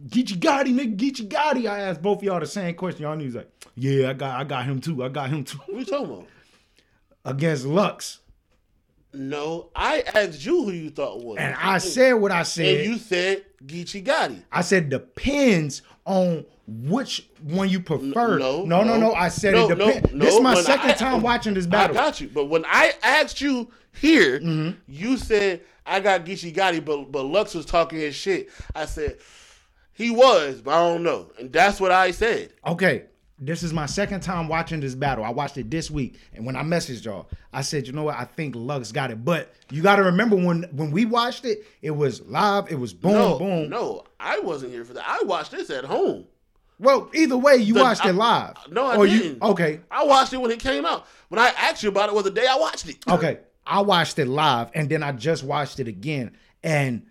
[0.07, 1.69] Geechee Gotti, nigga, Geechee Gotti.
[1.69, 3.03] I asked both of y'all the same question.
[3.03, 5.03] Y'all niggas like, yeah, I got I got him too.
[5.03, 5.59] I got him too.
[5.67, 6.27] What you talking about?
[7.25, 8.19] Against Lux.
[9.13, 11.37] No, I asked you who you thought was.
[11.37, 12.79] And I said what I said.
[12.79, 14.41] and you said Geechee Gotti.
[14.51, 18.37] I said depends on which one you prefer.
[18.39, 18.97] No, no, no, no.
[18.97, 19.13] no.
[19.13, 20.11] I said No, it depends.
[20.13, 21.97] this is my when second I- time watching this battle.
[21.97, 22.29] I got you.
[22.33, 24.79] But when I asked you here, Mm-hmm.
[24.87, 28.49] you said I got Geechee Gotti, but but Lux was talking his shit.
[28.75, 29.17] I said
[29.93, 31.31] he was, but I don't know.
[31.39, 32.53] And that's what I said.
[32.65, 33.05] Okay,
[33.43, 35.23] this is my second time watching this battle.
[35.25, 38.15] I watched it this week, and when I messaged y'all, I said, you know what?
[38.15, 39.25] I think Lux got it.
[39.25, 42.71] But you got to remember when when we watched it, it was live.
[42.71, 43.69] It was boom, No, boom.
[43.69, 45.03] no, I wasn't here for that.
[45.07, 46.25] I watched this at home.
[46.79, 48.55] Well, either way, you The- watched I- it live.
[48.71, 49.43] No, I Or didn't.
[49.43, 51.05] You, okay, I watched it when it came out.
[51.29, 52.97] When I asked you about it was the day I watched it.
[53.09, 53.39] okay.
[53.65, 56.31] I watched it live, and then I just watched it again,
[56.63, 57.05] and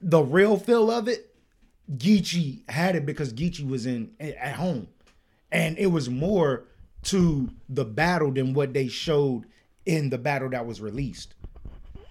[0.00, 1.34] the real feel of it,
[1.92, 4.88] Geechee had it because Geechee was in at home.
[5.52, 6.64] And it was more
[7.04, 9.44] to the battle than what they showed
[9.84, 11.34] in the battle that was released.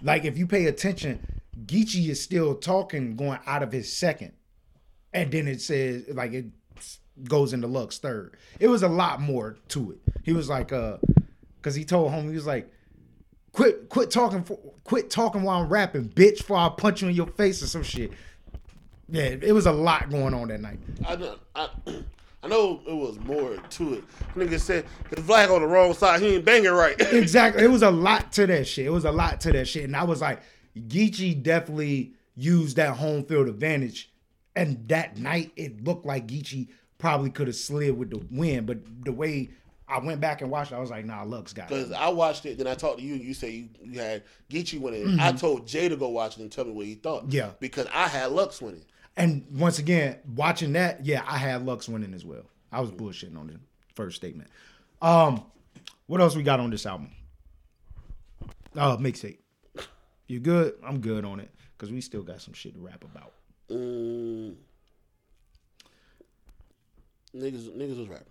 [0.02, 4.34] Like if you pay attention, Geechee is still talking, going out of his second,
[5.14, 6.46] and then it says like it
[7.24, 8.38] goes into Lux third.
[8.60, 10.00] It was a lot more to it.
[10.24, 10.98] He was like, uh,
[11.58, 12.72] because he told home he was like,
[13.52, 17.16] quit, quit talking, for, quit talking while I'm rapping, bitch, before I punch you in
[17.16, 18.12] your face or some shit.
[19.08, 20.80] Yeah, it was a lot going on that night.
[21.06, 21.70] I I,
[22.46, 24.04] I know it was more to it.
[24.36, 26.22] Nigga said his flag on the wrong side.
[26.22, 26.96] He ain't banging right.
[27.00, 27.64] exactly.
[27.64, 28.86] It was a lot to that shit.
[28.86, 29.86] It was a lot to that shit.
[29.86, 30.42] And I was like,
[30.78, 34.12] Geechee definitely used that home field advantage.
[34.56, 36.68] And that night, it looked like Geechee
[37.00, 38.68] probably could have slid with the win.
[38.68, 39.50] But the way
[39.88, 41.70] I went back and watched it, I was like, nah, Lux got it.
[41.70, 41.92] Because.
[41.94, 44.80] I watched it, then I talked to you, and you say you, you had Geechee
[44.80, 45.20] winning.
[45.20, 47.24] I told Jay to go watch it and tell me what he thought.
[47.24, 47.38] Mm-hmm.
[47.38, 47.50] Yeah.
[47.60, 48.86] Because I had Lux winning.
[49.18, 52.44] And once again, watching that, yeah, I had Lux winning as well.
[52.72, 53.60] I was bullshitting on the
[53.96, 54.50] first statement.
[55.02, 55.44] Um,
[56.08, 57.12] what else we got on this album?
[58.76, 59.38] Oh, mixtape.
[60.28, 60.74] You good?
[60.84, 63.32] I'm good on it because we still got some shit to rap about.
[63.70, 64.56] Mm,
[67.36, 68.28] niggas, niggas was rapping.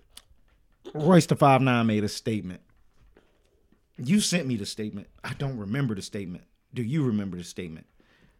[0.92, 2.60] Royce the Five Nine made a statement.
[3.96, 5.06] You sent me the statement.
[5.22, 6.44] I don't remember the statement.
[6.74, 7.86] Do you remember the statement?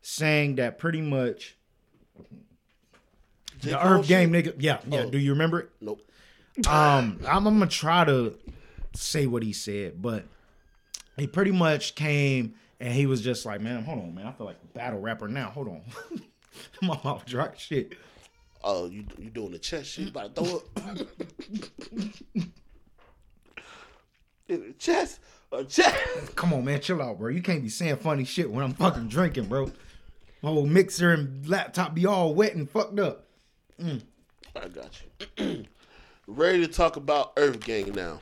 [0.03, 1.57] Saying that pretty much
[3.61, 3.70] J.
[3.70, 4.55] the Cole Earth Game nigga.
[4.59, 5.05] Yeah, yeah.
[5.07, 5.11] Oh.
[5.11, 5.70] Do you remember it?
[5.81, 6.01] Nope.
[6.69, 8.39] Um, I'm, I'm gonna try to
[8.95, 10.24] say what he said, but
[11.16, 14.27] he pretty much came and he was just like, "Man, hold on, man.
[14.27, 15.51] I feel like a battle rapper now.
[15.51, 15.82] Hold on,
[16.82, 17.95] my mouth dry shit."
[18.62, 20.09] Oh, you you doing the chest shit?
[20.09, 20.99] About to throw up?
[24.47, 25.20] In the chest,
[25.53, 25.97] a chest.
[26.36, 27.31] Come on, man, chill out, bro.
[27.31, 29.73] You can't be saying funny shit when I'm fucking drinking, bro.
[30.45, 33.25] My whole mixer and laptop be all wet and fucked up.
[33.81, 34.03] Mm.
[34.55, 35.01] I got
[35.39, 35.65] you.
[36.27, 38.21] ready to talk about Earth Gang now.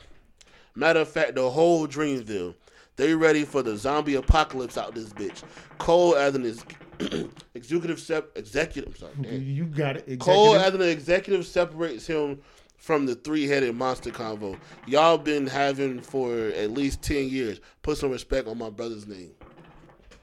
[0.73, 2.55] Matter of fact, the whole Dreamville.
[2.95, 5.43] They ready for the zombie apocalypse out this bitch.
[5.79, 7.25] Cole as an ex-
[7.55, 8.93] executive sep- executive.
[8.93, 9.13] I'm sorry.
[9.19, 9.43] damn.
[9.43, 10.19] You got it.
[10.21, 12.39] Cole as an executive separates him
[12.77, 14.57] from the three-headed monster convo.
[14.87, 17.59] Y'all been having for at least ten years.
[17.81, 19.31] Put some respect on my brother's name.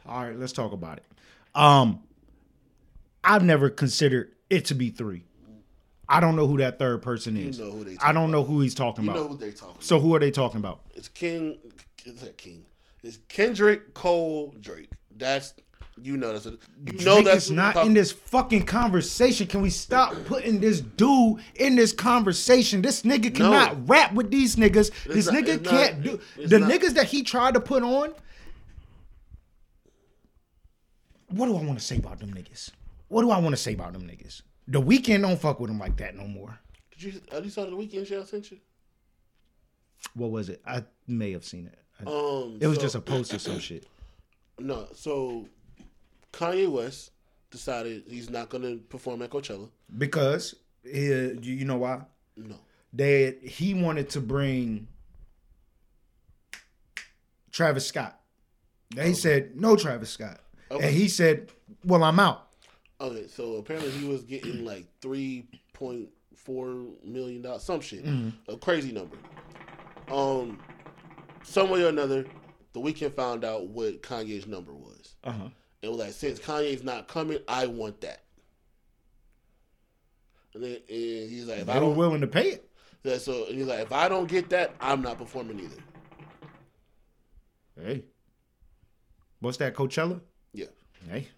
[0.07, 1.05] All right, let's talk about it.
[1.55, 2.01] Um,
[3.25, 5.25] I've never considered it to be three.
[6.09, 7.59] I don't know who that third person is.
[7.61, 9.23] know who they I don't know who he's talking You about.
[9.23, 9.77] know who they talking.
[9.79, 10.81] so who are they talking about?
[10.95, 11.59] It's King.
[12.05, 12.65] Is that King?
[13.05, 14.91] It's Kendrick Cole Drake.
[15.17, 15.55] That's
[16.03, 16.57] you know that's a,
[16.87, 19.47] you know that's is not in this fucking conversation.
[19.47, 22.83] Can we stop putting this dude in this conversation?
[22.83, 24.91] This nigga cannot rap with these niggas.
[25.05, 27.83] This not- nigga it's not- can't do the not- niggas that he tried to put
[27.85, 28.15] on.
[31.31, 32.71] What do I want to say about them niggas?
[33.09, 34.43] What do I want to say about them niggas?
[34.69, 36.59] The Weeknd don't fuck with them like that no more.
[36.93, 38.59] Did you at least saw the Weeknd shit I sent you?
[40.15, 40.61] What was it?
[40.67, 41.79] I may have seen it.
[42.01, 43.87] I- Um, it was so- just a post or some shit.
[44.59, 44.89] no.
[44.95, 45.49] So
[46.33, 47.11] Kanye West
[47.51, 49.69] decided he's not gonna perform at Coachella.
[49.99, 50.55] Because
[50.87, 52.03] uh, you you know why?
[52.37, 52.57] No.
[52.95, 54.89] that he wanted to bring
[57.53, 58.19] Travis Scott.
[58.95, 60.41] They said no Travis Scott.
[60.71, 60.87] Okay.
[60.87, 61.51] And he said,
[61.85, 62.47] Well, I'm out.
[63.01, 66.75] Okay, so apparently he was getting like three point four
[67.05, 68.53] million dollars, some shit, Mm-hmm.
[68.53, 69.17] a crazy number.
[70.09, 70.59] Um,
[71.43, 72.25] some way or another,
[72.73, 75.15] the Weeknd found out what Kanye's number was.
[75.25, 75.49] Uh-huh.
[75.83, 78.23] and was like, since Kanye's not coming, I want that.
[80.55, 82.69] And then and he's like, if They I don't, willing to pay it.
[83.05, 85.83] yeah, so and he's like, if I don't get that, I'm not performing either.
[87.81, 88.05] Hey.
[89.41, 90.21] What's that, Coachella?
[91.09, 91.29] Hey.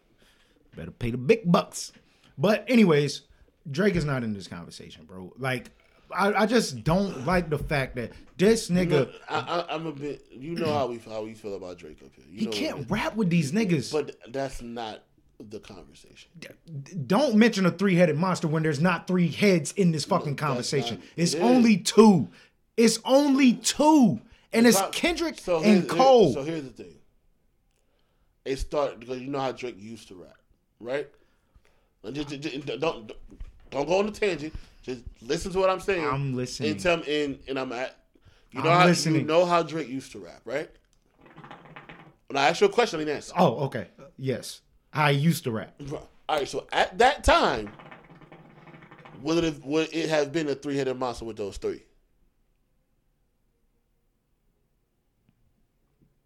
[0.76, 1.92] Better pay the big bucks.
[2.38, 3.22] But anyways,
[3.70, 5.32] Drake is not in this conversation, bro.
[5.38, 5.70] Like,
[6.10, 10.26] I, I just don't like the fact that this nigga I, I, I'm a bit.
[10.30, 12.24] You know how we how we feel about Drake up here.
[12.30, 13.92] You he know can't rap with these niggas.
[13.92, 15.04] But that's not
[15.38, 16.30] the conversation.
[17.06, 20.98] don't mention a three-headed monster when there's not three heads in this fucking conversation.
[20.98, 21.42] not- it's it is.
[21.42, 22.28] only two.
[22.76, 24.20] It's only two.
[24.52, 26.32] And it's Kendrick so and Cole.
[26.34, 26.94] so here's the thing.
[28.44, 30.36] It started because you know how Drake used to rap,
[30.80, 31.08] right?
[32.02, 33.12] And just, just- don't
[33.70, 34.54] don't go on the tangent.
[34.82, 36.04] Just listen to what I'm saying.
[36.04, 36.72] I'm listening.
[36.72, 37.96] And tell me, and, and I'm at.
[38.50, 40.68] You know I'm how you know how Drake used to rap, right?
[42.26, 43.32] When I ask you a question, I need an answer.
[43.36, 43.88] oh, okay.
[44.18, 44.60] Yes.
[44.92, 45.74] I used to rap.
[45.90, 47.70] All right, so at that time,
[49.22, 51.82] would it have, would it have been a three headed monster with those three?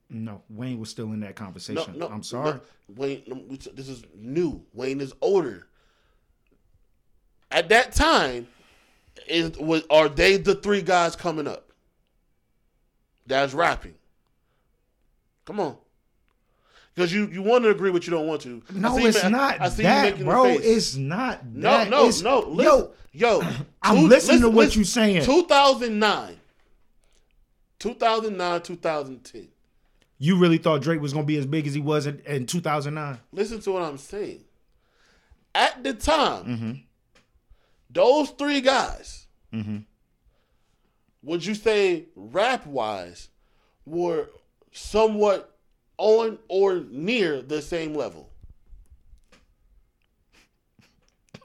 [0.09, 1.99] No, Wayne was still in that conversation.
[1.99, 2.53] no, I'm sorry.
[2.53, 2.61] no,
[2.97, 4.65] Wayne, this is new.
[4.73, 5.67] Wayne is older.
[7.51, 8.47] At that time,
[9.29, 11.71] is was, are they the three guys coming up?
[13.27, 13.95] That's rapping.
[15.45, 15.77] Come on.
[16.95, 18.63] Because you, you want to agree, but you don't want to.
[18.71, 20.45] I No, it's ma- not I see you that, bro.
[20.47, 21.91] It's not no, that.
[21.91, 22.39] no, It's- no.
[22.41, 23.43] Listen, Yo, yo,
[23.83, 24.79] I'm two- listening to what listen.
[24.81, 25.25] you saying.
[25.25, 26.39] 2009,
[27.79, 29.49] 2009, 2010.
[30.19, 33.19] You really thought Drake was gonna be as big as he was in, in 2009?
[33.33, 34.45] Listen to what I'm saying.
[35.55, 36.73] At the time, Mm-hmm.
[37.91, 39.79] those three guys, Mm-hmm.
[41.23, 43.29] would you say rap wise,
[43.85, 44.29] were
[44.73, 45.57] somewhat
[45.99, 48.31] on or near the same level?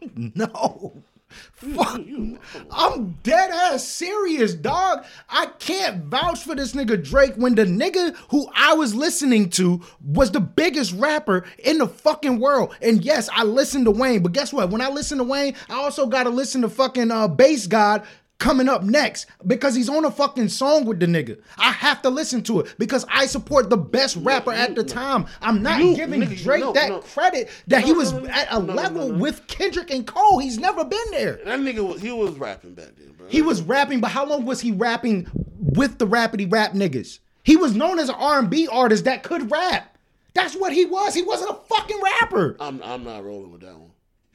[0.15, 1.03] No.
[1.55, 2.05] Fuck.
[2.05, 2.39] You-
[2.71, 5.05] I'm dead ass serious, dog.
[5.29, 9.81] I can't vouch for this nigga Drake when the nigga who I was listening to
[10.03, 12.75] was the biggest rapper in the fucking world.
[12.81, 14.69] And yes, I listened to Wayne, but guess what?
[14.69, 18.05] When I listen to Wayne, I also gotta listen to fucking uh Bass God
[18.41, 21.39] coming up next because he's on a fucking song with the nigga.
[21.57, 25.27] I have to listen to it because I support the best rapper at the time.
[25.41, 26.99] I'm not You- giving nigga, Drake no, that no.
[26.99, 30.39] credit that he was at a level with Kendrick and Cole.
[30.39, 31.39] He's never been there.
[31.45, 33.27] That nigga, was- he was rapping back then, bro.
[33.29, 35.27] He was rapping, but how long was he rapping
[35.59, 37.19] with the rapidy rap niggas?
[37.43, 39.97] He was known as an R&B artist that could rap.
[40.33, 41.13] That's what he was.
[41.13, 42.57] He wasn't a fucking rapper.
[42.59, 43.91] I'm, I'm not rolling with that one.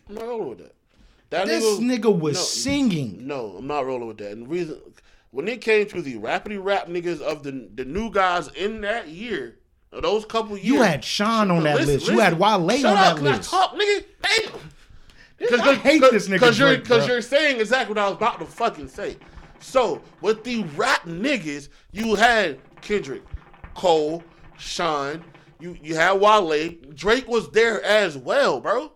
[0.09, 0.76] I'm not rolling with that.
[1.31, 3.27] That This was- nigga was no, singing.
[3.27, 4.33] No, I'm not rolling with that.
[4.33, 4.79] And the reason,
[5.31, 9.09] when it came to the rapidy rap niggas of the the new guys in that
[9.09, 9.57] year,
[9.93, 12.09] of those couple years, You had Sean on that Listen, list.
[12.09, 13.51] You had Wale shut on up, that list.
[13.51, 14.05] talk, nigga.
[14.23, 15.61] Damn.
[15.61, 18.47] I hate this nigga Because you're, cause you're saying exactly what I was about to
[18.47, 19.17] fucking say.
[19.61, 23.23] So, with the rap niggas, you had Kendrick,
[23.75, 24.23] Cole,
[24.59, 25.23] Sean,
[25.61, 26.71] you, you had Wale.
[26.95, 28.93] Drake was there as well, bro.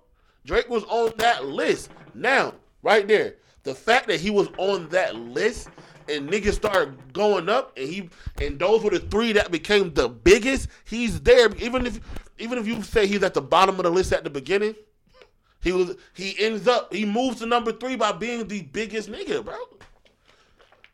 [0.47, 1.91] Drake was on that list.
[2.21, 2.53] Now,
[2.83, 5.71] right there, the fact that he was on that list
[6.07, 8.11] and niggas started going up and he
[8.43, 11.51] and those were the three that became the biggest, he's there.
[11.57, 11.99] Even if
[12.39, 14.75] even if you say he's at the bottom of the list at the beginning,
[15.63, 19.43] he was he ends up he moves to number three by being the biggest nigga,
[19.43, 19.57] bro.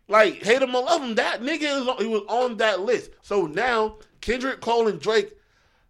[0.07, 3.11] Like hate him or love him, that nigga is on, he was on that list.
[3.23, 5.37] So now Kendrick Cole and Drake,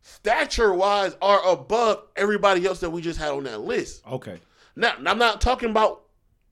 [0.01, 4.03] stature wise, are above everybody else that we just had on that list.
[4.11, 4.41] Okay.
[4.77, 6.03] Now I'm not talking about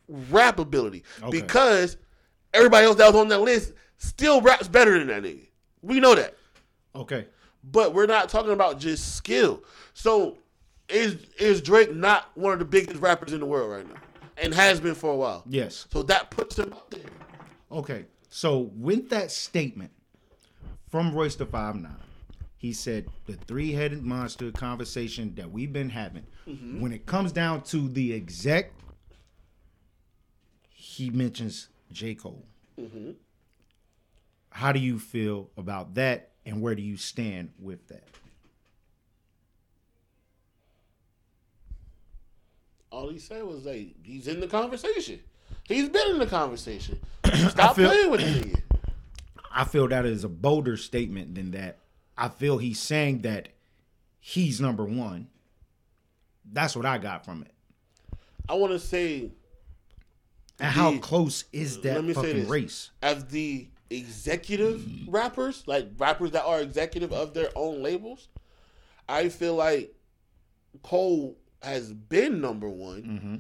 [0.09, 1.41] rap ability Okay.
[1.41, 1.97] because
[2.53, 5.47] everybody else that was on that list still raps better than that nigga.
[5.83, 6.35] We know that
[6.95, 7.27] Okay.
[7.63, 9.63] but we're not talking about just skill.
[9.93, 10.39] So
[10.89, 14.01] is is Drake not one of the biggest rappers in the world right now,
[14.37, 15.43] and has been for a while?
[15.49, 15.87] Yes.
[15.93, 17.01] So that puts him up there.
[17.73, 18.07] Okay.
[18.29, 19.93] So with that statement
[20.91, 21.97] from Royce the Five Nine,
[22.57, 26.27] he said the three-headed monster conversation that we've been having.
[26.49, 26.81] Mm-hmm.
[26.81, 28.73] When it comes down to the exec,
[30.69, 32.15] he mentions J.
[32.15, 32.45] Cole.
[32.79, 33.13] Mm-hmm.
[34.51, 38.05] How do you feel about that, and where do you stand with that?
[42.91, 45.21] All he said was like he's in the conversation.
[45.65, 47.01] He's been in the conversation.
[47.49, 48.61] Stop feel- playing with nigga.
[49.51, 51.79] I feel that is a bolder statement than that.
[52.17, 53.49] I feel he's saying that
[54.21, 55.29] he's number one.
[56.53, 57.53] That's what I got from it.
[58.49, 59.31] I want to say
[60.61, 62.49] And how close is that let me say fucking this.
[62.49, 62.91] race?
[63.03, 68.29] as the executive rappers, like rappers that are executive of their own labels,
[69.09, 69.95] I feel like
[70.83, 73.03] Cole has been number one.
[73.03, 73.35] Mm-hmm.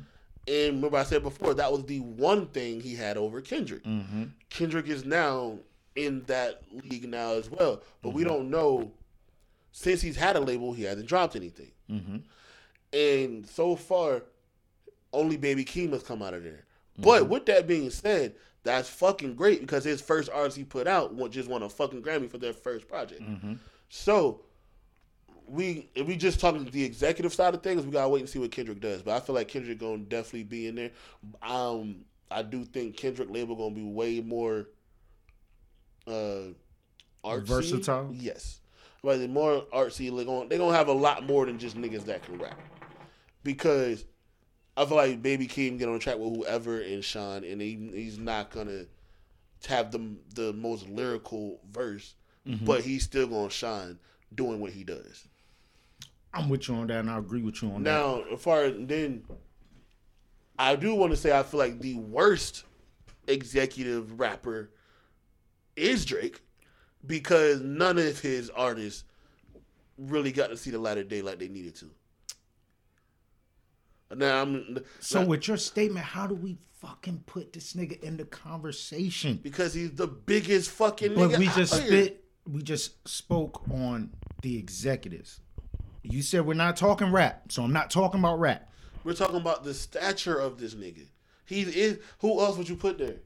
[0.47, 3.83] And remember, I said before that was the one thing he had over Kendrick.
[3.85, 4.25] Mm-hmm.
[4.51, 5.59] Kendrick is now
[5.97, 8.91] in that league now as well, but we don't know
[9.73, 11.73] since he's had a label, he hasn't dropped anything.
[12.95, 13.25] Mm-hmm.
[13.25, 14.23] And so far,
[15.13, 16.65] only Baby Keem has come out of there.
[16.99, 21.17] But with that being said, that's fucking great because his first artist he put out
[21.31, 23.23] just won a fucking Grammy for their first project.
[23.89, 24.41] So
[25.47, 28.39] we if we just talking the executive side of things, we gotta wait and see
[28.39, 29.03] what Kendrick does.
[29.03, 30.91] But I feel like Kendrick gonna definitely be in there.
[31.43, 34.67] Um, I do think Kendrick label gonna be way more
[36.07, 36.53] uh
[37.25, 37.47] artsy.
[37.47, 38.11] Versatile?
[38.13, 38.61] Yes,
[39.03, 40.15] but more artsy.
[40.15, 42.59] They're gonna they gonna have a lot more than just niggas that can rap
[43.45, 44.05] because
[44.77, 48.19] I feel like Baby Keem get on track with whoever and Sean, and he, he's
[48.19, 48.87] not gonna
[49.69, 52.15] have the the most lyrical verse,
[52.47, 52.65] mm-hmm.
[52.65, 53.99] but he's still gonna shine
[54.35, 55.29] doing what he does.
[56.33, 57.91] I'm with you on that, and I agree with you on that.
[57.91, 59.23] Now, as far as then,
[60.59, 62.65] I do want to say I feel like the worst
[63.29, 64.71] executive rapper
[65.77, 66.41] is Drake
[67.07, 69.05] because none of his artists
[69.99, 71.91] really got to see the light of day like they needed to.
[74.15, 78.17] Now I'm So now- with your statement, how do we fucking put this nigga in
[78.17, 79.41] the conversation?
[79.43, 81.15] because he's the biggest fucking.
[81.15, 82.25] But nigga we just spit.
[82.47, 84.11] We just spoke on
[84.43, 85.41] the executives.
[86.03, 88.71] You said we're not talking rap, so I'm not talking about rap.
[89.03, 91.07] We're talking about the stature of this nigga.
[91.47, 91.99] He is.
[92.19, 93.17] Who else would you put there?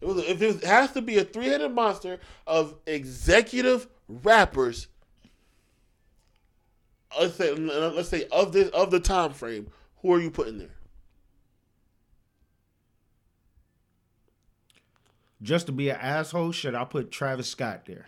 [0.00, 4.88] It was, if it has to be a three-headed monster of executive rappers,
[7.20, 9.68] let's say, let's say of this of the time frame,
[10.00, 10.68] who are you putting there?
[15.42, 18.06] Just to be an asshole, should I put Travis Scott there?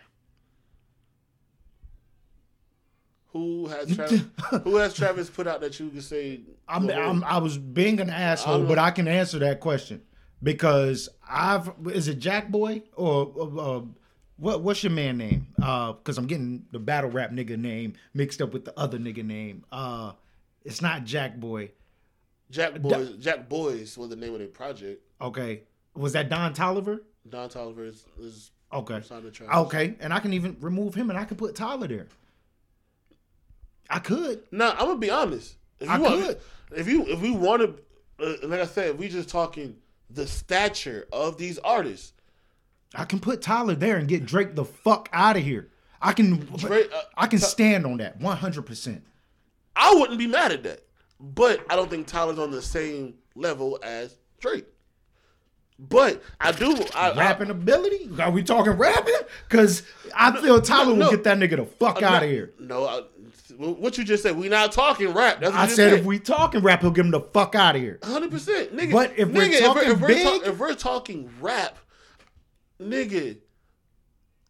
[3.31, 4.21] Who has Travis,
[4.63, 6.41] who has Travis put out that you could say?
[6.67, 10.01] I'm, I'm I was being an asshole, I'm- but I can answer that question
[10.43, 13.81] because I've is it Jack Boy or uh, uh,
[14.37, 15.47] what what's your man name?
[15.59, 19.25] Uh, because I'm getting the battle rap nigga name mixed up with the other nigga
[19.25, 19.65] name.
[19.71, 20.11] Uh,
[20.63, 21.71] it's not Jack Boy.
[22.53, 23.17] Jack Boys.
[23.17, 25.01] Jack Boys was the name of the project.
[25.19, 25.63] Okay,
[25.95, 26.99] was that Don Toliver?
[27.29, 29.55] Don Toliver is, is Okay, signed to Travis.
[29.55, 32.07] okay, and I can even remove him and I can put Tyler there.
[33.89, 34.43] I could.
[34.51, 35.55] Now I'm gonna be honest.
[35.79, 36.37] If I you want, could.
[36.75, 39.75] if you if we want to, uh, like I said, if we just talking
[40.09, 42.13] the stature of these artists,
[42.95, 45.69] I can put Tyler there and get Drake the fuck out of here.
[46.01, 46.37] I can.
[46.57, 49.03] Drake, uh, I can stand on that one hundred percent.
[49.75, 50.83] I wouldn't be mad at that.
[51.25, 54.65] But I don't think Tyler's on the same level as Drake.
[55.79, 56.75] But I do.
[56.93, 58.09] I, I- Rapping ability?
[58.19, 59.15] Are we talking rapping?
[59.49, 59.83] Because
[60.13, 61.05] I feel Tyler no.
[61.05, 62.53] will get that nigga the fuck I'm out of here.
[62.59, 63.01] No, I,
[63.57, 64.35] what you just said.
[64.35, 65.41] We not talking rap.
[65.43, 67.99] I you said if we talking rap, he'll get him the fuck out of here.
[68.03, 68.91] Hundred percent, nigga.
[68.91, 71.77] But if we're talking if we're, big- talk- if we're talking rap,
[72.81, 73.37] nigga,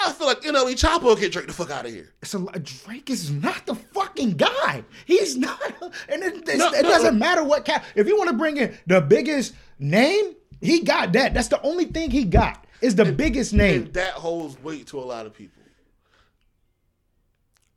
[0.06, 2.14] I feel like NLE Choppa will get Drake the fuck out of here.
[2.24, 4.84] So Drake is not the fucking guy.
[5.06, 5.62] He's not,
[6.10, 6.90] and it, No, it no.
[6.90, 7.86] doesn't matter what cap.
[7.96, 11.34] If you want to bring in the biggest name, he got that.
[11.34, 13.84] That's the only thing he got is the biggest name.
[13.84, 15.62] And that holds weight to a lot of people.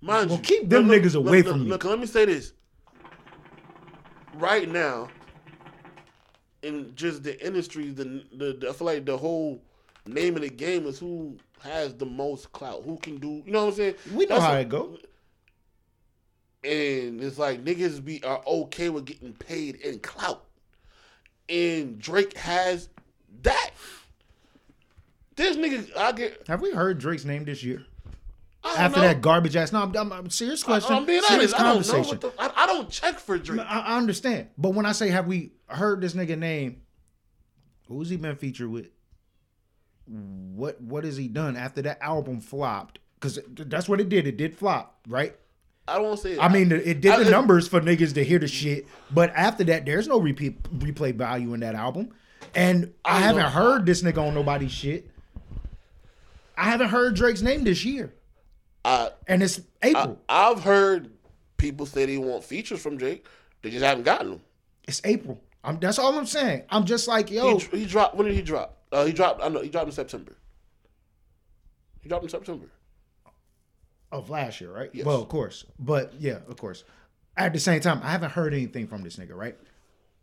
[0.00, 1.70] Mind Well, you, keep them look, niggas look, away look, from me.
[1.70, 2.52] Look, let me say this.
[4.34, 5.08] Right now,
[6.62, 9.62] in just the industry, the, the I feel like the whole
[10.06, 13.42] name of the game is who has the most clout, who can do.
[13.44, 13.94] You know what I'm saying?
[14.12, 14.98] We know That's how what- it go.
[16.64, 20.44] and it's like niggas be are okay with getting paid in clout,
[21.48, 22.88] and Drake has
[23.42, 23.70] that.
[25.36, 27.84] This nigga, I get Have we heard Drake's name this year?
[28.64, 29.06] After know.
[29.06, 29.70] that garbage ass.
[29.70, 30.92] No, I'm, I'm, I'm serious question.
[30.96, 31.90] I'm being serious honest.
[31.90, 32.32] I don't know what the.
[32.38, 33.60] I, I don't check for Drake.
[33.60, 36.80] I, I understand, but when I say have we heard this nigga name,
[37.86, 38.90] who's he been featured with?
[40.08, 42.98] What what has he done after that album flopped?
[43.18, 44.26] Because that's what it did.
[44.26, 45.34] It did flop, right?
[45.88, 46.38] I don't say.
[46.38, 49.64] I mean, it did I- the numbers for niggas to hear the shit, but after
[49.64, 52.10] that, there's no repeat replay value in that album,
[52.54, 53.48] and I, I haven't know.
[53.48, 55.10] heard this nigga on nobody's shit.
[56.56, 58.14] I haven't heard Drake's name this year,
[58.84, 60.18] I, and it's April.
[60.28, 61.10] I've heard
[61.56, 63.26] people say they want features from Drake.
[63.62, 64.40] They just haven't gotten them.
[64.88, 65.40] it's April.
[65.64, 66.62] I'm, that's all I'm saying.
[66.70, 68.14] I'm just like, He, yo, he dropped.
[68.14, 68.75] When did he drop?
[68.92, 69.42] Uh, he dropped.
[69.42, 69.60] I know.
[69.62, 70.36] He dropped in September.
[72.00, 72.66] He dropped in September.
[74.12, 74.90] of last year, right?
[74.92, 75.04] Yes.
[75.04, 76.84] Well, of course, but yeah, of course.
[77.36, 79.56] At the same time, I haven't heard anything from this nigga, right?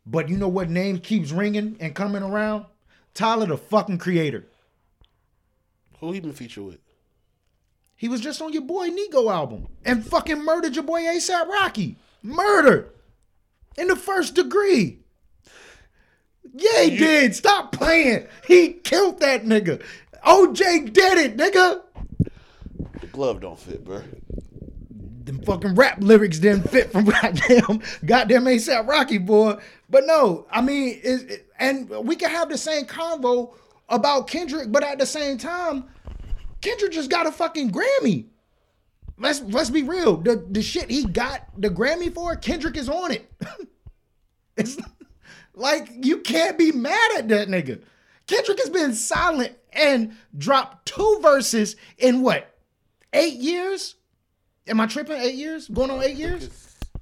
[0.06, 2.66] But you know what name keeps ringing and coming around?
[3.14, 4.46] Tyler, the fucking creator.
[6.00, 6.80] Who he been featured with?
[7.96, 11.98] He was just on your boy Nigo album and fucking murdered your boy ASAP Rocky.
[12.24, 12.90] Murder
[13.78, 15.03] in the first degree.
[16.52, 17.36] Yeah, he did.
[17.36, 18.28] Stop playing.
[18.46, 19.82] He killed that nigga.
[20.26, 21.82] OJ did it, nigga.
[23.02, 24.02] The glove don't fit, bro.
[25.26, 29.58] them fucking rap lyrics didn't fit from goddamn goddamn ASAP Rocky boy.
[29.90, 33.54] But no, I mean, it, it- and we can have the same convo
[33.88, 35.86] about Kendrick, but at the same time,
[36.62, 38.26] Kendrick just got a fucking Grammy.
[39.18, 40.18] Let's let's be real.
[40.18, 43.32] The the shit he got the Grammy for, Kendrick is on it.
[44.58, 44.78] it's
[45.56, 47.82] like you can't be mad at that nigga.
[48.28, 52.54] Kendrick has been silent and dropped two verses in what
[53.14, 53.96] eight years?
[54.68, 55.18] Am I tripping?
[55.20, 55.68] Eight years?
[55.68, 56.50] Going on eight years?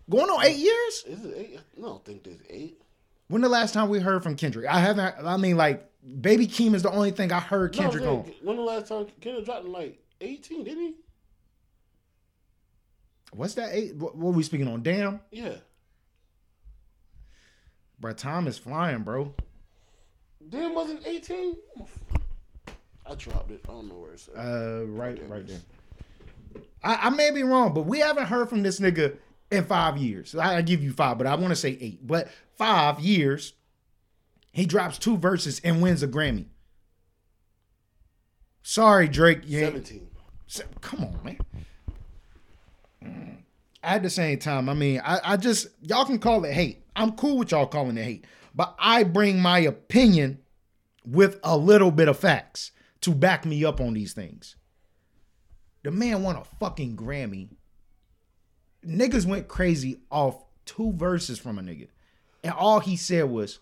[0.10, 1.04] Going on eight years?
[1.08, 1.60] is it eight?
[1.78, 2.82] I don't think there's eight.
[3.28, 4.66] When the last time we heard from Kendrick?
[4.68, 5.16] I haven't.
[5.26, 5.88] I mean, like,
[6.20, 8.34] Baby Keem is the only thing I heard Kendrick saying, on.
[8.44, 10.96] when the last time Kendrick dropped in like 18, didn't he?
[13.32, 13.70] What's that?
[13.72, 13.96] Eight?
[13.96, 14.82] What, what we speaking on?
[14.84, 15.54] Damn, Yeah.
[18.02, 18.14] Bro.
[18.14, 19.34] Time is flying, bro.
[20.50, 21.56] Damn wasn't 18?
[23.06, 23.62] I dropped it.
[23.70, 24.36] I don't know where it's at.
[24.38, 25.60] Uh, right, right there.
[26.84, 29.18] I, I may be wrong, but we haven't heard from this nigga
[29.52, 30.36] in five years.
[30.36, 32.06] I, I give you five, but I want to say eight.
[32.06, 33.54] But five years,
[34.52, 36.46] he drops two verses and wins a Grammy.
[38.64, 39.42] Sorry, Drake.
[39.46, 40.08] You ain't- Seventeen.
[40.48, 41.38] Se- Come on, man.
[43.04, 43.38] Mm.
[43.84, 46.81] At the same time, I mean, I, I just y'all can call it hate.
[46.96, 50.40] I'm cool with y'all calling it hate, but I bring my opinion
[51.06, 54.56] with a little bit of facts to back me up on these things.
[55.84, 57.50] The man won a fucking Grammy.
[58.86, 61.88] Niggas went crazy off two verses from a nigga,
[62.44, 63.60] and all he said was,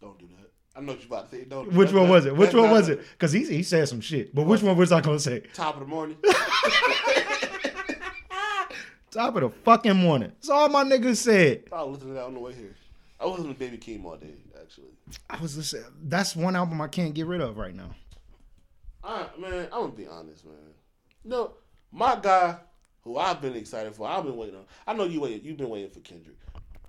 [0.00, 0.50] Don't do that.
[0.76, 1.44] I know what you're about to say.
[1.44, 1.70] Don't.
[1.70, 2.36] do "Which one was it?
[2.36, 5.00] Which one was it?" Because he he said some shit, but which one was I
[5.00, 5.40] gonna say?
[5.54, 6.18] Top of the morning.
[9.16, 10.28] Top of the fucking morning.
[10.28, 11.64] That's all my niggas said.
[11.72, 12.74] I was listening to that on the way here.
[13.18, 14.90] I was listening to Baby Keem all day, actually.
[15.30, 15.84] I was listening.
[16.02, 17.94] That's one album I can't get rid of right now.
[19.02, 20.54] I, man, I'm gonna be honest, man.
[21.24, 21.52] No,
[21.92, 22.56] my guy,
[23.04, 24.64] who I've been excited for, I've been waiting on.
[24.86, 25.42] I know you wait.
[25.42, 26.36] You've been waiting for Kendrick.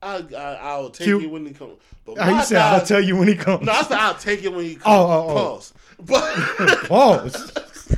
[0.01, 1.21] I, I I'll take Q.
[1.21, 1.77] it when he comes.
[2.05, 3.65] But ah, How my you said guy, I'll tell you when he comes.
[3.65, 4.83] No, I said I'll take it when he comes.
[4.85, 5.33] Oh, oh, oh.
[5.33, 5.73] Pause.
[6.01, 7.51] But Pause.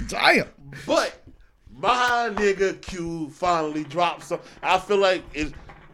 [0.08, 0.48] Damn.
[0.86, 1.20] but
[1.82, 4.40] my nigga Q finally dropped some.
[4.62, 5.54] I feel like it's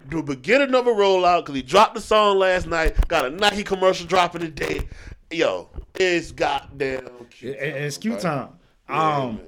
[0.09, 3.07] the beginning of a rollout because he dropped the song last night.
[3.07, 4.87] Got a Nike commercial dropping today.
[5.31, 7.51] Yo, it's goddamn Q.
[7.51, 8.49] It- It's Q time.
[8.87, 9.41] Um,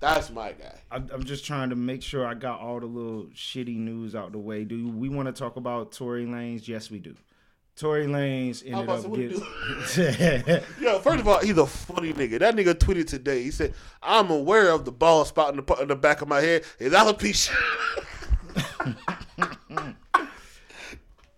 [0.00, 0.78] that's my guy.
[0.90, 4.32] I'm I'm just trying to make sure I got all the little shitty news out
[4.32, 4.64] the way.
[4.64, 6.66] Do we want to talk about Tory Lanez?
[6.68, 7.14] Yes, we do.
[7.76, 9.40] Tory Lanez ended up what getting.
[10.84, 12.38] Yo, first of all, he's a funny nigga.
[12.38, 13.42] That nigga tweeted today.
[13.42, 16.40] He said, "I'm aware of the bald spot in the in the back of my
[16.40, 16.64] head.
[16.78, 17.54] Is alopecia."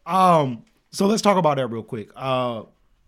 [0.06, 2.10] Um, so let's talk about that real quick.
[2.14, 2.64] Uh,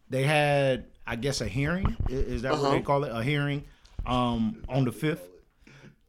[0.08, 1.94] they had, I guess, a hearing.
[2.08, 2.70] Is that what Uh-huh.
[2.70, 3.12] they call it?
[3.14, 3.64] A hearing,
[4.06, 5.28] um, on the fifth.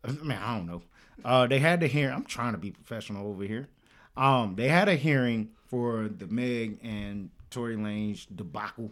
[0.06, 0.81] I mean, I don't know.
[1.26, 2.15] Uh, they had the hearing.
[2.15, 3.68] I'm trying to be professional over here.
[4.15, 8.91] Um, they had a hearing for the Meg and Tory Lanez debacle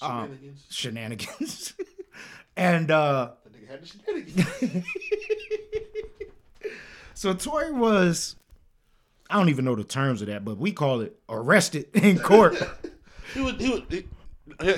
[0.00, 0.66] Shenanigans.
[0.70, 1.74] shenanigans,
[2.56, 4.84] and uh, That nigga had the shenanigans.
[7.14, 8.36] so Tory was.
[9.30, 12.56] I don't even know the terms of that, but we call it arrested in court.
[13.32, 14.04] he was he was he,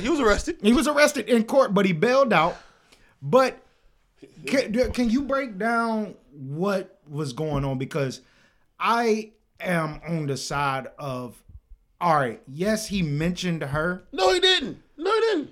[0.02, 0.58] he was arrested.
[0.62, 2.56] He was arrested in court, but he bailed out.
[3.20, 3.58] But
[4.46, 7.78] can, can you break down what was going on?
[7.78, 8.20] Because
[8.78, 11.42] I am on the side of,
[12.00, 14.82] all right, yes, he mentioned her, No, he didn't.
[14.96, 15.50] No, he didn't.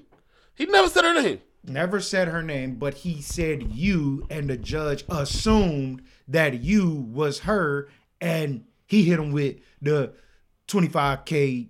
[0.54, 1.40] He never said her name.
[1.64, 7.40] never said her name, but he said you, and the judge assumed that you was
[7.40, 7.88] her,
[8.20, 10.12] and he hit him with the
[10.68, 11.68] 25K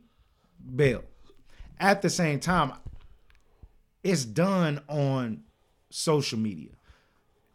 [0.77, 1.03] bail.
[1.81, 2.73] At the same time,
[4.03, 5.43] it's done on
[5.91, 6.71] social media.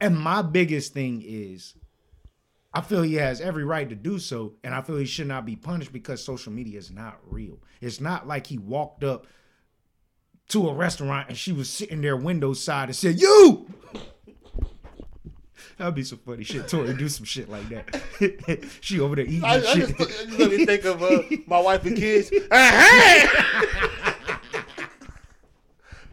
[0.02, 1.74] And my biggest thing is
[2.74, 5.46] I feel he has every right to do so, and I feel he should not
[5.46, 7.60] be punished because social media is not real.
[7.82, 9.26] It's not like he walked up
[10.50, 13.68] to a restaurant and she was sitting there window side and said, You
[15.78, 16.68] That'd be some funny shit.
[16.68, 18.68] Tory do some shit like that.
[18.82, 19.98] she over there eating I, I shit.
[19.98, 22.30] just, let me think of uh, my wife and kids.
[22.30, 23.26] Hey!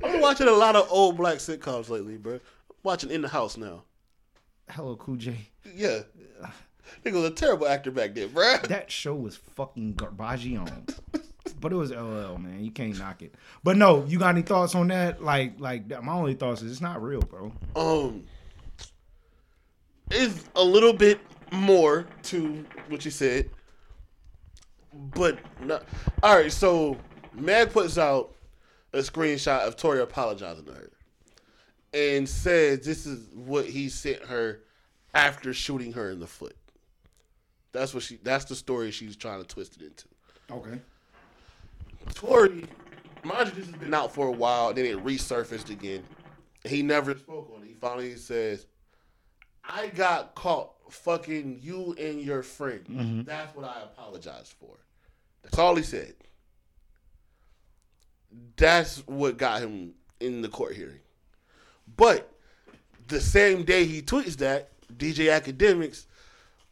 [0.04, 2.38] I've been watching a lot of old black sitcoms lately, bro.
[2.84, 3.82] watching In the House now.
[4.76, 5.36] LL, Cool J.
[5.74, 6.00] Yeah.
[7.04, 8.58] Nigga was a terrible actor back then, bro.
[8.68, 10.86] That show was fucking garbage on.
[11.60, 12.62] But it was LL, man.
[12.62, 13.34] You can't knock it.
[13.64, 15.22] But no, you got any thoughts on that?
[15.22, 17.52] Like, like my only thoughts is it's not real, bro.
[17.74, 18.24] Um,
[20.10, 21.20] it's a little bit
[21.52, 23.50] more to what you said,
[24.92, 25.84] but not.
[26.22, 26.96] All right, so
[27.34, 28.34] Meg puts out
[28.92, 30.90] a screenshot of Tory apologizing to her,
[31.96, 34.60] and says this is what he sent her
[35.14, 36.56] after shooting her in the foot.
[37.72, 38.18] That's what she.
[38.22, 40.04] That's the story she's trying to twist it into.
[40.50, 40.80] Okay.
[42.14, 42.64] Tory,
[43.24, 46.04] mind you, this has been out for a while, then it resurfaced again.
[46.64, 47.68] He never spoke on it.
[47.68, 48.66] He finally says,
[49.64, 52.84] I got caught fucking you and your friend.
[52.88, 53.22] Mm-hmm.
[53.22, 54.76] That's what I apologize for.
[55.42, 56.14] That's all he said.
[58.56, 61.00] That's what got him in the court hearing.
[61.96, 62.32] But
[63.08, 66.06] the same day he tweets that, DJ Akademiks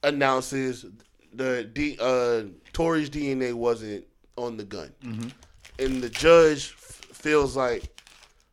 [0.02, 0.84] announces
[1.32, 2.42] the D, uh,
[2.72, 4.04] Tory's DNA wasn't
[4.36, 4.92] on the gun,
[5.78, 7.84] and the judge f- feels like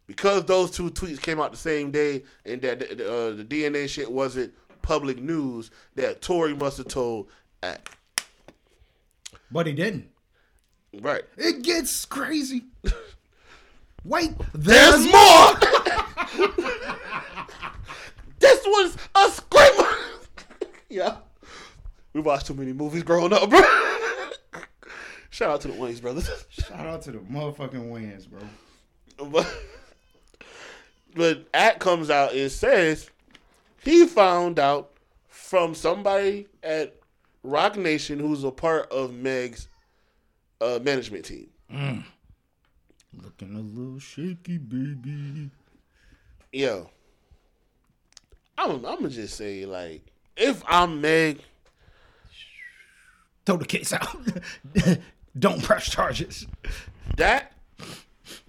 [0.08, 4.12] because those two tweets came out the same day and that uh, the DNA shit
[4.12, 7.28] wasn't public news, that Tory must have told
[7.64, 7.96] Act.
[9.52, 10.10] But he didn't.
[11.02, 11.24] Right.
[11.38, 12.66] It gets crazy.
[14.04, 15.54] Wait, There's there's, more.
[18.40, 19.90] this was a screamer.
[20.90, 21.18] yeah.
[22.14, 23.62] We watched too many movies growing up, bro.
[25.30, 26.30] Shout out to the Wayans brothers.
[26.50, 28.42] Shout out to the motherfucking wins, bro.
[29.30, 29.48] but
[31.16, 33.10] but Act comes out and says
[33.84, 34.92] he found out
[35.30, 36.96] from somebody at
[37.44, 39.68] Roc Nation who's a part of Meg's
[40.60, 41.50] uh, management team.
[43.14, 45.50] Looking a little shaky, baby.
[46.52, 46.90] Yo,
[48.58, 50.04] I'm, I'm gonna just say like,
[50.36, 51.40] if I'm Meg,
[53.46, 54.18] Throw the case out.
[55.40, 56.46] Don't press charges.
[57.18, 57.54] that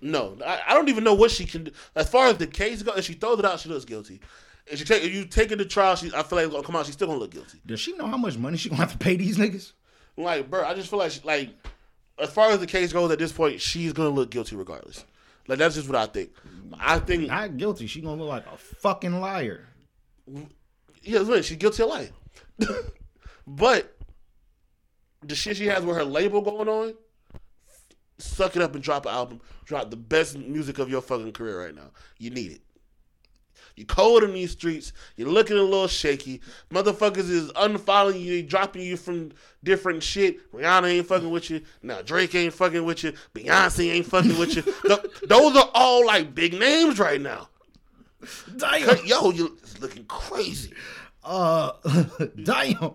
[0.01, 1.73] no, I, I don't even know what she can do.
[1.97, 4.21] As far as the case goes, if she throws it out, she looks guilty.
[4.67, 6.67] If she take if you take it to trial, she I feel like it's gonna
[6.67, 6.87] come out.
[6.87, 7.59] She's still gonna look guilty.
[7.67, 9.73] Does she know how much money she gonna have to pay these niggas?
[10.17, 11.51] Like, bro, I just feel like she, like
[12.19, 15.05] as far as the case goes at this point, she's gonna look guilty regardless.
[15.49, 16.31] Like that's just what I think.
[16.79, 17.87] I think Not guilty.
[17.87, 19.69] She gonna look like a fucking liar.
[21.03, 22.13] yeah, look, she's guilty of lying.
[23.47, 23.97] but
[25.23, 26.95] the shit she has with her label going on,
[28.19, 29.41] suck it up and drop an album.
[29.65, 31.91] Drop the best music of your fucking career right now.
[32.19, 32.61] You need it.
[33.77, 34.93] You cold in these streets.
[35.17, 36.41] You're looking a little shaky.
[36.71, 39.33] Motherfuckers is unfollowing you, dropping you from
[39.65, 40.53] different shit.
[40.53, 41.63] Rihanna ain't fucking with you.
[41.83, 43.13] Now Drake ain't fucking with you.
[43.35, 44.63] Beyonce ain't fucking with you.
[44.87, 47.49] Th- those are all like big names right now.
[48.57, 49.05] Damn.
[49.07, 50.73] Yo, you it's looking crazy.
[51.25, 51.73] Uh,
[52.43, 52.95] damn.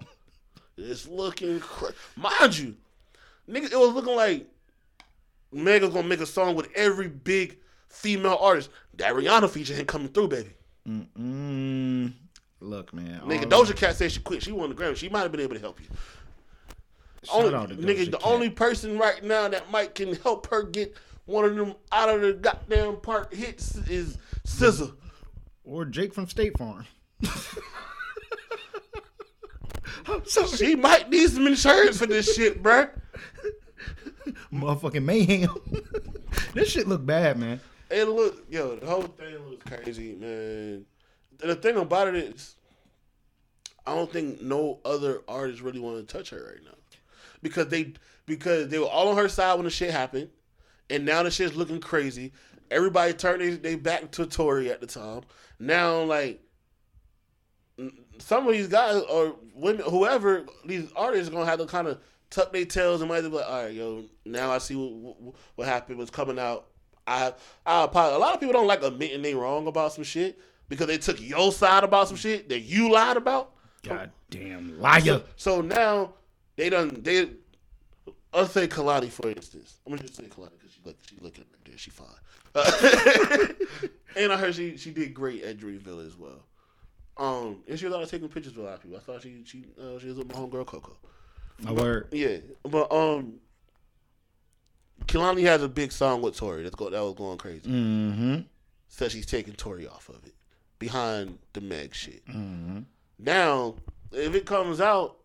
[0.78, 2.76] It's looking cra- mind you,
[3.50, 3.72] nigga.
[3.72, 4.48] It was looking like
[5.52, 7.58] Mega's gonna make a song with every big
[7.90, 8.70] female artist.
[8.96, 10.57] That Rihanna feature ain't coming through, baby.
[10.88, 12.14] Mm,
[12.62, 13.22] look, man.
[13.26, 14.44] Nigga, Doja Cat said she quit.
[14.44, 14.96] She won the Grammy.
[14.96, 15.88] She might have been able to help you.
[17.24, 18.22] Shout Only, nigga, the Cat.
[18.26, 20.96] only person right now that might can help her get
[21.26, 24.94] one of them out of the goddamn park hits is SZA.
[25.66, 26.86] or Jake from State Farm.
[30.08, 30.24] I'm.
[30.56, 32.90] She might need some insurance for this shit, bruh.
[34.54, 35.50] Motherfucking mayhem.
[36.54, 37.60] this shit look bad, man.
[37.90, 40.86] It look, yo, the whole thing looks crazy, man.
[41.38, 42.56] The thing about it is,
[43.86, 46.72] I don't think no other artist really want to touch her right now,
[47.42, 47.94] because they
[48.26, 50.30] because they were all on her side when the shit happened,
[50.90, 52.34] and now the shit's looking crazy.
[52.70, 55.22] Everybody turned they, they back to Tory at the time.
[55.60, 56.42] Now, like
[58.18, 62.00] some of these guys or women, whoever these artists, gonna have to kind of
[62.30, 65.36] tuck their tails and might be like, all right, yo, now I see what, what,
[65.56, 66.68] what happened was coming out.
[67.08, 67.34] I
[67.66, 68.18] I apologize.
[68.18, 70.38] A lot of people don't like admitting they wrong about some shit
[70.70, 73.54] because they took your side about some shit that you lied about.
[73.84, 75.22] God damn liar.
[75.38, 76.14] So now
[76.58, 77.30] they done they.
[78.34, 79.80] Let's say Kehlani for instance.
[79.86, 81.78] I'm gonna just say Kehlani because she look she looking right there.
[81.78, 82.08] She fine.
[82.54, 83.48] Uh,
[84.16, 86.44] and I heard she she did great at Dreamville as well.
[87.18, 88.98] Um, and she was out taking pictures with a lot of people.
[88.98, 90.98] I thought she she uh, she was with my homegirl Coco.
[91.60, 92.10] My word.
[92.12, 93.40] Yeah, but um,
[95.08, 97.70] Kehlani has a big song with Tory that's go that was going crazy.
[97.70, 98.40] Mm-hmm.
[98.90, 100.36] So she's taking Tory off of it
[100.80, 102.26] behind the Meg shit.
[102.28, 102.80] Mm-hmm.
[103.20, 103.76] Now,
[104.12, 105.18] if it comes out,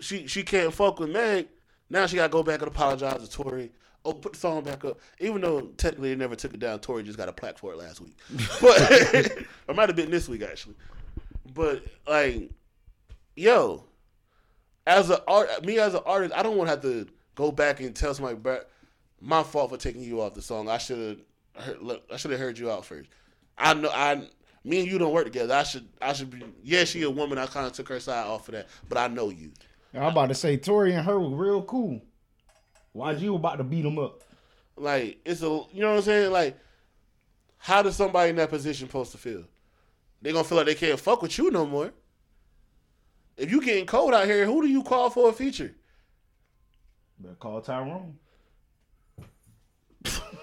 [0.00, 1.48] she she can't fuck with Meg.
[1.90, 3.72] Now she gotta go back and apologize to Tory.
[4.04, 4.98] Oh, put the song back up.
[5.20, 7.78] Even though technically they never took it down, Tory just got a plaque for it
[7.78, 8.16] last week.
[8.60, 10.76] But it might have been this week actually.
[11.52, 12.50] But like,
[13.36, 13.84] yo,
[14.86, 17.80] as a art, me as an artist, I don't want to have to go back
[17.80, 18.64] and tell somebody, "Bruh,
[19.20, 20.68] my fault for taking you off the song.
[20.68, 21.24] I should
[21.56, 23.08] have, I should have heard you out first.
[23.56, 24.22] I know, I,
[24.64, 25.54] me and you don't work together.
[25.54, 26.42] I should, I should be.
[26.62, 27.38] Yeah, she a woman.
[27.38, 29.52] I kind of took her side off of that, but I know you.
[29.94, 32.00] I'm about to say Tory and her were real cool.
[32.92, 34.22] Why'd you about to beat them up.
[34.76, 36.30] Like it's a, you know what I'm saying?
[36.30, 36.56] Like,
[37.56, 39.44] how does somebody in that position supposed to feel?
[40.22, 41.92] They gonna feel like they can't fuck with you no more.
[43.36, 45.74] If you getting cold out here, who do you call for a feature?
[47.18, 48.16] Better call Tyrone.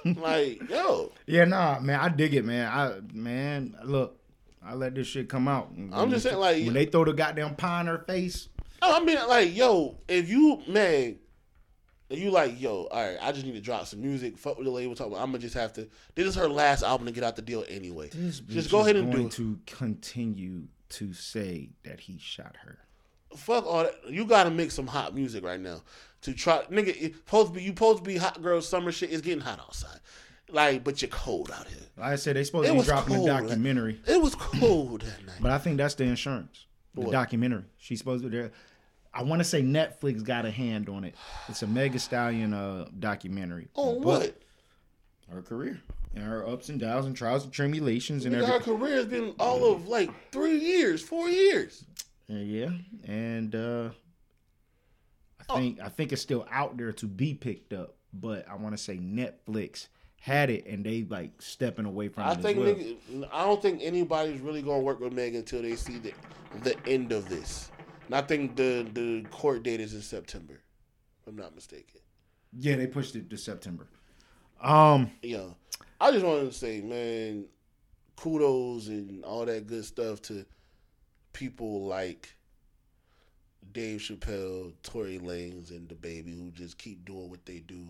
[0.21, 2.67] Like, yo, Yeah, nah, man, I dig it, man.
[2.67, 4.19] I man, look,
[4.63, 5.71] I let this shit come out.
[5.91, 8.49] I'm just saying, like- when they throw the goddamn pie in her face,
[8.81, 11.17] I mean, like, yo, if you man,
[12.09, 14.37] if you like, yo, all right, I just need to drop some music.
[14.37, 14.93] Fuck with the label.
[14.95, 15.07] Talk.
[15.07, 15.87] I'm gonna just have to.
[16.13, 18.09] This is her last album to get out the deal anyway.
[18.09, 22.77] this just go ahead and do to continue to say that he shot her.
[23.35, 23.93] Fuck all that.
[24.09, 25.81] You gotta make some hot music right now
[26.21, 26.87] to try, nigga.
[26.89, 29.11] It supposed to be you supposed to be hot girl summer shit.
[29.11, 29.99] It's getting hot outside,
[30.49, 31.77] like, but you're cold out here.
[31.97, 33.29] Like I said, they supposed It to be dropping cold.
[33.29, 35.35] a documentary, It was cold that night.
[35.41, 36.65] but I think that's the insurance.
[36.93, 37.11] The What?
[37.11, 37.63] documentary.
[37.77, 38.29] She's supposed to.
[38.29, 38.51] be There,
[39.13, 41.15] I want to say Netflix got a hand on it.
[41.47, 43.67] It's a Mega Stallion uh, documentary.
[43.75, 44.41] On But what?
[45.29, 45.81] Her career
[46.13, 49.33] and her ups and downs and trials and tribulations and Nigga, her career has been
[49.39, 51.83] all of like three years, four years.
[52.29, 52.69] Uh, yeah,
[53.05, 53.89] and uh
[55.49, 58.75] I think I think it's still out there to be picked up, but I want
[58.75, 59.87] to say Netflix
[60.19, 62.75] had it and they like stepping away from I it think as well.
[62.75, 66.13] nigga, I don't think anybody's really gonna work with Meg until they see the
[66.63, 67.69] the end of this.
[68.07, 70.61] And I think the the court date is in September.
[71.21, 72.01] If I'm not mistaken.
[72.57, 73.87] Yeah, they pushed it to September.
[74.61, 75.47] Um, Yeah.
[75.99, 77.45] I just wanted to say, man,
[78.15, 80.45] kudos and all that good stuff to
[81.35, 82.33] people like
[83.73, 87.89] Dave Chappelle, Tory Lanez, and the baby who just keep doing what they do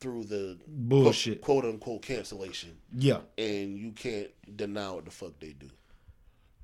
[0.00, 1.40] through the Bullshit.
[1.42, 2.70] quote unquote cancellation.
[2.96, 5.68] yeah, And you can't deny what the fuck they do.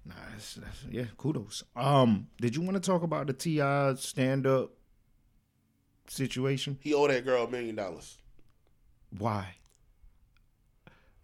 [0.06, 1.62] nah, that's, that's, yeah, kudos.
[1.76, 4.70] Um, did you want to talk about the T.I stand up
[6.08, 6.78] situation?
[6.80, 8.16] He owe that girl a million dollars.
[9.18, 9.56] Why?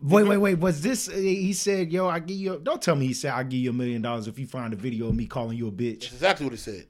[0.02, 0.58] Wait, wait, wait.
[0.58, 1.08] Was this?
[1.08, 3.70] uh, He said, "Yo, I give you." Don't tell me he said, "I give you
[3.70, 6.12] a million dollars if you find a video of me calling you a bitch." That's
[6.14, 6.86] exactly what he said.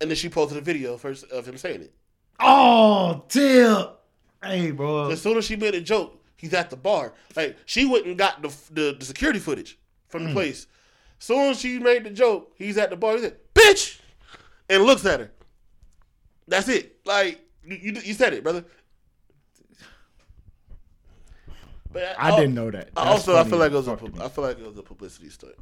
[0.00, 1.94] And then she posted a video first of him saying it.
[2.40, 3.98] Oh, tip.
[4.42, 5.10] Hey, bro.
[5.10, 7.12] As soon as she made a joke, he's at the bar.
[7.36, 9.78] Like she went and got the the, the security footage
[10.08, 10.66] from the place.
[11.18, 13.14] Soon as she made the joke, he's at the bar.
[13.16, 14.00] He said, "Bitch,"
[14.68, 15.30] and looks at her.
[16.48, 16.96] That's it.
[17.04, 18.64] Like you, you, you said it, brother.
[21.92, 22.94] But I didn't know that.
[22.94, 23.92] That's also, I feel like it was a,
[24.22, 25.54] I feel like it was a publicity stunt.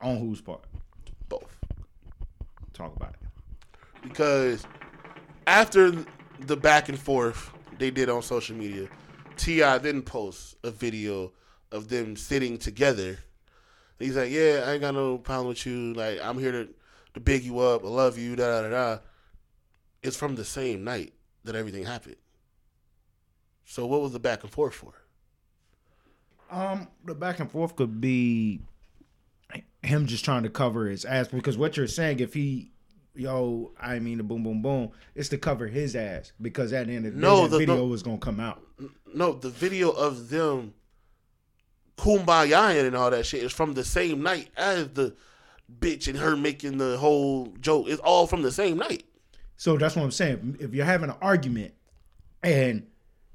[0.00, 0.64] on whose part?
[1.28, 1.56] Both.
[2.72, 4.08] Talk about it.
[4.08, 4.64] because
[5.46, 5.92] after
[6.40, 8.88] the back and forth they did on social media,
[9.36, 11.32] T.I then posts a video
[11.72, 13.18] of them sitting together.
[13.98, 15.92] He's like, "Yeah, I ain't got no problem with you.
[15.94, 16.68] Like, I'm here to
[17.14, 17.84] to big you up.
[17.84, 18.68] I love you." Da da da.
[18.70, 18.98] da.
[20.02, 21.12] It's from the same night
[21.44, 22.16] that everything happened.
[23.64, 24.92] So what was the back and forth for?
[26.50, 28.60] Um, the back and forth could be
[29.82, 32.70] him just trying to cover his ass because what you're saying, if he,
[33.14, 36.94] yo, I mean the boom boom boom, it's to cover his ass because at the
[36.96, 38.62] end of the No, day, the the- video was gonna come out.
[39.14, 40.74] No, the video of them
[41.96, 45.14] kumbaya and all that shit is from the same night as the
[45.80, 47.86] bitch and her making the whole joke.
[47.88, 49.04] It's all from the same night.
[49.56, 50.56] So that's what I'm saying.
[50.60, 51.74] If you're having an argument
[52.42, 52.86] and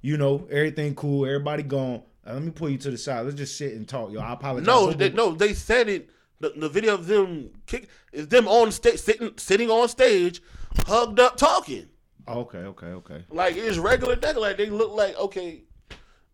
[0.08, 2.02] you know everything cool, everybody gone.
[2.26, 3.26] uh, let me pull you to the side.
[3.26, 4.22] Let's just sit and talk, yo.
[4.22, 4.66] I apologize.
[4.66, 6.10] No, they, no, they said it.
[6.40, 10.42] The, the video of them kick is them on stage, sitting, sitting on stage,
[10.86, 11.88] hugged up, talking.
[12.26, 13.26] Okay, okay, okay.
[13.30, 14.32] Like it's regular day.
[14.32, 15.64] Like they look like okay,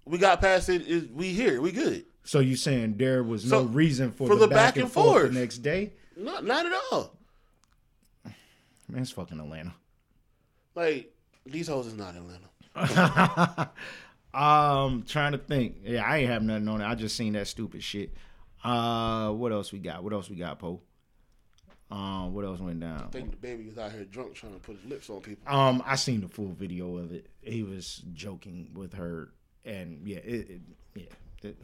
[0.06, 0.86] we got past it.
[0.86, 1.60] Is we here?
[1.60, 2.06] We good?
[2.26, 5.34] So you saying there was no reason for, for the, back, and forth, forth.
[5.34, 5.94] the next day?
[6.16, 7.18] Not not at all.
[8.88, 9.74] Man, it's fucking Atlanta.
[10.76, 11.12] Like
[11.46, 12.50] these hoes is not Atlanta.
[14.34, 15.78] um, trying to think.
[15.84, 16.86] Yeah, I ain't have nothing on it.
[16.86, 18.14] I just seen that stupid shit.
[18.64, 20.04] Uh, what else we got?
[20.04, 20.82] What else we got, Poe?
[21.92, 23.04] Um, what else went down?
[23.04, 25.54] I think the baby was out here drunk trying to put his lips on people.
[25.54, 27.28] Um, I seen the full video of it.
[27.42, 29.32] He was joking with her,
[29.64, 30.62] and yeah, it, it
[30.96, 31.50] yeah.
[31.50, 31.58] It,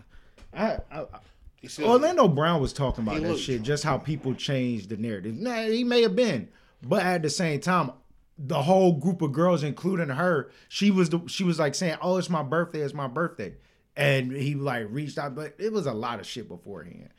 [0.53, 3.65] I, I, I Orlando Brown was talking about that shit, drunk.
[3.65, 5.35] just how people change the narrative.
[5.35, 6.49] Nah, he may have been,
[6.83, 7.91] but at the same time,
[8.41, 12.17] the whole group of girls, including her, she was the she was like saying, "Oh,
[12.17, 13.55] it's my birthday, it's my birthday,"
[13.95, 17.09] and he like reached out, but it was a lot of shit beforehand.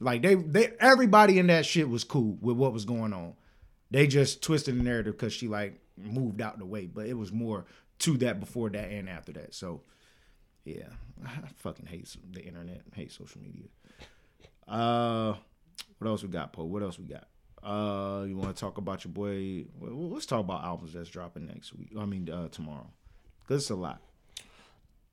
[0.00, 3.34] Like they, they, everybody in that shit was cool with what was going on.
[3.90, 7.32] They just twisted the narrative because she like moved out the way, but it was
[7.32, 7.66] more
[8.00, 9.54] to that before that and after that.
[9.54, 9.82] So,
[10.64, 10.84] yeah,
[11.26, 13.66] I fucking hate the internet, hate social media.
[14.68, 15.34] Uh,
[15.98, 16.64] what else we got, Poe?
[16.64, 17.26] What else we got?
[17.62, 19.64] Uh, you want to talk about your boy?
[19.80, 21.90] well, Let's talk about albums that's dropping next week.
[21.98, 22.86] I mean, uh, tomorrow,
[23.48, 24.00] cause it's a lot.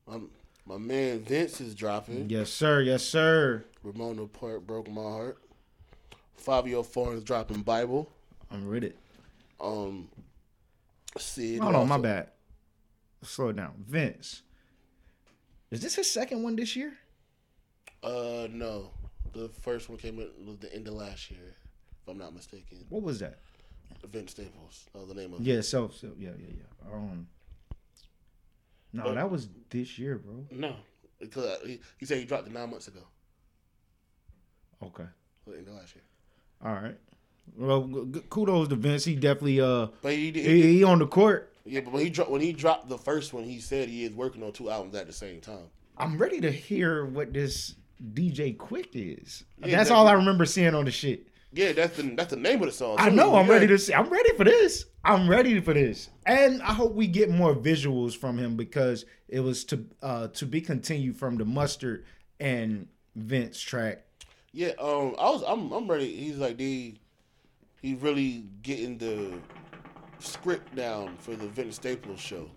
[0.08, 0.20] my,
[0.66, 2.30] my man Vince is dropping.
[2.30, 2.82] Yes, sir.
[2.82, 3.66] Yes, sir.
[3.84, 5.38] Ramona Park broke my heart.
[6.44, 8.10] Fivio Foreign is dropping Bible.
[8.52, 8.98] I'm with it.
[9.60, 10.10] Um,
[11.18, 11.58] see.
[11.58, 12.30] Hold on, my bad.
[13.24, 13.74] Slow it down.
[13.88, 14.44] Vince,
[15.72, 16.94] is this his second one this year?
[18.04, 18.92] Uh, no,
[19.34, 21.56] the first one came was the end of last year,
[22.06, 22.78] if I'm not mistaken.
[22.90, 23.40] What was that?
[24.12, 24.86] Vince Staples.
[24.94, 26.94] Oh, the name of Yeah, so, so yeah, yeah, yeah.
[26.94, 27.28] Um,
[28.94, 30.46] no, that was this year, bro.
[30.52, 30.76] No,
[31.20, 33.00] because he, he said he dropped it nine months ago.
[34.84, 35.06] Okay.
[35.48, 36.04] The end of last year.
[36.64, 36.96] All right.
[37.58, 39.06] Well, g- kudos to Vince.
[39.06, 41.52] He definitely uh But he, did- he, he on the court.
[41.66, 44.14] yeah, but when he dropped when he dropped the first one, he said he is
[44.14, 45.66] working on two albums at the same time.
[45.98, 47.76] I'm ready to hear what this
[48.14, 49.44] DJ Quik is.
[49.64, 51.28] Yeah, That's that- all I remember seeing on the shit.
[51.56, 52.98] Yeah, that's the that's the name of the song.
[53.00, 53.34] I know.
[53.36, 53.54] I'm Yeah.
[53.54, 53.94] ready to see.
[53.94, 54.86] I'm ready for this.
[55.06, 59.40] I'm ready for this, and I hope we get more visuals from him because it
[59.40, 62.04] was to uh to be continued from the mustard
[62.42, 64.04] and Vince track.
[64.52, 66.14] Yeah, um, I was I'm I'm ready.
[66.14, 67.00] He's like, D,
[67.82, 69.34] he's really getting the
[70.20, 72.50] script down for the Vince Staples show.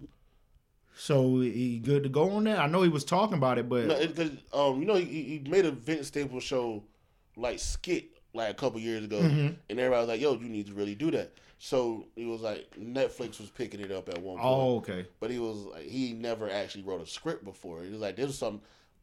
[0.97, 2.59] So he good to go on that.
[2.59, 4.19] I know he was talking about it, but No, it,
[4.53, 6.83] um, you know, he, he made a Vince Staples show
[7.37, 9.55] like skit like a couple years ago, Mm-hmm.
[9.71, 12.71] and everybody was like, "Yo, you need to really do that." So it was like,
[12.79, 14.47] Netflix was picking it up at one point.
[14.49, 15.07] oh, okay.
[15.19, 17.83] But he was like, he never actually wrote a script before.
[17.83, 18.61] He was like, this was some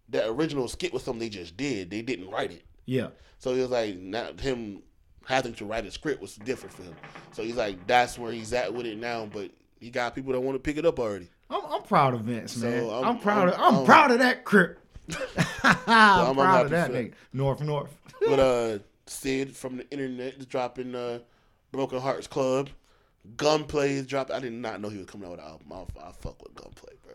[0.09, 1.89] that original skit was something they just did.
[1.89, 2.63] They didn't write it.
[2.85, 3.07] Yeah.
[3.39, 4.83] So he was like, not him
[5.25, 6.95] having to write a script was different for him.
[7.33, 9.25] So he's like, that's where he's at with it now.
[9.25, 11.27] But he got people that want to pick it up already.
[11.49, 12.83] I'm, I'm proud of Vince, man.
[12.85, 14.79] I'm, I'm- proud of I'm- I'm, I'm- proud of that crip.
[15.63, 15.77] I'm,
[16.29, 17.13] I'm proud of that nigga.
[17.33, 17.95] North North.
[18.21, 21.19] But uh, Syd from the internet is dropping uh,
[21.71, 22.69] Broken Hearts Club.
[23.37, 24.35] Gunplay is dropping.
[24.35, 25.67] I did not know he was coming out with an album.
[25.71, 27.13] I, I fuck with Gunplay, bro.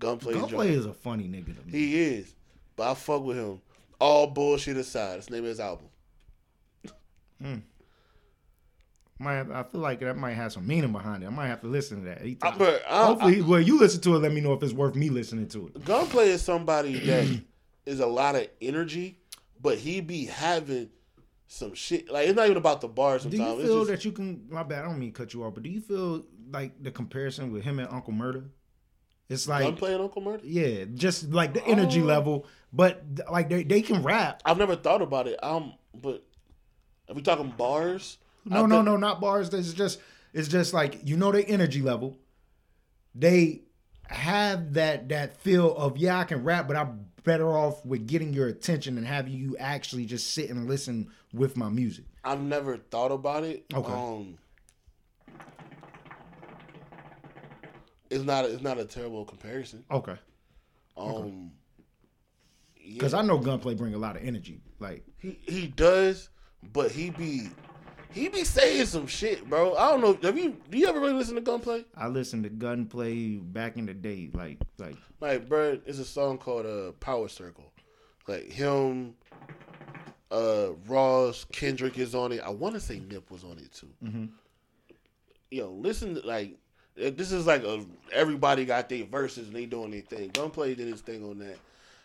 [0.00, 1.72] Gunplay, is Gunplay is a funny nigga to me.
[1.72, 2.34] He is.
[2.76, 3.60] But I fuck with him.
[4.00, 5.22] All bullshit aside.
[5.22, 5.88] The name of his album.
[9.18, 11.26] Might I feel like that might have some meaning behind it.
[11.26, 12.22] I might have to listen to that.
[12.22, 14.20] He I, but I, Hopefully, well, you listen to it.
[14.20, 15.84] Let me know if it's worth me listening to it.
[15.84, 17.40] Gunplay is somebody that
[17.84, 19.18] is a lot of energy,
[19.60, 20.90] but he be having
[21.48, 22.10] some shit.
[22.10, 24.46] Like, it's not even about the bars Do you feel just- that you can?
[24.50, 24.84] My bad.
[24.84, 27.64] I don't mean to cut you off, but do you feel like the comparison with
[27.64, 28.44] him and Uncle Murder?
[29.30, 30.42] It's like, Gunplay and Uncle Murder?
[30.46, 32.04] yeah, just like the energy Oh.
[32.06, 34.40] level, but like they, they can rap.
[34.44, 35.42] I've never thought about it.
[35.42, 36.22] Um, But
[37.08, 38.18] are we talking bars?
[38.44, 39.52] No, I no, no, not bars.
[39.52, 40.00] It's just
[40.32, 42.16] it's just like you know their energy level.
[43.14, 43.62] They
[44.06, 48.32] have that that feel of yeah, I can rap, but I'm better off with getting
[48.32, 52.04] your attention and having you actually just sit and listen with my music.
[52.24, 53.64] I've never thought about it.
[53.72, 53.92] Okay.
[53.92, 54.38] Um,
[58.10, 58.44] it's not.
[58.44, 59.84] It's not a terrible comparison.
[59.90, 60.16] Okay.
[60.96, 61.52] Um,
[62.76, 62.94] yeah.
[62.94, 64.60] Because I know Gunplay bring a lot of energy.
[64.78, 66.30] Like He he does,
[66.72, 67.48] but he be
[68.10, 69.76] he be saying some shit, bro.
[69.76, 70.18] I don't know.
[70.22, 71.84] Have you do you ever really listen to Gunplay?
[71.96, 74.30] I listened to Gunplay back in the day.
[74.32, 77.70] Like like Like, bro, it's a song called uh Power Circle.
[78.26, 79.14] Like him,
[80.30, 82.40] uh Ross, Kendrick is on it.
[82.40, 84.28] I want to say Nip was on it too.
[85.50, 86.58] Yo, listen, like
[86.96, 90.30] this is like a everybody got their verses and they doing their thing.
[90.30, 91.56] Gunplay did his thing on that,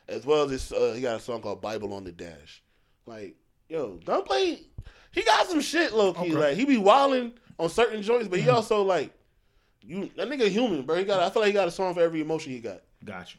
[0.07, 0.71] as well as this.
[0.71, 2.61] Uh, he got a song called Bible on the Dash.
[3.05, 3.35] Like,
[3.67, 4.61] yo, Gunplay,
[5.11, 6.21] he got some shit low key.
[6.21, 6.31] Okay.
[6.31, 9.11] Like he be wilding on certain joints, but he also like
[9.81, 10.09] you.
[10.15, 10.95] That nigga human, bro.
[10.97, 11.21] He got.
[11.21, 12.81] I feel like he got a song for every emotion he got.
[13.03, 13.37] gotcha.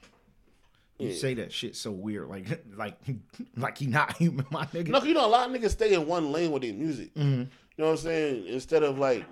[0.98, 1.14] You Yeah.
[1.16, 2.46] say that shit so weird, like
[2.76, 2.98] like
[3.56, 4.88] like he not human, my nigga.
[4.88, 7.14] No, you know a lot of niggas stay in one lane with their music.
[7.14, 7.40] Mm-hmm.
[7.40, 7.48] You
[7.78, 8.46] know what I'm saying?
[8.46, 9.24] Instead of like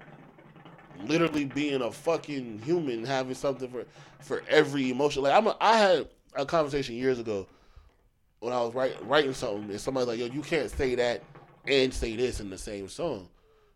[1.04, 3.84] literally being a fucking human, having something for
[4.20, 5.22] for every emotion.
[5.22, 7.46] Like I'm, a, I had a conversation years ago
[8.40, 11.22] when I was write, writing something, and somebody's like, "Yo, you can't say that
[11.66, 13.28] and say this in the same song.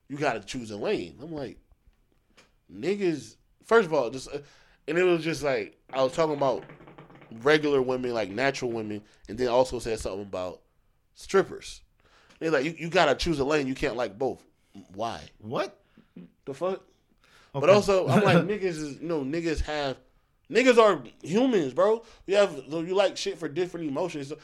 [0.09, 1.59] You got to choose a lane." I'm like,
[2.73, 3.37] niggas.
[3.65, 4.39] First of all, just uh,
[4.89, 6.65] and it was just like I was talking about
[7.43, 10.61] regular women, like natural women, and then also said something about
[11.15, 11.81] strippers.
[12.39, 13.67] They're like, you, you gotta choose a lane.
[13.67, 14.45] You can't like both.
[14.95, 15.21] Why?
[15.39, 15.79] What?
[16.45, 16.83] The fuck?
[17.53, 19.97] But also, I'm like, niggas is, you know, niggas have,
[20.51, 22.05] niggas are humans, bro.
[22.27, 24.29] You have, you like shit for different emotions.
[24.29, 24.39] So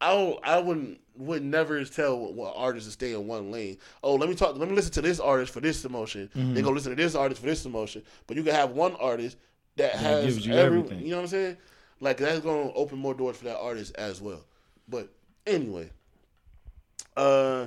[0.00, 3.78] I don't, I wouldn't, would never tell what, what artists to stay in one lane.
[4.02, 6.30] Oh, let me talk, let me listen to this artist for this emotion.
[6.34, 6.54] Mm-hmm.
[6.54, 8.02] Then go listen to this artist for this emotion.
[8.26, 9.36] But you can have one artist
[9.76, 11.00] that has gives you every, everything.
[11.00, 11.56] you know what I'm saying?
[12.00, 14.42] Like that's gonna open more doors for that artist as well.
[14.88, 15.08] But
[15.46, 15.90] anyway,
[17.16, 17.66] uh,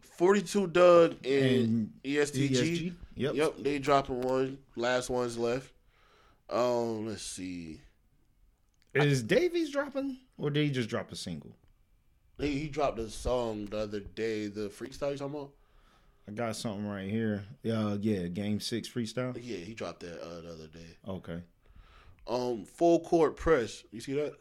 [0.00, 2.48] 42 Dugg and, And EST Gee.
[2.50, 2.94] ESG?
[3.16, 3.34] Yep.
[3.34, 4.58] Yep, they dropping one.
[4.76, 5.72] Last one's left.
[6.48, 7.80] Um, let's see.
[8.94, 11.52] Is Davies dropping or did he just drop a single?
[12.38, 14.46] He, he dropped a song the other day.
[14.48, 15.50] The freestyle you talking about?
[16.28, 17.44] I got something right here.
[17.70, 19.38] Uh, yeah, Game Six freestyle.
[19.40, 20.96] Yeah, he dropped that uh, the other day.
[21.08, 21.40] Okay,
[22.28, 23.84] Um, full court press.
[23.92, 24.34] You see that?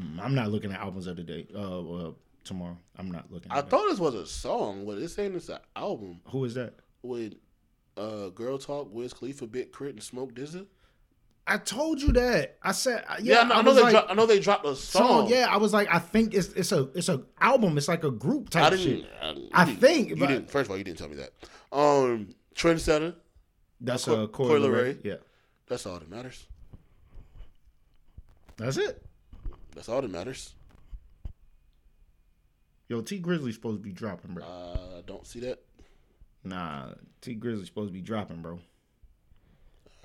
[0.00, 1.46] Mm, I'm not looking at albums of the day.
[1.54, 2.12] Uh, uh
[2.44, 2.76] tomorrow.
[2.96, 3.50] I'm not looking.
[3.50, 3.70] At I that.
[3.70, 6.74] thought this was a song, but it's saying it's an album Who is that?
[7.02, 7.34] with
[7.96, 10.66] uh Girl Talk, Wiz Khalifa, Big K.R.I.T., and Smoke DZA.
[11.44, 12.56] I told you that.
[12.62, 13.40] I said uh, Yeah, yeah.
[13.40, 13.82] I know, I I know they.
[13.82, 15.06] like, dro- I know they dropped a song.
[15.26, 15.28] song.
[15.28, 17.76] Yeah, I was like, I think it's it's a it's a album.
[17.76, 19.02] It's like a group I type didn't.
[19.02, 19.10] shit.
[19.20, 20.50] I, I didn't- think, you but- didn't.
[20.50, 21.32] First of all, you didn't tell me that.
[21.76, 23.14] Um, Trendsetter.
[23.80, 24.94] That's a Coi Coi Leray.
[24.94, 25.04] Leray.
[25.04, 25.14] Yeah,
[25.66, 26.46] That's all that matters.
[28.62, 29.02] That's it.
[29.74, 30.54] That's all that matters.
[32.88, 34.44] Yo, Tee Grizzley's supposed to be dropping, bro.
[34.44, 35.60] Uh, I don't see that.
[36.44, 36.90] Nah,
[37.20, 38.60] Tee Grizzley's supposed to be dropping, bro.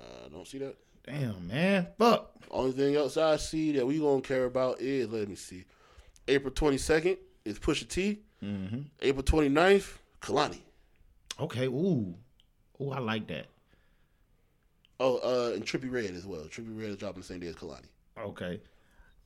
[0.00, 0.74] Uh, I don't see that.
[1.06, 1.86] Damn, man.
[1.98, 2.32] Fuck.
[2.50, 5.64] Only thing else I see that we gonna care about is let me see.
[6.26, 8.20] April twenty second is Pusha T.
[8.44, 8.80] Mm-hmm.
[9.02, 10.60] April 29th, Kehlani.
[11.40, 11.66] Okay.
[11.66, 12.14] Ooh.
[12.80, 13.46] Ooh, I like that.
[15.00, 16.42] Oh, uh, and Trippie Redd as well.
[16.42, 17.86] Trippie Redd is dropping the same day as Kehlani.
[18.24, 18.60] Okay.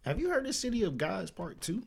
[0.03, 1.83] Have you heard the City of Gods Part Two?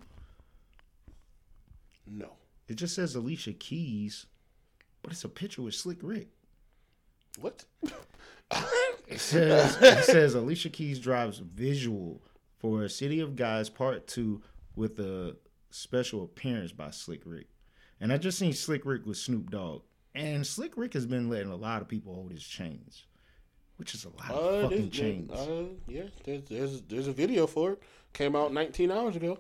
[2.07, 2.32] No.
[2.68, 4.26] It just says Alicia Keys,
[5.02, 6.30] but it's a picture with Slick Rick.
[7.40, 7.65] What?
[9.07, 12.22] It says it says Alicia Keys drives visual
[12.57, 14.41] for City of Gods Part Two
[14.76, 15.36] with a
[15.69, 17.48] special appearance by Slick Rick.
[17.99, 19.84] And I just seen Slick Rick with Snoop Dogg.
[20.14, 23.06] And Slick Rick has been letting a lot of people hold his chains.
[23.77, 25.31] Which is a lot of Uh, fucking there's- chains.
[25.31, 27.84] Uh, yeah, there's, there's there's a video for it.
[28.14, 29.38] Came out 19 hours ago.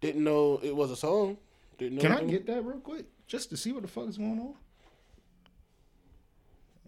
[0.00, 1.36] Didn't know it was a song.
[1.78, 2.02] Didn't know.
[2.02, 3.04] Can I was- get that real quick?
[3.26, 4.54] Just to see what the fuck is going on?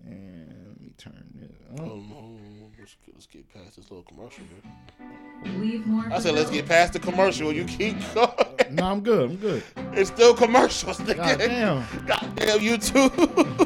[0.06, 1.50] And let me turn this
[1.80, 2.08] Oh, on.
[2.08, 2.32] no.
[2.78, 5.52] Let's, get- let's get past this little commercial here.
[5.60, 6.04] Leave more.
[6.12, 7.52] I said, let's get past the commercial.
[7.52, 8.30] You keep going.
[8.70, 9.30] No, I'm good.
[9.30, 9.62] I'm good.
[9.92, 11.16] It's still commercials, nigga.
[11.16, 12.06] God damn.
[12.06, 13.10] Goddamn YouTube.
[13.18, 13.65] Alright,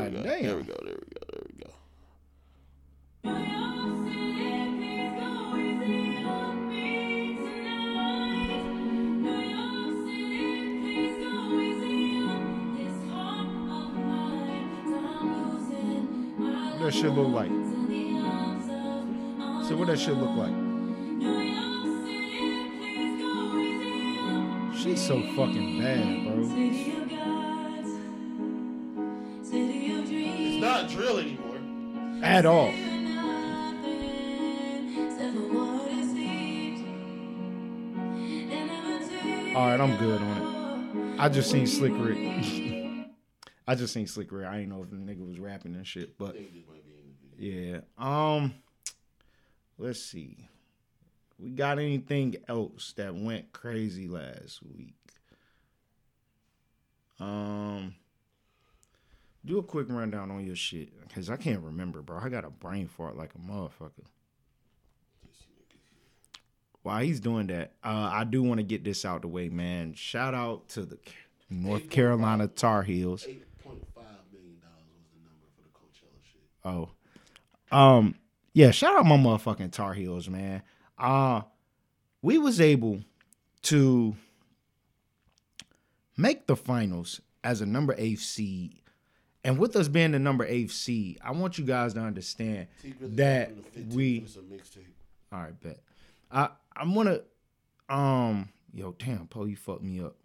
[0.00, 0.22] there God we go.
[0.22, 0.42] damn.
[0.42, 0.76] There we go.
[0.84, 1.26] There we go.
[1.32, 1.70] There we go.
[16.68, 17.50] What that shit look like?
[19.66, 20.54] So what that shit look like?
[24.76, 26.95] She's so fucking bad, bro.
[32.36, 32.66] At all.
[32.66, 32.72] All
[39.66, 41.18] right, I'm good on it.
[41.18, 42.18] I just seen Slick Rick.
[43.66, 44.48] I just seen Slick Rick.
[44.48, 46.36] I didn't know if the nigga was rapping and shit, but
[47.38, 47.78] yeah.
[47.96, 48.52] Um,
[49.78, 50.46] let's see.
[51.38, 54.92] We got anything else that went crazy last week?
[57.18, 57.94] Um,
[59.46, 62.18] do a quick rundown on your shit because I can't remember, bro.
[62.22, 64.04] I got a brain fart like a motherfucker.
[66.82, 69.94] While he's doing that, uh, I do want to get this out the way, man.
[69.94, 70.98] Shout out to the
[71.50, 73.24] North Carolina Tar Heels.
[73.24, 73.34] $8.5
[74.32, 76.42] million was the number for the Coachella shit.
[76.64, 76.90] Oh.
[77.76, 78.14] Um,
[78.52, 80.62] yeah, shout out my motherfucking Tar Heels, man.
[80.98, 81.42] Uh
[82.22, 83.00] we was able
[83.62, 84.16] to
[86.16, 88.80] make the finals as a number eight seed.
[89.46, 93.16] And with us being the number eight seed, I want you guys to understand Grizzley
[93.16, 94.92] that dropping the 15th we with some mixtape.
[95.32, 95.78] all right, bet.
[96.32, 97.20] I I'm gonna
[97.88, 100.16] um yo damn Poe, you fucked me up.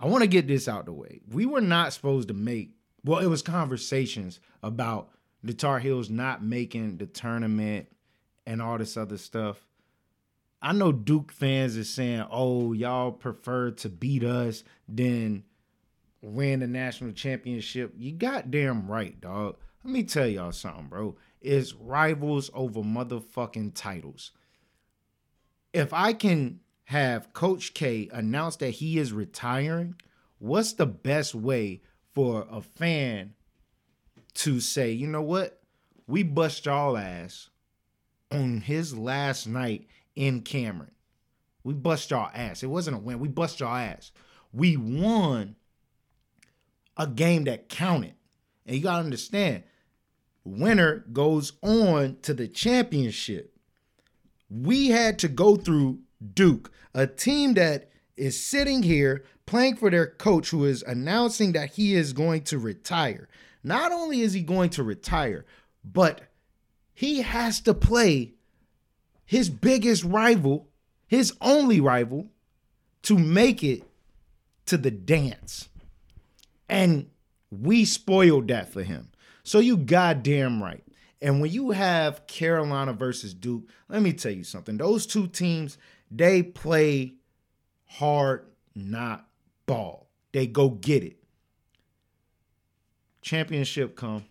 [0.00, 1.20] I want to get this out the way.
[1.30, 2.72] We were not supposed to make
[3.04, 5.10] well, it was conversations about
[5.44, 7.86] the Tar Heels not making the tournament
[8.44, 9.64] and all this other stuff.
[10.60, 15.44] I know Duke fans is saying, "Oh, y'all prefer to beat us than
[16.20, 19.56] win the national championship." You goddamn right, dog.
[19.84, 21.16] Let me tell y'all something, bro.
[21.40, 24.32] It's rivals over motherfucking titles.
[25.72, 29.94] If I can have Coach K announce that he is retiring,
[30.38, 31.82] what's the best way
[32.14, 33.34] for a fan
[34.34, 35.60] to say, you know what?
[36.06, 37.50] We bust y'all ass
[38.32, 39.86] on his last night
[40.16, 40.92] in Cameron.
[41.62, 42.62] We bust y'all ass.
[42.62, 43.20] It wasn't a win.
[43.20, 44.10] We bust y'all ass.
[44.52, 45.56] We won
[46.98, 48.14] a game that counted.
[48.66, 49.62] And you gotta understand,
[50.44, 53.54] winner goes on to the championship.
[54.50, 56.00] We had to go through
[56.34, 61.70] Duke, a team that is sitting here playing for their coach who is announcing that
[61.74, 63.28] he is going to retire.
[63.62, 65.44] Not only is he going to retire,
[65.84, 66.22] but
[66.92, 68.34] he has to play
[69.24, 70.68] his biggest rival,
[71.06, 72.28] his only rival,
[73.02, 73.82] to make it
[74.66, 75.67] to the dance.
[76.68, 77.08] And
[77.50, 79.10] we spoiled that for him.
[79.42, 80.84] So you goddamn right.
[81.20, 84.76] And when you have Carolina versus Duke, let me tell you something.
[84.76, 85.78] Those two teams,
[86.10, 87.14] they play
[87.86, 89.26] hard, not
[89.66, 90.08] ball.
[90.32, 91.16] They go get it.
[93.22, 94.26] Championship come.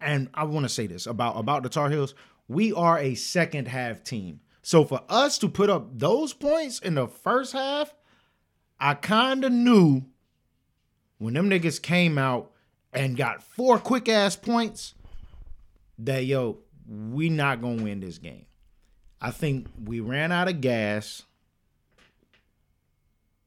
[0.00, 2.14] And I want to say this about about the Tar Heels.
[2.48, 4.40] We are a second half team.
[4.62, 7.94] So for us to put up those points in the first half,
[8.78, 10.04] I kind of knew
[11.20, 12.50] when them niggas came out
[12.94, 14.94] and got four quick ass points
[15.98, 18.46] that yo, we not gonna win this game.
[19.20, 21.22] I think we ran out of gas.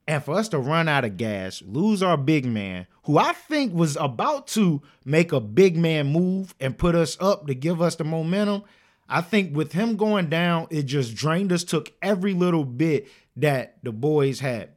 [0.07, 3.73] And for us to run out of gas, lose our big man, who I think
[3.73, 7.95] was about to make a big man move and put us up to give us
[7.95, 8.63] the momentum,
[9.09, 13.77] I think with him going down, it just drained us, took every little bit that
[13.81, 14.73] the boys had.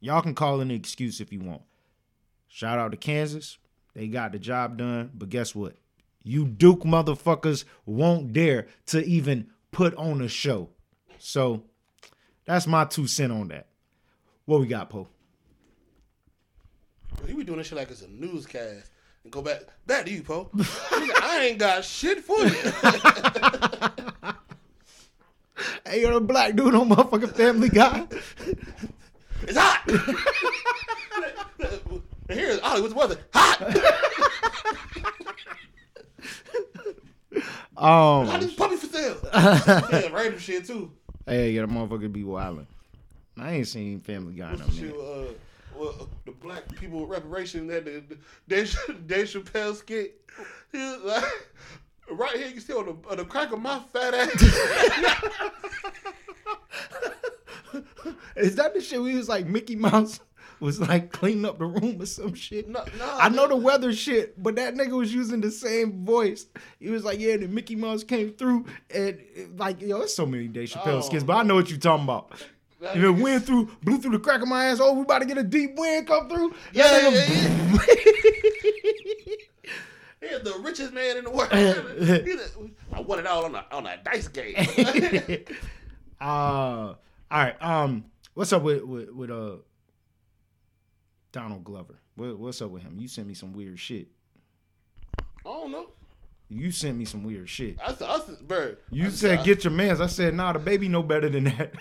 [0.00, 1.62] Y'all can call any excuse if you want.
[2.52, 3.56] Shout out to Kansas.
[3.94, 5.10] They got the job done.
[5.14, 5.74] But guess what?
[6.22, 10.68] You Duke motherfuckers won't dare to even put on a show.
[11.18, 11.62] So
[12.44, 13.68] that's my two cent on that.
[14.44, 15.08] What we got, Poe?
[17.26, 18.90] You be doing this shit like it's a newscast.
[19.24, 20.50] And go back back to you, Poe.
[20.90, 22.54] I ain't got shit for you.
[25.86, 28.06] Hey, you're a black dude on motherfucking Family Guy.
[29.42, 29.82] It's hot.
[32.32, 33.18] and here's Ollie the weather.
[33.34, 33.76] Hot.
[37.74, 39.16] Um, Hot as puppy for sale.
[39.34, 40.92] yeah, random shit too.
[41.26, 42.66] hey, yeah, the motherfucker be wildin'.
[43.36, 45.00] I ain't seen Family Guy in a What's the minute.
[45.00, 45.32] Uh,
[45.76, 50.20] well, the black people with reparation that the, the Dave, Dave Chappelle skit.
[50.70, 51.24] He was like,
[52.10, 54.30] right here, you see on the, on the crack of my fat ass.
[58.36, 60.20] Is that the shit we was like Mickey Mouse
[60.62, 62.68] was like cleaning up the room or some shit?
[62.68, 66.46] No, no, I know the weather shit, but that nigga was using the same voice.
[66.80, 70.24] He was like, yeah, the Mickey Mouse came through and it- like, yo, there's so
[70.24, 71.00] many Dave Chappelle Oh.
[71.02, 72.30] skits, but I know what you're talking about.
[72.80, 74.78] That the nigga- wind through, blew through the crack of my ass.
[74.80, 76.54] Oh, we about to get a deep wind come through.
[76.72, 77.78] Yeah, yeah, nigga-
[80.20, 81.48] He's the richest man in the world.
[82.92, 84.54] I won it all on a on a dice game.
[86.20, 86.96] uh, all
[87.30, 87.56] right.
[87.60, 89.56] Um, what's up with with, with uh
[91.32, 91.98] Donald Glover?
[92.16, 92.96] What, what's up with him?
[92.98, 94.08] You sent me some weird shit.
[95.18, 95.88] I don't know.
[96.48, 97.78] You sent me some weird shit.
[97.82, 98.76] I said, I bro.
[98.90, 100.02] You I said get your mans.
[100.02, 100.52] I said nah.
[100.52, 101.72] The baby know better than that.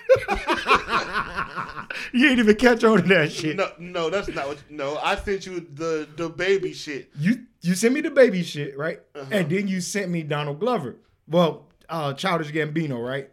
[2.13, 3.57] you ain't even catch on to that shit.
[3.57, 4.63] No, no, that's not what.
[4.69, 7.09] You, no, I sent you the the baby shit.
[7.19, 9.25] You you sent me the baby shit right, Uh-huh.
[9.29, 10.95] and then you sent me Donald Glover.
[11.27, 13.29] Well, uh, Childish Gambino, right?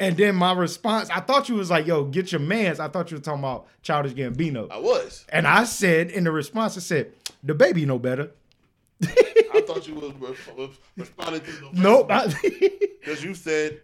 [0.00, 3.10] And then my response, I thought you was like, "Yo, get your mans." I thought
[3.10, 4.70] you were talking about Childish Gambino.
[4.70, 5.24] I was.
[5.30, 7.12] And I said in the response, I said,
[7.42, 8.30] the baby know better.
[9.02, 12.08] I thought you was re- re- responding to the Nope.
[12.08, 13.80] because you said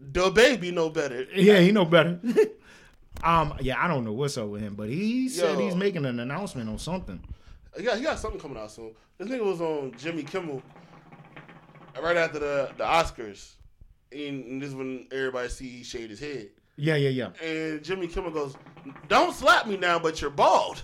[0.00, 1.26] the baby know better.
[1.34, 2.18] yeah, he know better.
[3.22, 5.64] um, yeah, I don't know what's up with him, but he said Yo.
[5.64, 7.22] he's making an announcement on something.
[7.78, 8.92] Yeah, he got something coming out soon.
[9.18, 10.62] This nigga was on Jimmy Kimmel
[12.02, 13.52] right after the the Oscars,
[14.14, 16.50] and this is when everybody see he shaved his head.
[16.76, 17.46] Yeah, yeah, yeah.
[17.46, 18.56] And Jimmy Kimmel goes,
[19.08, 20.82] "Don't slap me now, but you're bald."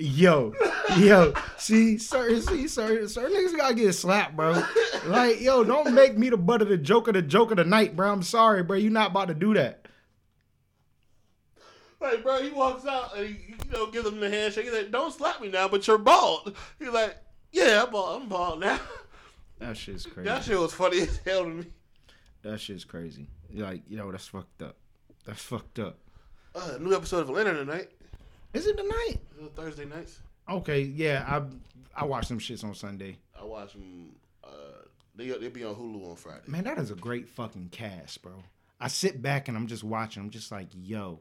[0.00, 0.54] Yo,
[0.96, 4.62] yo, see, certain, see, certain, certain niggas gotta get slapped, bro.
[5.06, 7.64] Like, yo, don't make me the butt of the joke of the joke of the
[7.64, 8.12] night, bro.
[8.12, 8.76] I'm sorry, bro.
[8.76, 9.87] You're not about to do that.
[12.00, 14.64] Like, bro, he walks out and he, you know, gives him the handshake.
[14.66, 17.16] He's like, "Don't slap me now, but you're bald." He's like,
[17.52, 18.22] "Yeah, I'm bald.
[18.22, 18.80] I'm bald now."
[19.58, 20.28] That shit's crazy.
[20.28, 21.64] that shit was funny as hell to me.
[22.42, 23.26] That shit's crazy.
[23.52, 24.76] Like, you yo, that's fucked up.
[25.24, 25.98] That's fucked up.
[26.54, 27.90] Uh, new episode of Atlanta tonight.
[28.54, 29.18] Is it tonight?
[29.42, 30.20] Uh, Thursday nights.
[30.48, 33.18] Okay, yeah, I I watched some shits on Sunday.
[33.38, 34.14] I watch them.
[34.44, 34.48] Uh,
[35.16, 36.42] they they be on Hulu on Friday.
[36.46, 38.44] Man, that is a great fucking cast, bro.
[38.80, 40.22] I sit back and I'm just watching.
[40.22, 41.20] I'm just like, yo,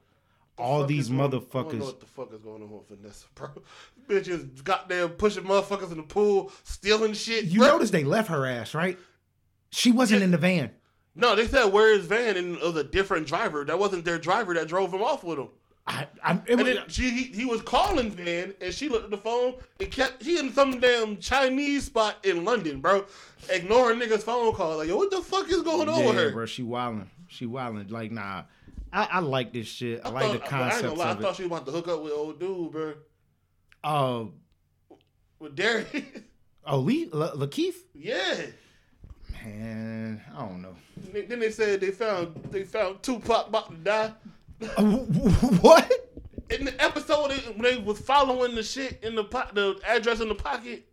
[0.57, 1.79] all these is going- I wanna know motherfuckers.
[1.79, 3.49] what the fuck is going on with Vanessa, bro?
[4.09, 7.45] Bitches goddamn pushing motherfuckers in the pool, stealing shit.
[7.45, 7.69] You bro.
[7.69, 8.97] notice they left her ass, right?
[9.69, 10.71] She wasn't in the van.
[11.15, 13.65] No, they said where's Van and it was a different driver.
[13.65, 15.49] That wasn't their driver that drove him off with him.
[15.87, 19.09] I, I, it And then she he, he was calling Van and she looked at
[19.09, 23.05] the phone and kept he in some damn Chinese spot in London, bro,
[23.49, 24.77] ignoring niggas' phone call.
[24.77, 26.31] Like, yo, what the fuck is going on yeah, with her?
[26.31, 26.45] bro.
[26.45, 27.09] She wilding.
[27.27, 27.87] She wilding.
[27.87, 28.43] Like, nah.
[28.97, 30.01] I, I like this shit.
[30.03, 31.65] I, I like thought, the I ain't gonna concept lie, I thought she was about
[31.67, 32.93] to hook up with old dude, bro.
[33.83, 34.31] Oh,
[35.39, 35.87] With Darius.
[36.65, 37.75] oh, Lee, La, Lakeith.
[37.93, 38.37] yeah.
[39.43, 40.75] Man, I don't know.
[41.13, 44.13] Then they said they found they found Tupac about to die.
[44.75, 44.83] Uh,
[45.61, 45.91] what?
[46.49, 50.21] In the episode, they, when they was following the shit in the po- the address
[50.21, 50.87] in the pocket,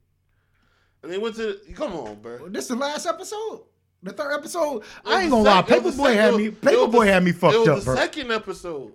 [1.02, 2.48] and they went to come on, bro.
[2.48, 3.62] This is the last episode.
[4.04, 4.82] The third episode.
[5.04, 5.62] I ain't gonna lie.
[5.66, 6.48] sec- it was the Paperboy had me.
[6.50, 7.96] was- it was Paperboy had me It fucked was up, the bro.
[7.96, 8.92] second episode.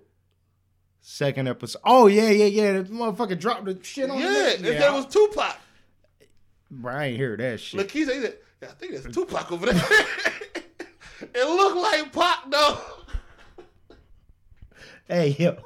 [1.01, 1.79] Second episode.
[1.83, 2.71] Oh yeah, yeah, yeah.
[2.73, 4.19] The motherfucker dropped the shit on.
[4.19, 5.57] Yeah, the and that was Tupac.
[6.71, 7.79] Bro, I ain't hear that shit.
[7.81, 9.75] Said, he said, yeah, I think that's Tupac over there.
[11.21, 12.77] it looked like Pac though.
[15.07, 15.57] Hey yo,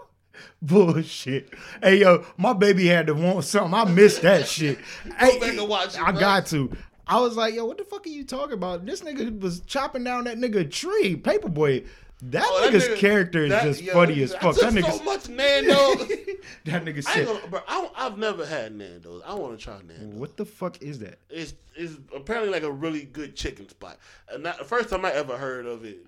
[0.62, 1.54] bullshit.
[1.82, 3.74] Hey yo, my baby had to want something.
[3.74, 4.80] I missed that shit.
[5.18, 6.20] hey, back and watch it, I bro.
[6.22, 6.72] got to.
[7.08, 8.86] I was like, yo, what the fuck are you talking about?
[8.86, 11.86] This nigga was chopping down that nigga tree, paperboy.
[12.28, 14.56] That Oh, that nigga's nigga- character is that- just yo, funny that as fuck.
[14.56, 15.96] That took nigga's so much nano.
[16.66, 17.60] that nigga said, gonna, bro.
[17.68, 19.22] I, I've never had Nando's.
[19.26, 20.18] I want to try Nando's.
[20.18, 23.98] "What the fuck is that?" It's it's apparently like a really good chicken spot.
[24.32, 26.06] And not, the first time I ever heard of it,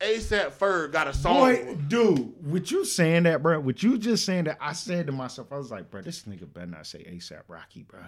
[0.00, 1.34] ASAP Ferg got a song.
[1.36, 5.12] Boy, dude, with you saying that, bro, with you just saying that, I said to
[5.12, 8.00] myself, I was like, bro, this nigga better not say ASAP Rocky, bro.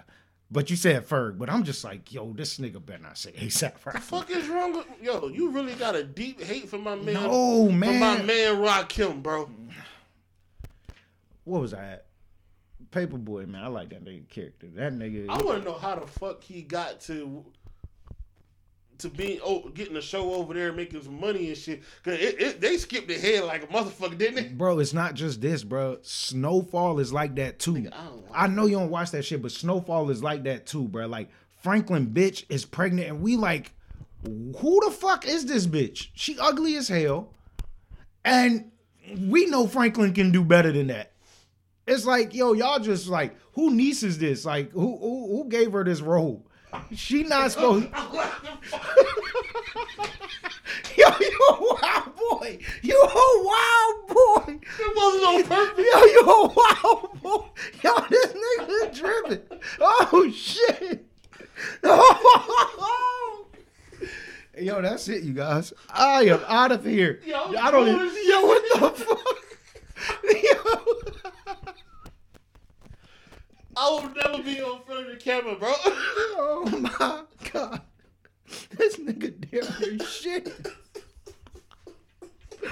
[0.51, 3.73] But you said Ferg, but I'm just like, yo, this nigga better not say ASAP
[3.83, 3.97] Rocky.
[3.97, 5.27] The fuck is wrong with yo?
[5.27, 7.15] You really got a deep hate for my man.
[7.15, 8.27] No, man, for my man.
[8.27, 9.49] man Rakim, bro.
[11.45, 12.05] What was I at?
[12.91, 13.63] Paper Boi, man.
[13.63, 14.67] I like that nigga character.
[14.75, 15.29] That nigga.
[15.29, 17.45] I want to know how the fuck he got to
[18.99, 21.83] to be oh, getting a show over there making some money and shit.
[22.03, 24.47] Cause it, it, they skipped ahead like a motherfucker, didn't they?
[24.49, 25.97] Bro, it's not just this, bro.
[26.01, 27.77] Snowfall is like that too.
[27.77, 30.65] I don't watch I know you don't watch that shit, but Snowfall is like that
[30.65, 31.07] too, bro.
[31.07, 31.29] Like
[31.61, 33.73] Franklin bitch is pregnant, and we like,
[34.23, 36.09] who the fuck is this bitch?
[36.13, 37.33] She ugly as hell,
[38.23, 38.71] and
[39.27, 41.11] we know Franklin can do better than that.
[41.87, 44.45] It's like, yo, y'all just like, who niece is this?
[44.45, 46.45] Like, who who, who gave her this role?
[46.95, 47.87] She not supposed.
[50.97, 52.57] yo, you a wild boy.
[52.81, 54.59] You a wild boy.
[54.79, 55.85] It wasn't on purpose.
[55.93, 57.45] Yo, you a wild boy.
[57.83, 59.41] Yo, this nigga is tripping.
[59.79, 61.05] Oh shit.
[64.57, 65.73] Yo, that's it, you guys.
[65.89, 67.19] I am out of here.
[67.25, 68.09] Yo, I don't even.
[68.25, 69.19] Yo, what the fuck?
[70.43, 70.59] Yo.
[73.77, 75.73] I will never be on front of the camera, bro.
[76.37, 77.81] Oh my god.
[78.71, 80.51] This nigga damn shit.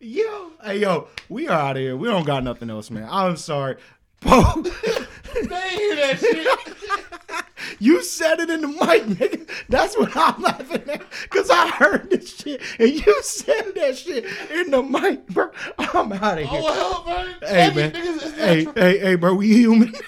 [0.00, 1.96] yo, hey yo, we are out of here.
[1.96, 3.08] We don't got nothing else, man.
[3.10, 3.76] I'm sorry.
[4.22, 4.62] Poe,
[5.34, 7.44] they hear that shit.
[7.80, 9.48] you said it in the mic, nigga.
[9.68, 11.02] That's what I'm laughing at.
[11.30, 15.50] Cause I heard this shit and you said that shit in the mic, bro.
[15.78, 16.60] I'm out of oh, here.
[16.64, 17.34] Oh well, man.
[17.42, 17.92] hey man.
[17.92, 19.94] niggas, Hey, hey, hey, bro, we human.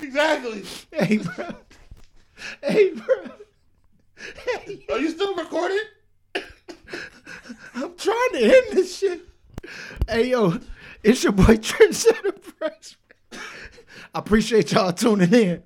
[0.00, 0.64] Exactly.
[0.92, 1.44] hey, bro.
[2.62, 3.16] Hey, bro.
[4.44, 5.80] Hey, Are you still recording?
[7.74, 9.22] I'm trying to end this shit.
[10.08, 10.58] Hey yo,
[11.02, 12.96] it's your boy Trendsetter Price.
[13.32, 13.38] I
[14.14, 15.62] appreciate y'all tuning in.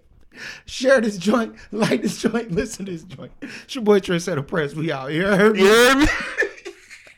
[0.64, 3.32] Share this joint, like this joint, listen to this joint.
[3.42, 4.74] It's your boy Trendsetter Press.
[4.74, 5.30] We out here.
[5.54, 6.06] You heard me?